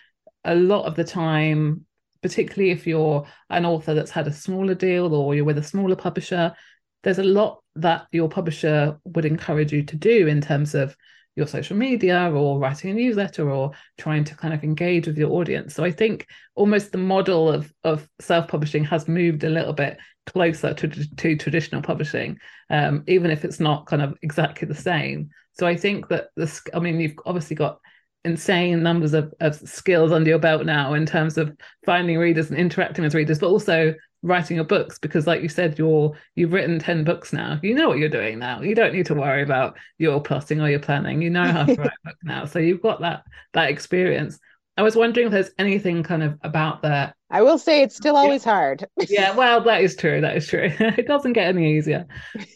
a 0.44 0.54
lot 0.54 0.84
of 0.84 0.94
the 0.94 1.04
time 1.04 1.84
particularly 2.22 2.70
if 2.70 2.86
you're 2.86 3.26
an 3.50 3.66
author 3.66 3.94
that's 3.94 4.10
had 4.10 4.26
a 4.26 4.32
smaller 4.32 4.74
deal 4.74 5.14
or 5.14 5.34
you're 5.34 5.44
with 5.44 5.58
a 5.58 5.62
smaller 5.62 5.96
publisher 5.96 6.54
there's 7.02 7.18
a 7.18 7.24
lot 7.24 7.62
that 7.74 8.06
your 8.12 8.28
publisher 8.28 8.98
would 9.04 9.24
encourage 9.24 9.72
you 9.72 9.82
to 9.82 9.96
do 9.96 10.26
in 10.26 10.40
terms 10.40 10.74
of 10.74 10.96
your 11.36 11.46
social 11.46 11.76
media 11.76 12.30
or 12.32 12.58
writing 12.58 12.90
a 12.90 12.94
newsletter 12.94 13.50
or 13.50 13.70
trying 13.98 14.24
to 14.24 14.34
kind 14.34 14.52
of 14.52 14.64
engage 14.64 15.06
with 15.06 15.18
your 15.18 15.30
audience. 15.30 15.74
So 15.74 15.84
i 15.84 15.90
think 15.90 16.26
almost 16.54 16.92
the 16.92 16.98
model 16.98 17.50
of 17.50 17.72
of 17.84 18.08
self-publishing 18.20 18.84
has 18.84 19.06
moved 19.06 19.44
a 19.44 19.50
little 19.50 19.74
bit 19.74 19.98
closer 20.26 20.74
to, 20.74 20.88
to 20.88 21.36
traditional 21.36 21.82
publishing 21.82 22.38
um, 22.70 23.04
even 23.06 23.30
if 23.30 23.44
it's 23.44 23.60
not 23.60 23.86
kind 23.86 24.02
of 24.02 24.16
exactly 24.22 24.66
the 24.66 24.74
same. 24.74 25.30
So 25.52 25.66
I 25.66 25.76
think 25.76 26.08
that 26.08 26.28
this, 26.36 26.62
I 26.74 26.80
mean, 26.80 27.00
you've 27.00 27.18
obviously 27.24 27.56
got 27.56 27.80
insane 28.24 28.82
numbers 28.82 29.14
of, 29.14 29.32
of 29.40 29.54
skills 29.54 30.12
under 30.12 30.28
your 30.28 30.38
belt 30.38 30.66
now 30.66 30.94
in 30.94 31.06
terms 31.06 31.38
of 31.38 31.56
finding 31.84 32.18
readers 32.18 32.50
and 32.50 32.58
interacting 32.58 33.04
with 33.04 33.14
readers, 33.14 33.38
but 33.38 33.48
also 33.48 33.94
writing 34.26 34.56
your 34.56 34.64
books 34.64 34.98
because 34.98 35.26
like 35.26 35.40
you 35.40 35.48
said 35.48 35.78
you're 35.78 36.12
you've 36.34 36.52
written 36.52 36.78
10 36.78 37.04
books 37.04 37.32
now. 37.32 37.58
You 37.62 37.74
know 37.74 37.88
what 37.88 37.98
you're 37.98 38.08
doing 38.08 38.38
now. 38.38 38.60
You 38.60 38.74
don't 38.74 38.92
need 38.92 39.06
to 39.06 39.14
worry 39.14 39.42
about 39.42 39.78
your 39.98 40.20
plotting 40.20 40.60
or 40.60 40.68
your 40.68 40.80
planning. 40.80 41.22
You 41.22 41.30
know 41.30 41.44
how 41.44 41.64
to 41.64 41.74
write 41.74 41.90
a 42.04 42.08
book 42.08 42.16
now. 42.22 42.44
So 42.44 42.58
you've 42.58 42.82
got 42.82 43.00
that 43.00 43.22
that 43.54 43.70
experience. 43.70 44.38
I 44.76 44.82
was 44.82 44.96
wondering 44.96 45.26
if 45.26 45.32
there's 45.32 45.50
anything 45.58 46.02
kind 46.02 46.22
of 46.22 46.38
about 46.42 46.82
that. 46.82 47.14
I 47.30 47.40
will 47.40 47.56
say 47.56 47.82
it's 47.82 47.96
still 47.96 48.16
always 48.16 48.44
yeah. 48.44 48.52
hard. 48.52 48.86
Yeah 49.08 49.34
well 49.36 49.62
that 49.62 49.82
is 49.82 49.96
true. 49.96 50.20
That 50.20 50.36
is 50.36 50.46
true. 50.48 50.70
It 50.80 51.06
doesn't 51.06 51.32
get 51.32 51.48
any 51.48 51.76
easier. 51.76 52.06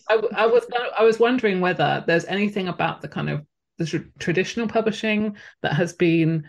I, 0.09 0.20
I 0.37 0.46
was 0.46 0.64
i 0.98 1.04
was 1.04 1.18
wondering 1.18 1.61
whether 1.61 2.04
there's 2.06 2.24
anything 2.26 2.68
about 2.68 3.00
the 3.00 3.09
kind 3.09 3.30
of 3.30 3.46
the 3.78 3.87
tr- 3.87 4.09
traditional 4.18 4.68
publishing 4.68 5.37
that 5.62 5.74
has 5.74 5.92
been 5.92 6.48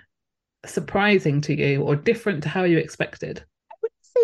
surprising 0.65 1.41
to 1.41 1.55
you 1.55 1.81
or 1.81 1.95
different 1.95 2.43
to 2.43 2.49
how 2.49 2.63
you 2.63 2.77
expected 2.77 3.43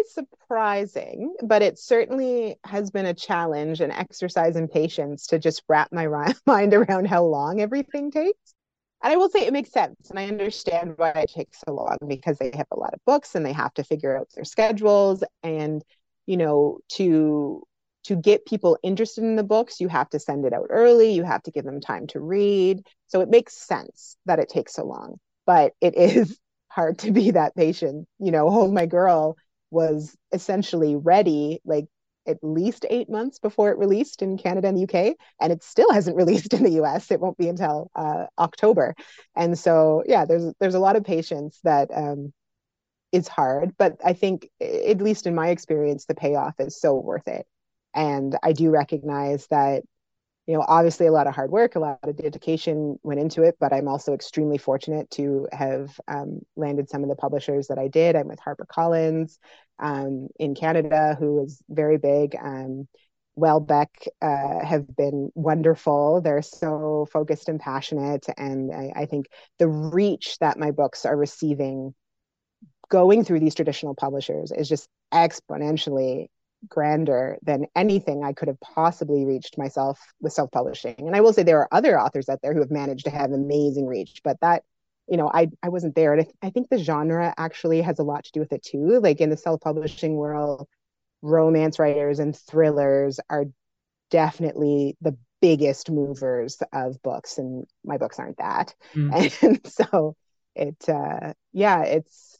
say 0.03 0.23
surprising, 0.23 1.35
but 1.43 1.61
it 1.61 1.79
certainly 1.79 2.57
has 2.63 2.91
been 2.91 3.05
a 3.05 3.13
challenge 3.13 3.81
and 3.81 3.91
exercise 3.91 4.55
in 4.55 4.67
patience 4.67 5.27
to 5.27 5.39
just 5.39 5.63
wrap 5.67 5.91
my 5.91 6.07
mind 6.45 6.73
around 6.73 7.07
how 7.07 7.23
long 7.23 7.61
everything 7.61 8.11
takes. 8.11 8.53
And 9.03 9.13
I 9.13 9.17
will 9.17 9.29
say 9.29 9.45
it 9.45 9.53
makes 9.53 9.71
sense. 9.71 10.09
And 10.09 10.17
I 10.17 10.27
understand 10.27 10.93
why 10.97 11.09
it 11.09 11.31
takes 11.31 11.61
so 11.65 11.73
long 11.73 11.97
because 12.07 12.37
they 12.39 12.51
have 12.55 12.67
a 12.71 12.79
lot 12.79 12.93
of 12.93 12.99
books 13.05 13.35
and 13.35 13.45
they 13.45 13.53
have 13.53 13.73
to 13.75 13.83
figure 13.83 14.17
out 14.17 14.27
their 14.33 14.43
schedules. 14.43 15.23
And, 15.43 15.83
you 16.25 16.37
know, 16.37 16.79
to 16.93 17.63
to 18.05 18.15
get 18.15 18.45
people 18.45 18.77
interested 18.83 19.23
in 19.23 19.35
the 19.35 19.43
books, 19.43 19.81
you 19.81 19.89
have 19.89 20.09
to 20.09 20.19
send 20.19 20.45
it 20.45 20.53
out 20.53 20.67
early, 20.69 21.11
you 21.11 21.23
have 21.23 21.43
to 21.43 21.51
give 21.51 21.65
them 21.65 21.81
time 21.81 22.07
to 22.07 22.21
read. 22.21 22.87
So 23.07 23.19
it 23.19 23.29
makes 23.29 23.53
sense 23.53 24.15
that 24.25 24.39
it 24.39 24.47
takes 24.49 24.73
so 24.73 24.85
long. 24.85 25.19
But 25.45 25.73
it 25.81 25.95
is 25.97 26.39
hard 26.69 26.99
to 26.99 27.11
be 27.11 27.31
that 27.31 27.55
patient. 27.55 28.07
You 28.19 28.31
know, 28.31 28.49
Hold 28.49 28.73
My 28.73 28.85
Girl 28.85 29.35
was 29.71 30.15
essentially 30.31 30.95
ready 30.95 31.61
like 31.65 31.87
at 32.27 32.37
least 32.41 32.85
eight 32.89 33.09
months 33.09 33.39
before 33.39 33.71
it 33.71 33.77
released 33.77 34.21
in 34.21 34.37
Canada 34.37 34.67
and 34.67 34.77
the 34.77 34.83
UK, 34.83 35.15
and 35.39 35.53
it 35.53 35.63
still 35.63 35.91
hasn't 35.91 36.17
released 36.23 36.53
in 36.53 36.63
the 36.63 36.81
US. 36.83 37.09
It 37.11 37.19
won't 37.19 37.37
be 37.37 37.47
until 37.47 37.89
uh, 37.95 38.25
October, 38.37 38.95
and 39.35 39.57
so 39.57 40.03
yeah, 40.05 40.25
there's 40.25 40.53
there's 40.59 40.75
a 40.75 40.79
lot 40.79 40.95
of 40.95 41.03
patience 41.03 41.59
that 41.63 41.89
um, 41.93 42.33
is 43.11 43.27
hard, 43.27 43.75
but 43.77 43.97
I 44.03 44.13
think 44.13 44.49
at 44.61 45.01
least 45.01 45.27
in 45.27 45.35
my 45.35 45.49
experience, 45.49 46.05
the 46.05 46.15
payoff 46.15 46.55
is 46.59 46.79
so 46.79 46.95
worth 46.95 47.27
it, 47.27 47.47
and 47.93 48.37
I 48.43 48.51
do 48.53 48.69
recognize 48.69 49.47
that 49.47 49.83
you 50.47 50.53
know, 50.55 50.63
obviously 50.65 51.07
a 51.07 51.11
lot 51.11 51.27
of 51.27 51.35
hard 51.35 51.51
work, 51.51 51.75
a 51.75 51.79
lot 51.79 51.99
of 52.03 52.15
dedication 52.15 52.97
went 53.03 53.19
into 53.19 53.43
it, 53.43 53.57
but 53.59 53.73
I'm 53.73 53.89
also 53.89 54.13
extremely 54.13 54.57
fortunate 54.57 55.09
to 55.11 55.45
have 55.51 55.99
um, 56.07 56.39
landed 56.55 56.89
some 56.89 57.03
of 57.03 57.09
the 57.09 57.17
publishers 57.17 57.67
that 57.67 57.77
I 57.77 57.89
did. 57.89 58.15
I'm 58.15 58.29
with 58.29 58.39
HarperCollins 58.39 59.37
um, 59.77 60.29
in 60.39 60.55
Canada, 60.55 61.17
who 61.19 61.43
is 61.43 61.61
very 61.69 61.97
big. 61.97 62.35
Um, 62.41 62.87
Welbeck 63.35 63.89
uh, 64.21 64.65
have 64.65 64.95
been 64.95 65.31
wonderful. 65.35 66.21
They're 66.21 66.41
so 66.41 67.07
focused 67.11 67.49
and 67.49 67.59
passionate. 67.59 68.25
And 68.37 68.73
I, 68.73 69.01
I 69.01 69.05
think 69.05 69.27
the 69.59 69.67
reach 69.67 70.37
that 70.39 70.57
my 70.57 70.71
books 70.71 71.05
are 71.05 71.15
receiving 71.15 71.93
going 72.89 73.25
through 73.25 73.41
these 73.41 73.53
traditional 73.53 73.95
publishers 73.95 74.53
is 74.53 74.69
just 74.69 74.87
exponentially 75.13 76.27
grander 76.67 77.37
than 77.41 77.67
anything 77.75 78.23
I 78.23 78.33
could 78.33 78.47
have 78.47 78.59
possibly 78.59 79.25
reached 79.25 79.57
myself 79.57 79.99
with 80.21 80.33
self 80.33 80.51
publishing. 80.51 80.95
And 80.99 81.15
I 81.15 81.21
will 81.21 81.33
say 81.33 81.43
there 81.43 81.59
are 81.59 81.69
other 81.71 81.99
authors 81.99 82.29
out 82.29 82.39
there 82.41 82.53
who 82.53 82.59
have 82.59 82.71
managed 82.71 83.05
to 83.05 83.11
have 83.11 83.31
amazing 83.31 83.85
reach, 83.87 84.21
but 84.23 84.39
that, 84.41 84.63
you 85.07 85.17
know, 85.17 85.29
I, 85.33 85.49
I 85.63 85.69
wasn't 85.69 85.95
there. 85.95 86.13
And 86.13 86.21
I, 86.21 86.23
th- 86.23 86.35
I 86.41 86.49
think 86.49 86.69
the 86.69 86.77
genre 86.77 87.33
actually 87.37 87.81
has 87.81 87.99
a 87.99 88.03
lot 88.03 88.25
to 88.25 88.31
do 88.31 88.39
with 88.39 88.51
it 88.53 88.63
too. 88.63 88.99
Like 88.99 89.21
in 89.21 89.29
the 89.29 89.37
self 89.37 89.61
publishing 89.61 90.15
world, 90.15 90.67
romance 91.21 91.79
writers 91.79 92.19
and 92.19 92.35
thrillers 92.35 93.19
are 93.29 93.45
definitely 94.09 94.97
the 95.01 95.17
biggest 95.41 95.91
movers 95.91 96.57
of 96.73 97.01
books, 97.03 97.37
and 97.37 97.65
my 97.85 97.97
books 97.97 98.19
aren't 98.19 98.37
that. 98.37 98.73
Mm. 98.95 99.41
And 99.43 99.67
so 99.67 100.15
it, 100.55 100.89
uh, 100.89 101.33
yeah, 101.53 101.83
it's, 101.83 102.39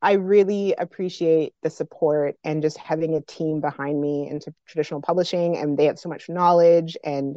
I 0.00 0.12
really 0.12 0.74
appreciate 0.78 1.54
the 1.62 1.70
support 1.70 2.36
and 2.44 2.62
just 2.62 2.78
having 2.78 3.14
a 3.14 3.20
team 3.20 3.60
behind 3.60 4.00
me 4.00 4.28
into 4.28 4.54
traditional 4.66 5.02
publishing, 5.02 5.56
and 5.56 5.76
they 5.76 5.86
have 5.86 5.98
so 5.98 6.08
much 6.08 6.28
knowledge 6.28 6.96
and 7.02 7.36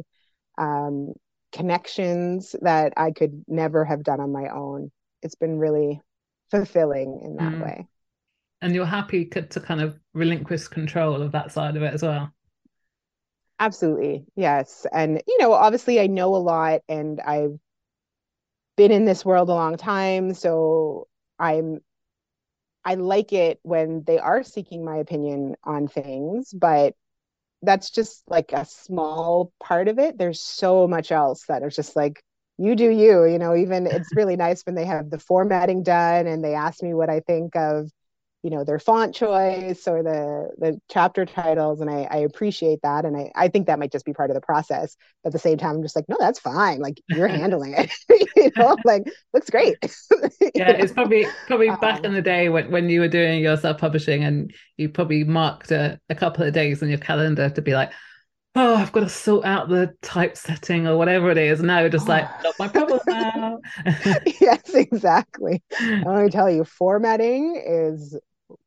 um, 0.58 1.12
connections 1.52 2.54
that 2.62 2.92
I 2.96 3.10
could 3.10 3.44
never 3.48 3.84
have 3.84 4.02
done 4.02 4.20
on 4.20 4.32
my 4.32 4.48
own. 4.48 4.90
It's 5.22 5.34
been 5.34 5.58
really 5.58 6.00
fulfilling 6.50 7.20
in 7.24 7.36
that 7.36 7.52
mm. 7.52 7.64
way. 7.64 7.86
And 8.60 8.74
you're 8.74 8.86
happy 8.86 9.24
to 9.26 9.42
kind 9.42 9.80
of 9.80 9.98
relinquish 10.14 10.68
control 10.68 11.20
of 11.20 11.32
that 11.32 11.50
side 11.50 11.76
of 11.76 11.82
it 11.82 11.94
as 11.94 12.02
well. 12.02 12.32
Absolutely. 13.58 14.24
Yes. 14.36 14.86
And, 14.92 15.20
you 15.26 15.38
know, 15.38 15.52
obviously 15.52 16.00
I 16.00 16.06
know 16.06 16.34
a 16.34 16.36
lot 16.36 16.82
and 16.88 17.20
I've 17.20 17.58
been 18.76 18.92
in 18.92 19.04
this 19.04 19.24
world 19.24 19.48
a 19.48 19.54
long 19.54 19.76
time. 19.76 20.34
So 20.34 21.08
I'm, 21.38 21.80
I 22.84 22.94
like 22.94 23.32
it 23.32 23.60
when 23.62 24.02
they 24.04 24.18
are 24.18 24.42
seeking 24.42 24.84
my 24.84 24.96
opinion 24.96 25.56
on 25.64 25.88
things, 25.88 26.52
but 26.52 26.94
that's 27.62 27.90
just 27.90 28.22
like 28.28 28.52
a 28.52 28.64
small 28.64 29.52
part 29.62 29.88
of 29.88 29.98
it. 29.98 30.18
There's 30.18 30.40
so 30.40 30.88
much 30.88 31.12
else 31.12 31.44
that 31.48 31.62
is 31.62 31.76
just 31.76 31.96
like, 31.96 32.22
you 32.58 32.74
do 32.76 32.90
you, 32.90 33.24
you 33.24 33.38
know, 33.38 33.54
even 33.56 33.86
it's 33.86 34.10
really 34.16 34.36
nice 34.36 34.62
when 34.66 34.74
they 34.74 34.84
have 34.86 35.10
the 35.10 35.18
formatting 35.18 35.82
done 35.82 36.26
and 36.26 36.44
they 36.44 36.54
ask 36.54 36.82
me 36.82 36.94
what 36.94 37.10
I 37.10 37.20
think 37.20 37.56
of 37.56 37.90
you 38.42 38.50
know 38.50 38.64
their 38.64 38.78
font 38.78 39.14
choice 39.14 39.86
or 39.86 40.02
the 40.02 40.50
the 40.58 40.80
chapter 40.90 41.24
titles 41.24 41.80
and 41.80 41.88
I, 41.88 42.08
I 42.10 42.16
appreciate 42.18 42.80
that 42.82 43.04
and 43.04 43.16
I, 43.16 43.30
I 43.34 43.48
think 43.48 43.66
that 43.66 43.78
might 43.78 43.92
just 43.92 44.04
be 44.04 44.12
part 44.12 44.30
of 44.30 44.34
the 44.34 44.40
process 44.40 44.96
but 45.22 45.28
at 45.28 45.32
the 45.32 45.38
same 45.38 45.58
time 45.58 45.76
i'm 45.76 45.82
just 45.82 45.94
like 45.94 46.08
no 46.08 46.16
that's 46.18 46.40
fine 46.40 46.80
like 46.80 47.00
you're 47.08 47.28
handling 47.40 47.74
it 47.74 47.90
you 48.36 48.50
know 48.56 48.76
like 48.84 49.04
looks 49.32 49.48
great 49.48 49.76
yeah 50.54 50.70
it's 50.70 50.92
probably 50.92 51.26
probably 51.46 51.68
um, 51.68 51.80
back 51.80 52.04
in 52.04 52.12
the 52.12 52.22
day 52.22 52.48
when, 52.48 52.70
when 52.70 52.88
you 52.88 53.00
were 53.00 53.08
doing 53.08 53.42
your 53.42 53.56
self-publishing 53.56 54.24
and 54.24 54.52
you 54.76 54.88
probably 54.88 55.24
marked 55.24 55.70
a, 55.70 55.98
a 56.08 56.14
couple 56.14 56.44
of 56.44 56.52
days 56.52 56.82
on 56.82 56.88
your 56.88 56.98
calendar 56.98 57.48
to 57.48 57.62
be 57.62 57.74
like 57.74 57.92
oh, 58.54 58.74
I've 58.74 58.92
got 58.92 59.00
to 59.00 59.08
sort 59.08 59.46
out 59.46 59.70
the 59.70 59.94
typesetting 60.02 60.86
or 60.86 60.98
whatever 60.98 61.30
it 61.30 61.38
is. 61.38 61.62
Now 61.62 61.88
just 61.88 62.06
like, 62.06 62.28
not 62.44 62.54
my 62.58 62.68
problem 62.68 63.00
now. 63.06 63.60
yes, 64.42 64.74
exactly. 64.74 65.62
Let 65.80 66.24
me 66.24 66.28
tell 66.28 66.50
you, 66.50 66.64
formatting 66.64 67.62
is 67.66 68.14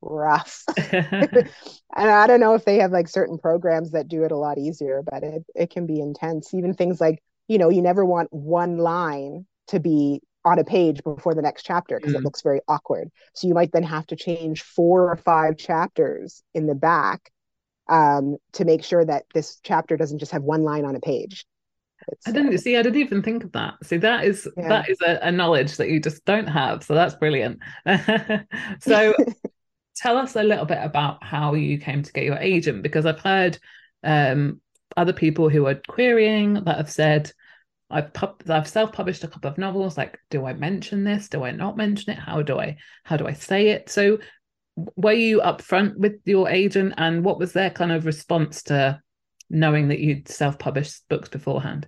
rough. 0.01 0.63
and 0.91 1.49
I 1.95 2.27
don't 2.27 2.39
know 2.39 2.53
if 2.53 2.65
they 2.65 2.77
have 2.77 2.91
like 2.91 3.07
certain 3.07 3.37
programs 3.37 3.91
that 3.91 4.07
do 4.07 4.23
it 4.23 4.31
a 4.31 4.37
lot 4.37 4.57
easier, 4.57 5.03
but 5.03 5.23
it, 5.23 5.43
it 5.55 5.69
can 5.69 5.85
be 5.85 5.99
intense. 5.99 6.53
Even 6.53 6.73
things 6.73 6.99
like, 7.01 7.21
you 7.47 7.57
know, 7.57 7.69
you 7.69 7.81
never 7.81 8.05
want 8.05 8.31
one 8.31 8.77
line 8.77 9.45
to 9.67 9.79
be 9.79 10.21
on 10.45 10.59
a 10.59 10.63
page 10.63 11.03
before 11.03 11.33
the 11.33 11.41
next 11.41 11.63
chapter 11.63 11.97
because 11.97 12.13
mm. 12.13 12.17
it 12.17 12.23
looks 12.23 12.41
very 12.41 12.61
awkward. 12.67 13.09
So 13.33 13.47
you 13.47 13.53
might 13.53 13.71
then 13.71 13.83
have 13.83 14.05
to 14.07 14.15
change 14.15 14.61
four 14.61 15.09
or 15.11 15.17
five 15.17 15.57
chapters 15.57 16.43
in 16.53 16.67
the 16.67 16.75
back 16.75 17.31
um, 17.89 18.37
to 18.53 18.65
make 18.65 18.83
sure 18.83 19.03
that 19.03 19.25
this 19.33 19.59
chapter 19.63 19.97
doesn't 19.97 20.19
just 20.19 20.31
have 20.31 20.43
one 20.43 20.63
line 20.63 20.85
on 20.85 20.95
a 20.95 20.99
page. 20.99 21.45
It's, 22.09 22.27
I 22.27 22.31
didn't 22.31 22.53
uh, 22.53 22.57
see. 22.57 22.77
I 22.77 22.83
didn't 22.83 22.99
even 22.99 23.23
think 23.23 23.43
of 23.43 23.51
that. 23.53 23.75
See, 23.83 23.97
that 23.97 24.25
is 24.25 24.47
yeah. 24.57 24.67
that 24.69 24.89
is 24.89 24.97
a, 25.01 25.17
a, 25.23 25.31
knowledge 25.31 25.77
that 25.77 25.89
you 25.89 25.99
just 25.99 26.23
don't 26.25 26.47
have. 26.47 26.83
So 26.83 26.93
that's 26.93 27.15
brilliant. 27.15 27.59
so 28.79 29.15
tell 29.95 30.17
us 30.17 30.35
a 30.35 30.43
little 30.43 30.65
bit 30.65 30.79
about 30.81 31.23
how 31.23 31.53
you 31.53 31.77
came 31.77 32.03
to 32.03 32.13
get 32.13 32.23
your 32.23 32.37
agent 32.37 32.83
because 32.83 33.05
I've 33.05 33.19
heard 33.19 33.57
um, 34.03 34.61
other 34.97 35.13
people 35.13 35.49
who 35.49 35.65
are 35.67 35.75
querying 35.87 36.55
that 36.65 36.77
have 36.77 36.91
said, 36.91 37.31
I've 37.89 38.13
pub- 38.13 38.43
I've 38.49 38.67
self-published 38.67 39.23
a 39.23 39.27
couple 39.27 39.49
of 39.49 39.57
novels. 39.57 39.97
Like, 39.97 40.19
do 40.29 40.45
I 40.45 40.53
mention 40.53 41.03
this? 41.03 41.29
Do 41.29 41.43
I 41.43 41.51
not 41.51 41.77
mention 41.77 42.13
it? 42.13 42.19
How 42.19 42.41
do 42.41 42.59
I 42.59 42.77
how 43.03 43.17
do 43.17 43.27
I 43.27 43.33
say 43.33 43.69
it? 43.69 43.89
So, 43.89 44.19
were 44.75 45.13
you 45.13 45.39
upfront 45.41 45.97
with 45.97 46.15
your 46.25 46.49
agent, 46.49 46.95
and 46.97 47.23
what 47.23 47.39
was 47.39 47.53
their 47.53 47.69
kind 47.69 47.91
of 47.91 48.05
response 48.05 48.63
to 48.63 49.01
knowing 49.49 49.89
that 49.89 49.99
you'd 49.99 50.27
self-published 50.27 51.07
books 51.09 51.29
beforehand? 51.29 51.87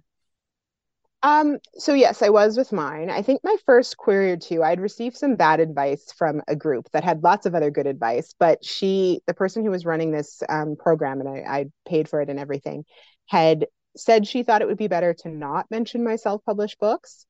Um, 1.23 1.57
so 1.77 1.93
yes, 1.93 2.21
I 2.21 2.29
was 2.29 2.57
with 2.57 2.71
mine. 2.71 3.09
I 3.09 3.21
think 3.21 3.41
my 3.43 3.55
first 3.65 3.97
query 3.97 4.31
or 4.31 4.37
two, 4.37 4.63
I'd 4.63 4.79
received 4.79 5.17
some 5.17 5.35
bad 5.35 5.59
advice 5.59 6.13
from 6.15 6.41
a 6.47 6.55
group 6.55 6.89
that 6.93 7.03
had 7.03 7.23
lots 7.23 7.45
of 7.45 7.55
other 7.55 7.71
good 7.71 7.87
advice, 7.87 8.33
but 8.37 8.63
she, 8.63 9.21
the 9.25 9.33
person 9.33 9.63
who 9.63 9.71
was 9.71 9.85
running 9.85 10.11
this 10.11 10.43
um, 10.47 10.75
program, 10.77 11.19
and 11.19 11.27
I, 11.27 11.43
I 11.47 11.65
paid 11.87 12.07
for 12.07 12.21
it 12.21 12.29
and 12.29 12.39
everything, 12.39 12.85
had 13.25 13.65
said 13.95 14.27
she 14.27 14.43
thought 14.43 14.61
it 14.61 14.67
would 14.67 14.77
be 14.77 14.87
better 14.87 15.15
to 15.15 15.29
not 15.29 15.65
mention 15.71 16.03
my 16.03 16.17
self-published 16.17 16.79
books 16.79 17.25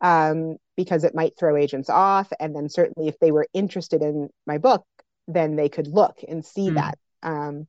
um, 0.00 0.56
because 0.76 1.02
it 1.02 1.14
might 1.14 1.36
throw 1.36 1.56
agents 1.56 1.90
off, 1.90 2.32
and 2.38 2.54
then 2.54 2.68
certainly 2.68 3.08
if 3.08 3.18
they 3.18 3.32
were 3.32 3.48
interested 3.52 4.02
in 4.02 4.28
my 4.46 4.58
book, 4.58 4.86
then 5.26 5.56
they 5.56 5.68
could 5.68 5.88
look 5.88 6.18
and 6.28 6.44
see 6.44 6.70
mm. 6.70 6.74
that. 6.74 6.98
Um, 7.24 7.66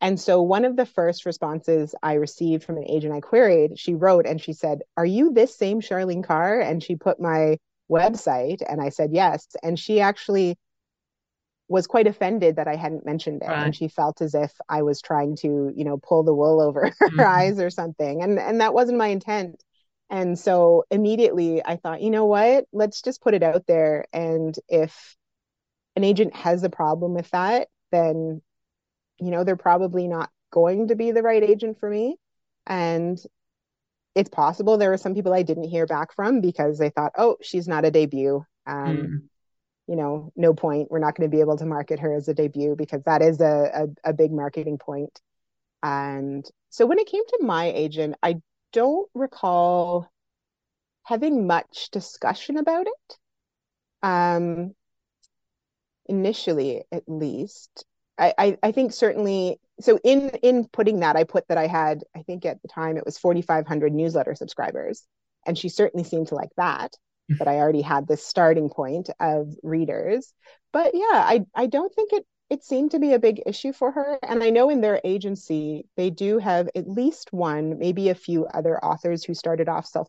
and 0.00 0.18
so 0.18 0.40
one 0.40 0.64
of 0.64 0.76
the 0.76 0.86
first 0.86 1.26
responses 1.26 1.94
I 2.02 2.14
received 2.14 2.64
from 2.64 2.78
an 2.78 2.88
agent 2.88 3.12
I 3.12 3.20
queried, 3.20 3.78
she 3.78 3.94
wrote 3.94 4.26
and 4.26 4.40
she 4.40 4.52
said, 4.52 4.80
Are 4.96 5.04
you 5.04 5.32
this 5.32 5.54
same 5.54 5.80
Charlene 5.80 6.24
Carr? 6.24 6.60
And 6.60 6.82
she 6.82 6.96
put 6.96 7.20
my 7.20 7.58
website 7.90 8.62
and 8.66 8.80
I 8.80 8.88
said 8.88 9.10
yes. 9.12 9.46
And 9.62 9.78
she 9.78 10.00
actually 10.00 10.56
was 11.68 11.86
quite 11.86 12.06
offended 12.06 12.56
that 12.56 12.66
I 12.66 12.76
hadn't 12.76 13.04
mentioned 13.04 13.42
it. 13.42 13.48
Right. 13.48 13.64
And 13.64 13.76
she 13.76 13.88
felt 13.88 14.22
as 14.22 14.34
if 14.34 14.52
I 14.68 14.82
was 14.82 15.02
trying 15.02 15.36
to, 15.36 15.72
you 15.74 15.84
know, 15.84 15.98
pull 15.98 16.22
the 16.22 16.34
wool 16.34 16.60
over 16.60 16.86
her 17.00 17.08
mm-hmm. 17.08 17.20
eyes 17.20 17.60
or 17.60 17.68
something. 17.68 18.22
And 18.22 18.38
and 18.38 18.60
that 18.60 18.74
wasn't 18.74 18.98
my 18.98 19.08
intent. 19.08 19.62
And 20.08 20.38
so 20.38 20.84
immediately 20.90 21.64
I 21.64 21.76
thought, 21.76 22.00
you 22.00 22.10
know 22.10 22.24
what? 22.24 22.64
Let's 22.72 23.02
just 23.02 23.22
put 23.22 23.34
it 23.34 23.42
out 23.42 23.66
there. 23.66 24.06
And 24.12 24.56
if 24.68 25.16
an 25.94 26.04
agent 26.04 26.34
has 26.34 26.64
a 26.64 26.70
problem 26.70 27.14
with 27.14 27.30
that, 27.30 27.68
then 27.92 28.40
you 29.20 29.30
know, 29.30 29.44
they're 29.44 29.56
probably 29.56 30.08
not 30.08 30.30
going 30.50 30.88
to 30.88 30.96
be 30.96 31.12
the 31.12 31.22
right 31.22 31.42
agent 31.42 31.78
for 31.78 31.88
me. 31.88 32.16
And 32.66 33.18
it's 34.14 34.30
possible 34.30 34.76
there 34.76 34.90
were 34.90 34.96
some 34.96 35.14
people 35.14 35.32
I 35.32 35.42
didn't 35.42 35.68
hear 35.68 35.86
back 35.86 36.14
from 36.14 36.40
because 36.40 36.78
they 36.78 36.90
thought, 36.90 37.12
oh, 37.16 37.36
she's 37.42 37.68
not 37.68 37.84
a 37.84 37.90
debut. 37.90 38.44
Um, 38.66 38.96
mm. 38.96 39.18
You 39.86 39.96
know, 39.96 40.32
no 40.36 40.54
point. 40.54 40.90
We're 40.90 40.98
not 40.98 41.16
going 41.16 41.28
to 41.28 41.34
be 41.34 41.40
able 41.40 41.58
to 41.58 41.66
market 41.66 42.00
her 42.00 42.14
as 42.14 42.28
a 42.28 42.34
debut 42.34 42.76
because 42.76 43.02
that 43.04 43.22
is 43.22 43.40
a, 43.40 43.88
a, 44.04 44.10
a 44.10 44.12
big 44.12 44.32
marketing 44.32 44.78
point. 44.78 45.20
And 45.82 46.44
so 46.68 46.86
when 46.86 46.98
it 46.98 47.08
came 47.08 47.26
to 47.26 47.38
my 47.42 47.66
agent, 47.66 48.16
I 48.22 48.40
don't 48.72 49.08
recall 49.14 50.08
having 51.04 51.46
much 51.46 51.88
discussion 51.90 52.56
about 52.56 52.86
it. 52.86 53.18
Um, 54.02 54.74
initially, 56.06 56.84
at 56.92 57.04
least. 57.08 57.84
I, 58.20 58.58
I, 58.62 58.72
think 58.72 58.92
certainly 58.92 59.58
so 59.80 59.98
in 60.04 60.30
in 60.42 60.68
putting 60.72 61.00
that 61.00 61.16
I 61.16 61.24
put 61.24 61.48
that 61.48 61.58
I 61.58 61.66
had 61.66 62.04
I 62.14 62.22
think 62.22 62.44
at 62.44 62.60
the 62.62 62.68
time 62.68 62.96
it 62.96 63.04
was 63.04 63.18
4500 63.18 63.92
newsletter 63.92 64.34
subscribers 64.34 65.04
and 65.46 65.56
she 65.56 65.68
certainly 65.68 66.04
seemed 66.04 66.28
to 66.28 66.34
like 66.34 66.50
that 66.56 66.94
but 67.38 67.48
I 67.48 67.56
already 67.56 67.82
had 67.82 68.06
this 68.06 68.26
starting 68.26 68.68
point 68.68 69.08
of 69.20 69.54
readers. 69.62 70.32
But 70.72 70.92
yeah 70.94 71.00
I 71.12 71.46
I 71.54 71.66
don't 71.66 71.94
think 71.94 72.12
it 72.12 72.26
it 72.50 72.64
seemed 72.64 72.90
to 72.90 72.98
be 72.98 73.12
a 73.14 73.18
big 73.20 73.40
issue 73.46 73.72
for 73.72 73.92
her 73.92 74.18
and 74.28 74.42
I 74.42 74.50
know 74.50 74.70
in 74.70 74.80
their 74.80 75.00
agency 75.04 75.86
they 75.96 76.10
do 76.10 76.38
have 76.38 76.68
at 76.74 76.88
least 76.88 77.32
one 77.32 77.78
maybe 77.78 78.08
a 78.08 78.14
few 78.14 78.46
other 78.46 78.84
authors 78.84 79.24
who 79.24 79.34
started 79.34 79.68
off 79.68 79.86
self 79.86 80.08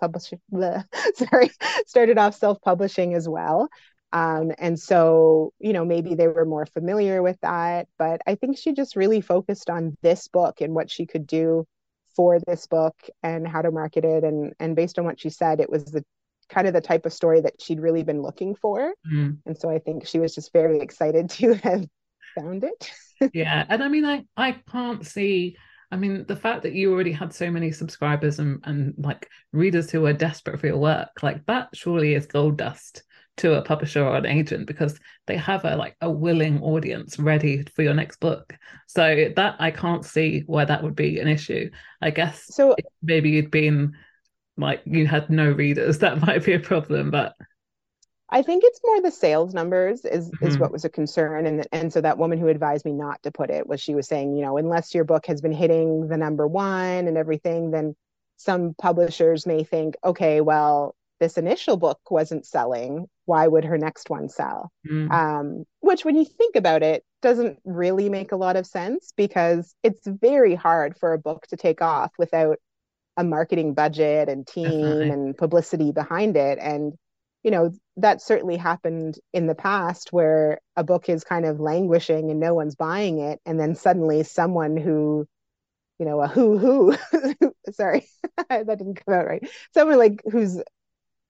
publishing 0.00 0.40
sorry 1.14 1.50
started 1.86 2.18
off 2.18 2.34
self 2.34 2.60
publishing 2.62 3.14
as 3.14 3.28
well 3.28 3.68
um, 4.12 4.52
and 4.58 4.78
so, 4.78 5.52
you 5.58 5.72
know, 5.72 5.84
maybe 5.84 6.14
they 6.14 6.28
were 6.28 6.44
more 6.44 6.66
familiar 6.66 7.22
with 7.22 7.40
that. 7.40 7.88
But 7.98 8.20
I 8.26 8.34
think 8.34 8.58
she 8.58 8.72
just 8.72 8.96
really 8.96 9.20
focused 9.20 9.70
on 9.70 9.96
this 10.02 10.28
book 10.28 10.60
and 10.60 10.74
what 10.74 10.90
she 10.90 11.06
could 11.06 11.26
do 11.26 11.66
for 12.14 12.38
this 12.46 12.66
book 12.66 12.94
and 13.22 13.48
how 13.48 13.62
to 13.62 13.70
market 13.70 14.04
it. 14.04 14.22
And 14.22 14.52
and 14.60 14.76
based 14.76 14.98
on 14.98 15.06
what 15.06 15.18
she 15.18 15.30
said, 15.30 15.60
it 15.60 15.70
was 15.70 15.84
the 15.84 16.04
kind 16.50 16.66
of 16.66 16.74
the 16.74 16.80
type 16.82 17.06
of 17.06 17.12
story 17.12 17.40
that 17.40 17.60
she'd 17.60 17.80
really 17.80 18.02
been 18.02 18.20
looking 18.20 18.54
for. 18.54 18.92
Mm. 19.10 19.38
And 19.46 19.56
so 19.58 19.70
I 19.70 19.78
think 19.78 20.06
she 20.06 20.18
was 20.18 20.34
just 20.34 20.52
very 20.52 20.80
excited 20.80 21.30
to 21.40 21.54
have 21.54 21.86
found 22.34 22.64
it. 22.64 22.90
yeah. 23.32 23.64
And 23.68 23.82
I 23.82 23.88
mean, 23.88 24.04
I 24.04 24.26
I 24.36 24.52
can't 24.70 25.06
see 25.06 25.56
I 25.90 25.96
mean, 25.96 26.24
the 26.26 26.36
fact 26.36 26.62
that 26.62 26.72
you 26.72 26.90
already 26.90 27.12
had 27.12 27.34
so 27.34 27.50
many 27.50 27.70
subscribers 27.70 28.38
and, 28.38 28.60
and 28.64 28.94
like 28.96 29.28
readers 29.52 29.90
who 29.90 30.06
are 30.06 30.14
desperate 30.14 30.58
for 30.58 30.66
your 30.66 30.78
work, 30.78 31.22
like 31.22 31.44
that 31.44 31.68
surely 31.74 32.14
is 32.14 32.24
gold 32.24 32.56
dust 32.56 33.02
to 33.38 33.54
a 33.54 33.62
publisher 33.62 34.04
or 34.04 34.16
an 34.16 34.26
agent 34.26 34.66
because 34.66 34.98
they 35.26 35.36
have 35.36 35.64
a 35.64 35.76
like 35.76 35.96
a 36.00 36.10
willing 36.10 36.62
audience 36.62 37.18
ready 37.18 37.64
for 37.74 37.82
your 37.82 37.94
next 37.94 38.20
book. 38.20 38.54
So 38.86 39.32
that 39.36 39.56
I 39.58 39.70
can't 39.70 40.04
see 40.04 40.42
why 40.46 40.64
that 40.64 40.82
would 40.82 40.96
be 40.96 41.18
an 41.18 41.28
issue. 41.28 41.70
I 42.00 42.10
guess 42.10 42.44
so 42.54 42.76
maybe 43.02 43.30
you'd 43.30 43.50
been 43.50 43.94
like 44.56 44.82
you 44.84 45.06
had 45.06 45.30
no 45.30 45.50
readers, 45.50 45.98
that 46.00 46.20
might 46.20 46.44
be 46.44 46.52
a 46.54 46.60
problem, 46.60 47.10
but 47.10 47.34
I 48.32 48.40
think 48.40 48.64
it's 48.64 48.80
more 48.82 49.02
the 49.02 49.10
sales 49.10 49.52
numbers 49.52 50.06
is 50.06 50.30
mm-hmm. 50.30 50.46
is 50.46 50.58
what 50.58 50.72
was 50.72 50.86
a 50.86 50.88
concern, 50.88 51.46
and 51.46 51.66
and 51.70 51.92
so 51.92 52.00
that 52.00 52.16
woman 52.16 52.38
who 52.38 52.48
advised 52.48 52.86
me 52.86 52.92
not 52.92 53.22
to 53.24 53.30
put 53.30 53.50
it 53.50 53.66
was 53.66 53.80
she 53.80 53.94
was 53.94 54.08
saying, 54.08 54.34
you 54.34 54.42
know, 54.42 54.56
unless 54.56 54.94
your 54.94 55.04
book 55.04 55.26
has 55.26 55.42
been 55.42 55.52
hitting 55.52 56.08
the 56.08 56.16
number 56.16 56.46
one 56.46 57.06
and 57.08 57.18
everything, 57.18 57.70
then 57.70 57.94
some 58.38 58.74
publishers 58.74 59.46
may 59.46 59.64
think, 59.64 59.96
okay, 60.02 60.40
well, 60.40 60.96
this 61.22 61.38
initial 61.38 61.76
book 61.76 62.00
wasn't 62.10 62.44
selling, 62.44 63.06
why 63.26 63.46
would 63.46 63.64
her 63.64 63.78
next 63.78 64.10
one 64.10 64.28
sell? 64.28 64.72
Mm. 64.84 65.10
Um, 65.10 65.64
which, 65.78 66.04
when 66.04 66.16
you 66.16 66.24
think 66.24 66.56
about 66.56 66.82
it, 66.82 67.04
doesn't 67.22 67.60
really 67.64 68.08
make 68.08 68.32
a 68.32 68.36
lot 68.36 68.56
of 68.56 68.66
sense 68.66 69.12
because 69.16 69.72
it's 69.84 70.04
very 70.04 70.56
hard 70.56 70.98
for 70.98 71.12
a 71.12 71.18
book 71.18 71.46
to 71.46 71.56
take 71.56 71.80
off 71.80 72.10
without 72.18 72.58
a 73.16 73.22
marketing 73.22 73.74
budget 73.74 74.28
and 74.28 74.44
team 74.44 74.64
Definitely. 74.64 75.10
and 75.10 75.38
publicity 75.38 75.92
behind 75.92 76.36
it. 76.36 76.58
And, 76.60 76.94
you 77.44 77.52
know, 77.52 77.70
that 77.98 78.20
certainly 78.20 78.56
happened 78.56 79.20
in 79.32 79.46
the 79.46 79.54
past 79.54 80.12
where 80.12 80.58
a 80.74 80.82
book 80.82 81.08
is 81.08 81.22
kind 81.22 81.46
of 81.46 81.60
languishing 81.60 82.32
and 82.32 82.40
no 82.40 82.54
one's 82.54 82.74
buying 82.74 83.20
it. 83.20 83.38
And 83.46 83.60
then 83.60 83.76
suddenly 83.76 84.24
someone 84.24 84.76
who 84.76 85.28
you 86.02 86.08
know, 86.08 86.20
a 86.20 86.26
who 86.26 86.58
who, 86.58 86.96
sorry, 87.72 88.08
that 88.48 88.66
didn't 88.66 89.04
come 89.04 89.14
out 89.14 89.26
right. 89.26 89.48
Someone 89.72 89.98
like 89.98 90.20
who's 90.28 90.60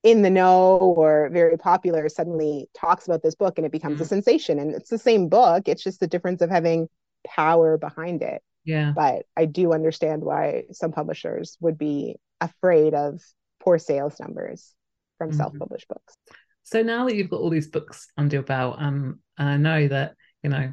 in 0.03 0.22
the 0.22 0.30
know 0.30 0.76
or 0.78 1.28
very 1.32 1.57
popular 1.57 2.09
suddenly 2.09 2.68
talks 2.74 3.07
about 3.07 3.22
this 3.22 3.34
book 3.34 3.59
and 3.59 3.66
it 3.66 3.72
becomes 3.72 3.96
mm-hmm. 3.96 4.03
a 4.03 4.07
sensation. 4.07 4.59
And 4.59 4.74
it's 4.74 4.90
the 4.90 4.98
same 4.98 5.28
book. 5.28 5.68
It's 5.68 5.82
just 5.82 6.00
the 6.00 6.07
difference 6.07 6.42
of 6.42 6.50
having 6.50 6.88
power 7.26 7.78
behind 7.78 8.22
it. 8.22 8.42
Yeah. 8.64 8.92
But 8.94 9.26
I 9.36 9.44
do 9.44 9.72
understand 9.72 10.22
why 10.22 10.64
some 10.72 10.92
publishers 10.92 11.57
would 11.61 11.78
be 11.78 12.16
afraid 12.40 12.94
of 12.94 13.20
poor 13.61 13.78
sales 13.78 14.18
numbers 14.20 14.74
from 15.18 15.30
mm-hmm. 15.30 15.38
self-published 15.38 15.88
books. 15.88 16.16
So 16.64 16.82
now 16.82 17.07
that 17.07 17.14
you've 17.14 17.30
got 17.30 17.40
all 17.40 17.50
these 17.50 17.68
books 17.68 18.09
under 18.16 18.36
your 18.36 18.42
belt, 18.42 18.76
um, 18.78 19.20
and 19.38 19.48
I 19.48 19.57
know 19.57 19.88
that 19.88 20.14
you 20.42 20.50
know 20.50 20.72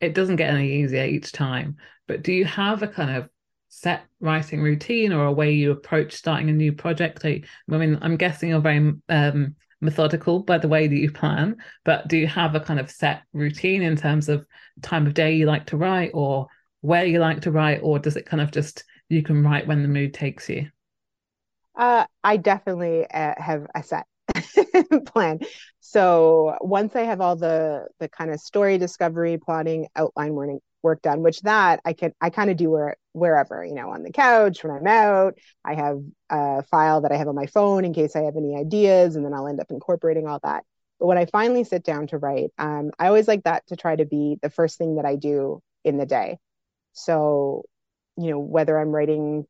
it 0.00 0.14
doesn't 0.14 0.36
get 0.36 0.52
any 0.52 0.82
easier 0.82 1.04
each 1.04 1.32
time, 1.32 1.76
but 2.06 2.22
do 2.22 2.32
you 2.32 2.44
have 2.44 2.82
a 2.82 2.88
kind 2.88 3.16
of 3.16 3.28
set 3.74 4.04
writing 4.20 4.60
routine 4.60 5.14
or 5.14 5.24
a 5.24 5.32
way 5.32 5.50
you 5.50 5.70
approach 5.70 6.12
starting 6.12 6.50
a 6.50 6.52
new 6.52 6.72
project? 6.74 7.24
I, 7.24 7.40
mean, 7.66 7.98
I'm 8.02 8.18
guessing 8.18 8.50
you're 8.50 8.60
very 8.60 8.92
um, 9.08 9.56
methodical 9.80 10.40
by 10.40 10.58
the 10.58 10.68
way 10.68 10.86
that 10.86 10.94
you 10.94 11.10
plan, 11.10 11.56
but 11.82 12.06
do 12.06 12.18
you 12.18 12.26
have 12.26 12.54
a 12.54 12.60
kind 12.60 12.78
of 12.78 12.90
set 12.90 13.22
routine 13.32 13.80
in 13.80 13.96
terms 13.96 14.28
of 14.28 14.44
time 14.82 15.06
of 15.06 15.14
day 15.14 15.34
you 15.34 15.46
like 15.46 15.66
to 15.66 15.78
write 15.78 16.10
or 16.12 16.48
where 16.82 17.06
you 17.06 17.18
like 17.18 17.40
to 17.42 17.50
write, 17.50 17.80
or 17.82 17.98
does 17.98 18.16
it 18.16 18.26
kind 18.26 18.42
of 18.42 18.50
just 18.50 18.84
you 19.08 19.22
can 19.22 19.42
write 19.42 19.66
when 19.66 19.82
the 19.82 19.88
mood 19.88 20.12
takes 20.12 20.50
you? 20.50 20.68
Uh, 21.74 22.04
I 22.22 22.36
definitely 22.36 23.06
uh, 23.10 23.34
have 23.38 23.66
a 23.74 23.82
set 23.82 24.06
plan. 25.06 25.38
So 25.80 26.58
once 26.60 26.94
I 26.94 27.02
have 27.02 27.22
all 27.22 27.36
the 27.36 27.86
the 28.00 28.08
kind 28.08 28.30
of 28.30 28.40
story 28.40 28.76
discovery, 28.76 29.38
plotting, 29.38 29.86
outline 29.96 30.34
work, 30.34 30.60
work 30.82 31.02
done, 31.02 31.22
which 31.22 31.40
that 31.42 31.80
I 31.84 31.92
can 31.92 32.12
I 32.20 32.30
kind 32.30 32.50
of 32.50 32.56
do 32.56 32.70
where 32.70 32.96
wherever, 33.12 33.64
you 33.64 33.74
know, 33.74 33.90
on 33.90 34.02
the 34.02 34.12
couch 34.12 34.62
when 34.64 34.72
I'm 34.74 34.86
out. 34.86 35.38
I 35.64 35.74
have 35.74 36.00
a 36.30 36.62
file 36.64 37.02
that 37.02 37.12
I 37.12 37.16
have 37.16 37.28
on 37.28 37.34
my 37.34 37.46
phone 37.46 37.84
in 37.84 37.94
case 37.94 38.16
I 38.16 38.22
have 38.22 38.36
any 38.36 38.56
ideas, 38.56 39.16
and 39.16 39.24
then 39.24 39.34
I'll 39.34 39.48
end 39.48 39.60
up 39.60 39.70
incorporating 39.70 40.26
all 40.26 40.40
that. 40.42 40.64
But 40.98 41.06
when 41.06 41.18
I 41.18 41.26
finally 41.26 41.64
sit 41.64 41.84
down 41.84 42.06
to 42.08 42.18
write, 42.18 42.50
um, 42.58 42.90
I 42.98 43.08
always 43.08 43.28
like 43.28 43.44
that 43.44 43.66
to 43.68 43.76
try 43.76 43.96
to 43.96 44.04
be 44.04 44.38
the 44.42 44.50
first 44.50 44.78
thing 44.78 44.96
that 44.96 45.04
I 45.04 45.16
do 45.16 45.60
in 45.84 45.98
the 45.98 46.06
day. 46.06 46.38
So, 46.92 47.64
you 48.16 48.30
know, 48.30 48.38
whether 48.38 48.78
I'm 48.78 48.90
writing 48.90 49.46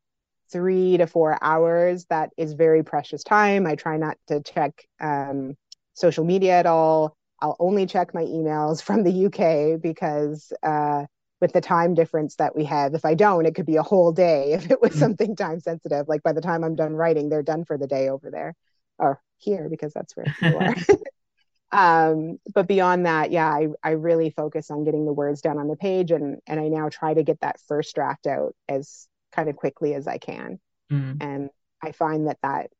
three 0.53 0.99
to 0.99 1.07
four 1.07 1.39
hours. 1.43 2.05
That 2.11 2.31
is 2.37 2.53
very 2.53 2.85
precious 2.85 3.25
time. 3.25 3.67
I 3.67 3.75
try 3.75 3.97
not 3.97 4.19
to 4.29 4.43
check 4.43 4.87
um, 5.01 5.57
social 5.95 6.25
media 6.25 6.53
at 6.59 6.67
all. 6.67 7.17
I'll 7.41 7.57
only 7.59 7.87
check 7.87 8.15
my 8.15 8.23
emails 8.23 8.83
from 8.87 9.03
the 9.03 9.27
UK 9.27 9.81
because 9.81 10.53
uh, 10.63 11.07
with 11.43 11.53
the 11.53 11.61
time 11.61 11.93
difference 11.93 12.37
that 12.37 12.55
we 12.55 12.65
have, 12.65 12.95
if 12.95 13.05
I 13.05 13.15
don't, 13.15 13.47
it 13.47 13.57
could 13.57 13.67
be 13.67 13.75
a 13.75 13.83
whole 13.83 14.13
day 14.13 14.53
if 14.53 14.71
it 14.71 14.81
was 14.81 14.93
mm. 14.93 14.99
something 15.01 15.35
time 15.35 15.59
sensitive. 15.59 16.07
Like 16.09 16.23
by 16.23 16.33
the 16.33 16.41
time 16.41 16.63
I'm 16.63 16.77
done 16.77 16.95
writing, 16.95 17.29
they're 17.29 17.43
done 17.43 17.65
for 17.65 17.77
the 17.77 17.89
day 17.89 18.09
over 18.09 18.31
there 18.31 18.55
or 18.97 19.21
here 19.39 19.69
because 19.69 19.93
that's 19.93 20.17
where 20.17 20.35
you 20.41 20.57
are. 20.57 20.77
um, 21.73 22.39
but 22.55 22.69
beyond 22.69 23.07
that, 23.07 23.33
yeah, 23.33 23.49
I, 23.49 23.67
I 23.83 23.91
really 23.91 24.31
focus 24.31 24.71
on 24.71 24.85
getting 24.85 25.05
the 25.05 25.13
words 25.13 25.41
down 25.41 25.59
on 25.59 25.67
the 25.67 25.75
page 25.77 26.13
and 26.13 26.39
and 26.47 26.61
I 26.61 26.69
now 26.69 26.89
try 26.89 27.13
to 27.13 27.25
get 27.25 27.41
that 27.41 27.61
first 27.67 27.93
draft 27.97 28.29
out 28.29 28.55
as 28.69 29.09
kind 29.33 29.49
of 29.49 29.57
quickly 29.57 29.95
as 29.95 30.07
I 30.07 30.19
can. 30.19 30.61
Mm. 30.93 31.17
And 31.21 31.51
I 31.83 31.91
find 31.91 32.29
that 32.29 32.39
that 32.45 32.71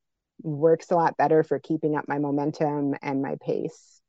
works 0.41 0.93
a 0.93 0.95
lot 0.95 1.17
better 1.17 1.43
for 1.43 1.59
keeping 1.59 1.97
up 1.97 2.07
my 2.07 2.21
momentum 2.21 2.95
and 3.03 3.23
my 3.23 3.37
pace. 3.45 4.01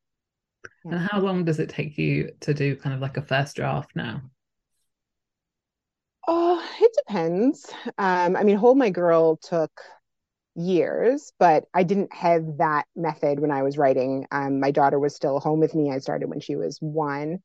Yeah. 0.85 0.91
And 0.91 1.09
how 1.09 1.21
long 1.21 1.43
does 1.43 1.59
it 1.59 1.69
take 1.69 1.97
you 1.97 2.31
to 2.41 2.53
do 2.53 2.75
kind 2.75 2.93
of 2.93 3.01
like 3.01 3.17
a 3.17 3.23
first 3.23 3.55
draft 3.55 3.95
now? 3.95 4.21
Oh, 6.27 6.63
it 6.81 6.91
depends. 7.05 7.69
Um, 7.97 8.35
I 8.35 8.43
mean, 8.43 8.57
Hold 8.57 8.77
My 8.77 8.89
Girl 8.89 9.37
took 9.37 9.71
years, 10.55 11.33
but 11.39 11.65
I 11.73 11.83
didn't 11.83 12.13
have 12.13 12.57
that 12.59 12.85
method 12.95 13.39
when 13.39 13.51
I 13.51 13.63
was 13.63 13.77
writing. 13.77 14.27
Um, 14.31 14.59
my 14.59 14.71
daughter 14.71 14.99
was 14.99 15.15
still 15.15 15.39
home 15.39 15.59
with 15.59 15.75
me. 15.75 15.91
I 15.91 15.99
started 15.99 16.29
when 16.29 16.41
she 16.41 16.55
was 16.57 16.79
one 16.81 17.39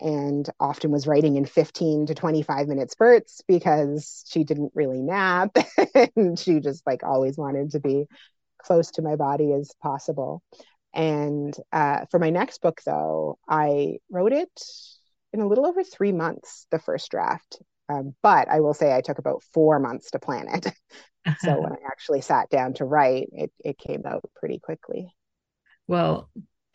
and 0.00 0.48
often 0.60 0.90
was 0.92 1.06
writing 1.06 1.36
in 1.36 1.46
15 1.46 2.06
to 2.06 2.14
25 2.14 2.68
minute 2.68 2.90
spurts 2.90 3.42
because 3.48 4.24
she 4.28 4.44
didn't 4.44 4.72
really 4.74 5.02
nap 5.02 5.56
and 6.16 6.38
she 6.38 6.60
just 6.60 6.86
like 6.86 7.02
always 7.04 7.38
wanted 7.38 7.72
to 7.72 7.80
be 7.80 8.06
close 8.62 8.90
to 8.92 9.02
my 9.02 9.16
body 9.16 9.52
as 9.52 9.72
possible 9.82 10.42
and 10.94 11.56
uh, 11.72 12.06
for 12.10 12.18
my 12.20 12.30
next 12.30 12.62
book 12.62 12.80
though 12.86 13.38
i 13.48 13.98
wrote 14.10 14.32
it 14.32 14.50
in 15.32 15.40
a 15.40 15.46
little 15.48 15.66
over 15.66 15.84
three 15.84 16.12
months 16.12 16.66
the 16.70 16.78
first 16.78 17.10
draft 17.10 17.58
um, 17.88 18.14
but 18.22 18.48
i 18.48 18.60
will 18.60 18.74
say 18.74 18.94
i 18.94 19.00
took 19.00 19.18
about 19.18 19.42
four 19.52 19.78
months 19.78 20.10
to 20.10 20.18
plan 20.18 20.46
it 20.48 20.72
so 21.40 21.60
when 21.60 21.72
i 21.84 21.86
actually 21.86 22.20
sat 22.20 22.48
down 22.50 22.72
to 22.74 22.84
write 22.84 23.28
it, 23.32 23.50
it 23.64 23.78
came 23.78 24.02
out 24.06 24.22
pretty 24.36 24.58
quickly 24.58 25.12
well 25.86 26.28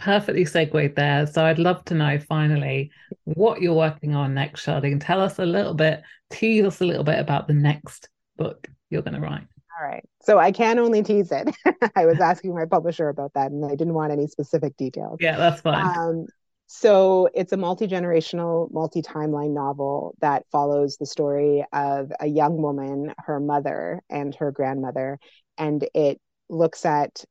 perfectly 0.03 0.43
segued 0.43 0.95
there. 0.95 1.25
So 1.27 1.45
I'd 1.45 1.59
love 1.59 1.83
to 1.85 1.93
know 1.93 2.19
finally 2.19 2.91
what 3.23 3.61
you're 3.61 3.73
working 3.73 4.15
on 4.15 4.33
next, 4.33 4.65
Charlene. 4.65 5.01
Tell 5.03 5.21
us 5.21 5.39
a 5.39 5.45
little 5.45 5.73
bit, 5.73 6.01
tease 6.29 6.65
us 6.65 6.81
a 6.81 6.85
little 6.85 7.03
bit 7.05 7.19
about 7.19 7.47
the 7.47 7.53
next 7.53 8.09
book 8.35 8.67
you're 8.89 9.01
going 9.01 9.13
to 9.13 9.21
write. 9.21 9.47
All 9.79 9.87
right. 9.87 10.03
So 10.21 10.37
I 10.37 10.51
can 10.51 10.77
only 10.77 11.03
tease 11.03 11.31
it. 11.31 11.55
I 11.95 12.05
was 12.05 12.19
asking 12.19 12.53
my 12.53 12.65
publisher 12.65 13.09
about 13.09 13.33
that 13.35 13.51
and 13.51 13.65
I 13.65 13.75
didn't 13.75 13.93
want 13.93 14.11
any 14.11 14.27
specific 14.27 14.75
details. 14.77 15.17
Yeah, 15.21 15.37
that's 15.37 15.61
fine. 15.61 15.97
Um, 15.97 16.25
so 16.67 17.29
it's 17.33 17.53
a 17.53 17.57
multi 17.57 17.87
generational, 17.87 18.71
multi 18.71 19.01
timeline 19.01 19.53
novel 19.53 20.15
that 20.21 20.45
follows 20.51 20.97
the 20.97 21.05
story 21.05 21.65
of 21.71 22.11
a 22.19 22.27
young 22.27 22.61
woman, 22.61 23.13
her 23.19 23.39
mother, 23.39 24.01
and 24.09 24.33
her 24.35 24.51
grandmother. 24.51 25.19
And 25.57 25.87
it 25.93 26.19
looks 26.49 26.85
at 26.85 27.23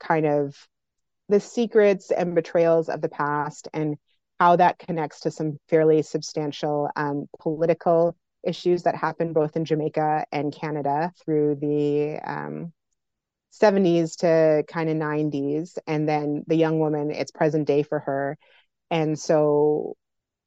kind 0.00 0.26
of 0.26 0.56
the 1.28 1.40
secrets 1.40 2.10
and 2.10 2.34
betrayals 2.34 2.88
of 2.88 3.00
the 3.00 3.08
past 3.08 3.68
and 3.74 3.96
how 4.40 4.56
that 4.56 4.78
connects 4.78 5.20
to 5.20 5.30
some 5.30 5.58
fairly 5.68 6.02
substantial 6.02 6.88
um, 6.96 7.26
political 7.40 8.16
issues 8.44 8.84
that 8.84 8.94
happened 8.94 9.34
both 9.34 9.56
in 9.56 9.64
Jamaica 9.64 10.24
and 10.32 10.54
Canada 10.54 11.12
through 11.24 11.56
the 11.56 12.18
um, 12.24 12.72
70s 13.50 14.16
to 14.16 14.64
kind 14.68 14.88
of 14.88 14.96
90s. 14.96 15.78
And 15.86 16.08
then 16.08 16.44
the 16.46 16.56
young 16.56 16.78
woman, 16.78 17.10
it's 17.10 17.32
present 17.32 17.66
day 17.66 17.82
for 17.82 17.98
her. 18.00 18.38
And 18.90 19.18
so, 19.18 19.96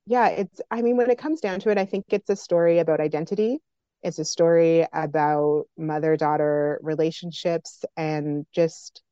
yeah, 0.07 0.29
it's, 0.29 0.61
I 0.71 0.81
mean, 0.81 0.97
when 0.97 1.11
it 1.11 1.17
comes 1.19 1.41
down 1.41 1.59
to 1.61 1.69
it, 1.71 1.77
I 1.77 1.85
think 1.85 2.05
it's 2.09 2.29
a 2.29 2.35
story 2.35 2.79
about 2.79 2.99
identity. 3.01 3.59
It's 4.03 4.19
a 4.19 4.25
story 4.25 4.87
about 4.93 5.65
mother 5.77 6.17
daughter 6.17 6.79
relationships 6.83 7.85
and 7.97 8.45
just 8.53 9.03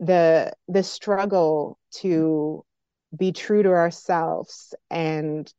the 0.00 0.52
the 0.68 0.82
struggle 0.82 1.78
to 1.92 2.64
be 3.16 3.32
true 3.32 3.62
to 3.62 3.70
ourselves 3.70 4.74
and 4.90 5.52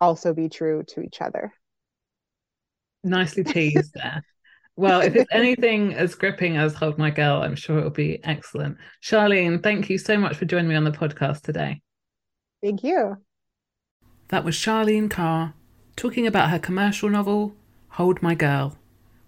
also 0.00 0.34
be 0.34 0.48
true 0.48 0.84
to 0.84 1.02
each 1.02 1.20
other 1.22 1.52
nicely 3.04 3.44
teased 3.44 3.94
there 3.94 4.24
well 4.78 5.00
if 5.00 5.14
it's 5.16 5.34
anything 5.34 5.94
as 5.94 6.14
gripping 6.14 6.56
as 6.56 6.74
hold 6.74 6.96
my 6.98 7.10
girl 7.10 7.42
i'm 7.42 7.56
sure 7.56 7.78
it'll 7.78 7.90
be 7.90 8.20
excellent. 8.24 8.76
Charlene 9.02 9.62
thank 9.62 9.90
you 9.90 9.98
so 9.98 10.16
much 10.16 10.36
for 10.36 10.44
joining 10.44 10.68
me 10.68 10.76
on 10.76 10.84
the 10.84 10.90
podcast 10.90 11.42
today. 11.42 11.80
Thank 12.62 12.82
you. 12.82 13.16
That 14.28 14.44
was 14.44 14.54
charlene 14.54 15.10
carr 15.10 15.54
talking 15.96 16.26
about 16.26 16.50
her 16.50 16.58
commercial 16.58 17.08
novel 17.08 17.54
hold 17.88 18.22
my 18.22 18.34
girl 18.34 18.76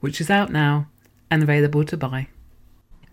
which 0.01 0.21
is 0.21 0.31
out 0.31 0.51
now 0.51 0.89
and 1.31 1.43
available 1.43 1.85
to 1.85 1.97
buy. 1.97 2.29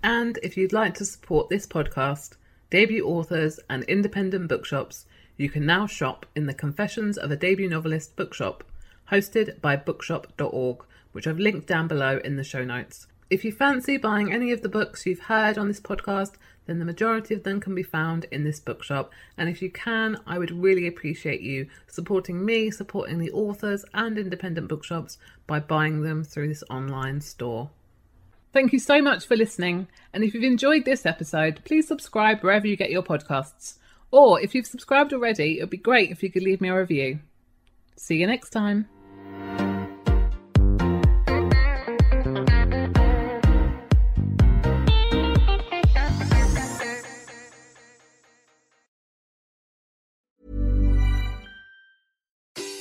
And 0.04 0.40
if 0.42 0.58
you'd 0.58 0.74
like 0.74 0.94
to 0.96 1.06
support 1.06 1.50
this 1.50 1.68
podcast, 1.68 2.36
debut 2.70 3.06
authors, 3.06 3.60
and 3.70 3.84
independent 3.84 4.48
bookshops, 4.48 5.06
you 5.38 5.50
can 5.50 5.66
now 5.66 5.86
shop 5.86 6.26
in 6.36 6.46
the 6.46 6.54
Confessions 6.54 7.18
of 7.18 7.30
a 7.30 7.36
Debut 7.36 7.70
Novelist 7.70 8.16
bookshop, 8.16 8.64
hosted 9.12 9.62
by 9.62 9.76
bookshop.org, 9.76 10.84
which 11.12 11.28
I've 11.28 11.40
linked 11.40 11.68
down 11.68 11.88
below 11.88 12.20
in 12.24 12.36
the 12.36 12.44
show 12.44 12.64
notes. 12.64 13.08
If 13.30 13.44
you 13.44 13.52
fancy 13.52 13.98
buying 13.98 14.32
any 14.32 14.52
of 14.52 14.62
the 14.62 14.70
books 14.70 15.06
you've 15.06 15.20
heard 15.20 15.58
on 15.58 15.68
this 15.68 15.82
podcast, 15.82 16.36
then 16.66 16.80
the 16.80 16.86
majority 16.86 17.34
of 17.34 17.44
them 17.44 17.60
can 17.60 17.76
be 17.76 17.84
found 17.84 18.26
in 18.32 18.44
this 18.44 18.60
bookshop. 18.60 19.12
And 19.38 19.50
if 19.50 19.62
you 19.62 19.70
can, 19.70 20.18
I 20.26 20.38
would 20.38 20.52
really 20.52 20.88
appreciate 20.88 21.42
you 21.42 21.68
supporting 21.88 22.46
me, 22.46 22.72
supporting 22.72 23.20
the 23.20 23.32
authors 23.32 23.84
and 23.94 24.18
independent 24.18 24.68
bookshops 24.68 25.18
by 25.46 25.60
buying 25.60 26.04
them 26.04 26.24
through 26.24 26.48
this 26.50 26.64
online 26.70 27.20
store. 27.22 27.70
Thank 28.54 28.72
you 28.74 28.80
so 28.80 29.02
much 29.02 29.26
for 29.26 29.36
listening. 29.36 29.88
And 30.14 30.24
if 30.24 30.34
you've 30.34 30.44
enjoyed 30.44 30.86
this 30.86 31.06
episode, 31.06 31.62
please 31.66 31.88
subscribe 31.88 32.42
wherever 32.42 32.68
you 32.68 32.78
get 32.78 32.92
your 32.92 33.04
podcasts. 33.04 33.78
Or 34.10 34.40
if 34.40 34.56
you've 34.56 34.68
subscribed 34.68 35.14
already, 35.14 35.60
it 35.60 35.64
would 35.64 35.70
be 35.70 35.78
great 35.78 36.12
if 36.12 36.24
you 36.24 36.32
could 36.32 36.44
leave 36.44 36.62
me 36.62 36.70
a 36.70 36.80
review. 36.80 37.20
See 37.98 38.18
you 38.18 38.28
next 38.28 38.52
time. 38.52 38.97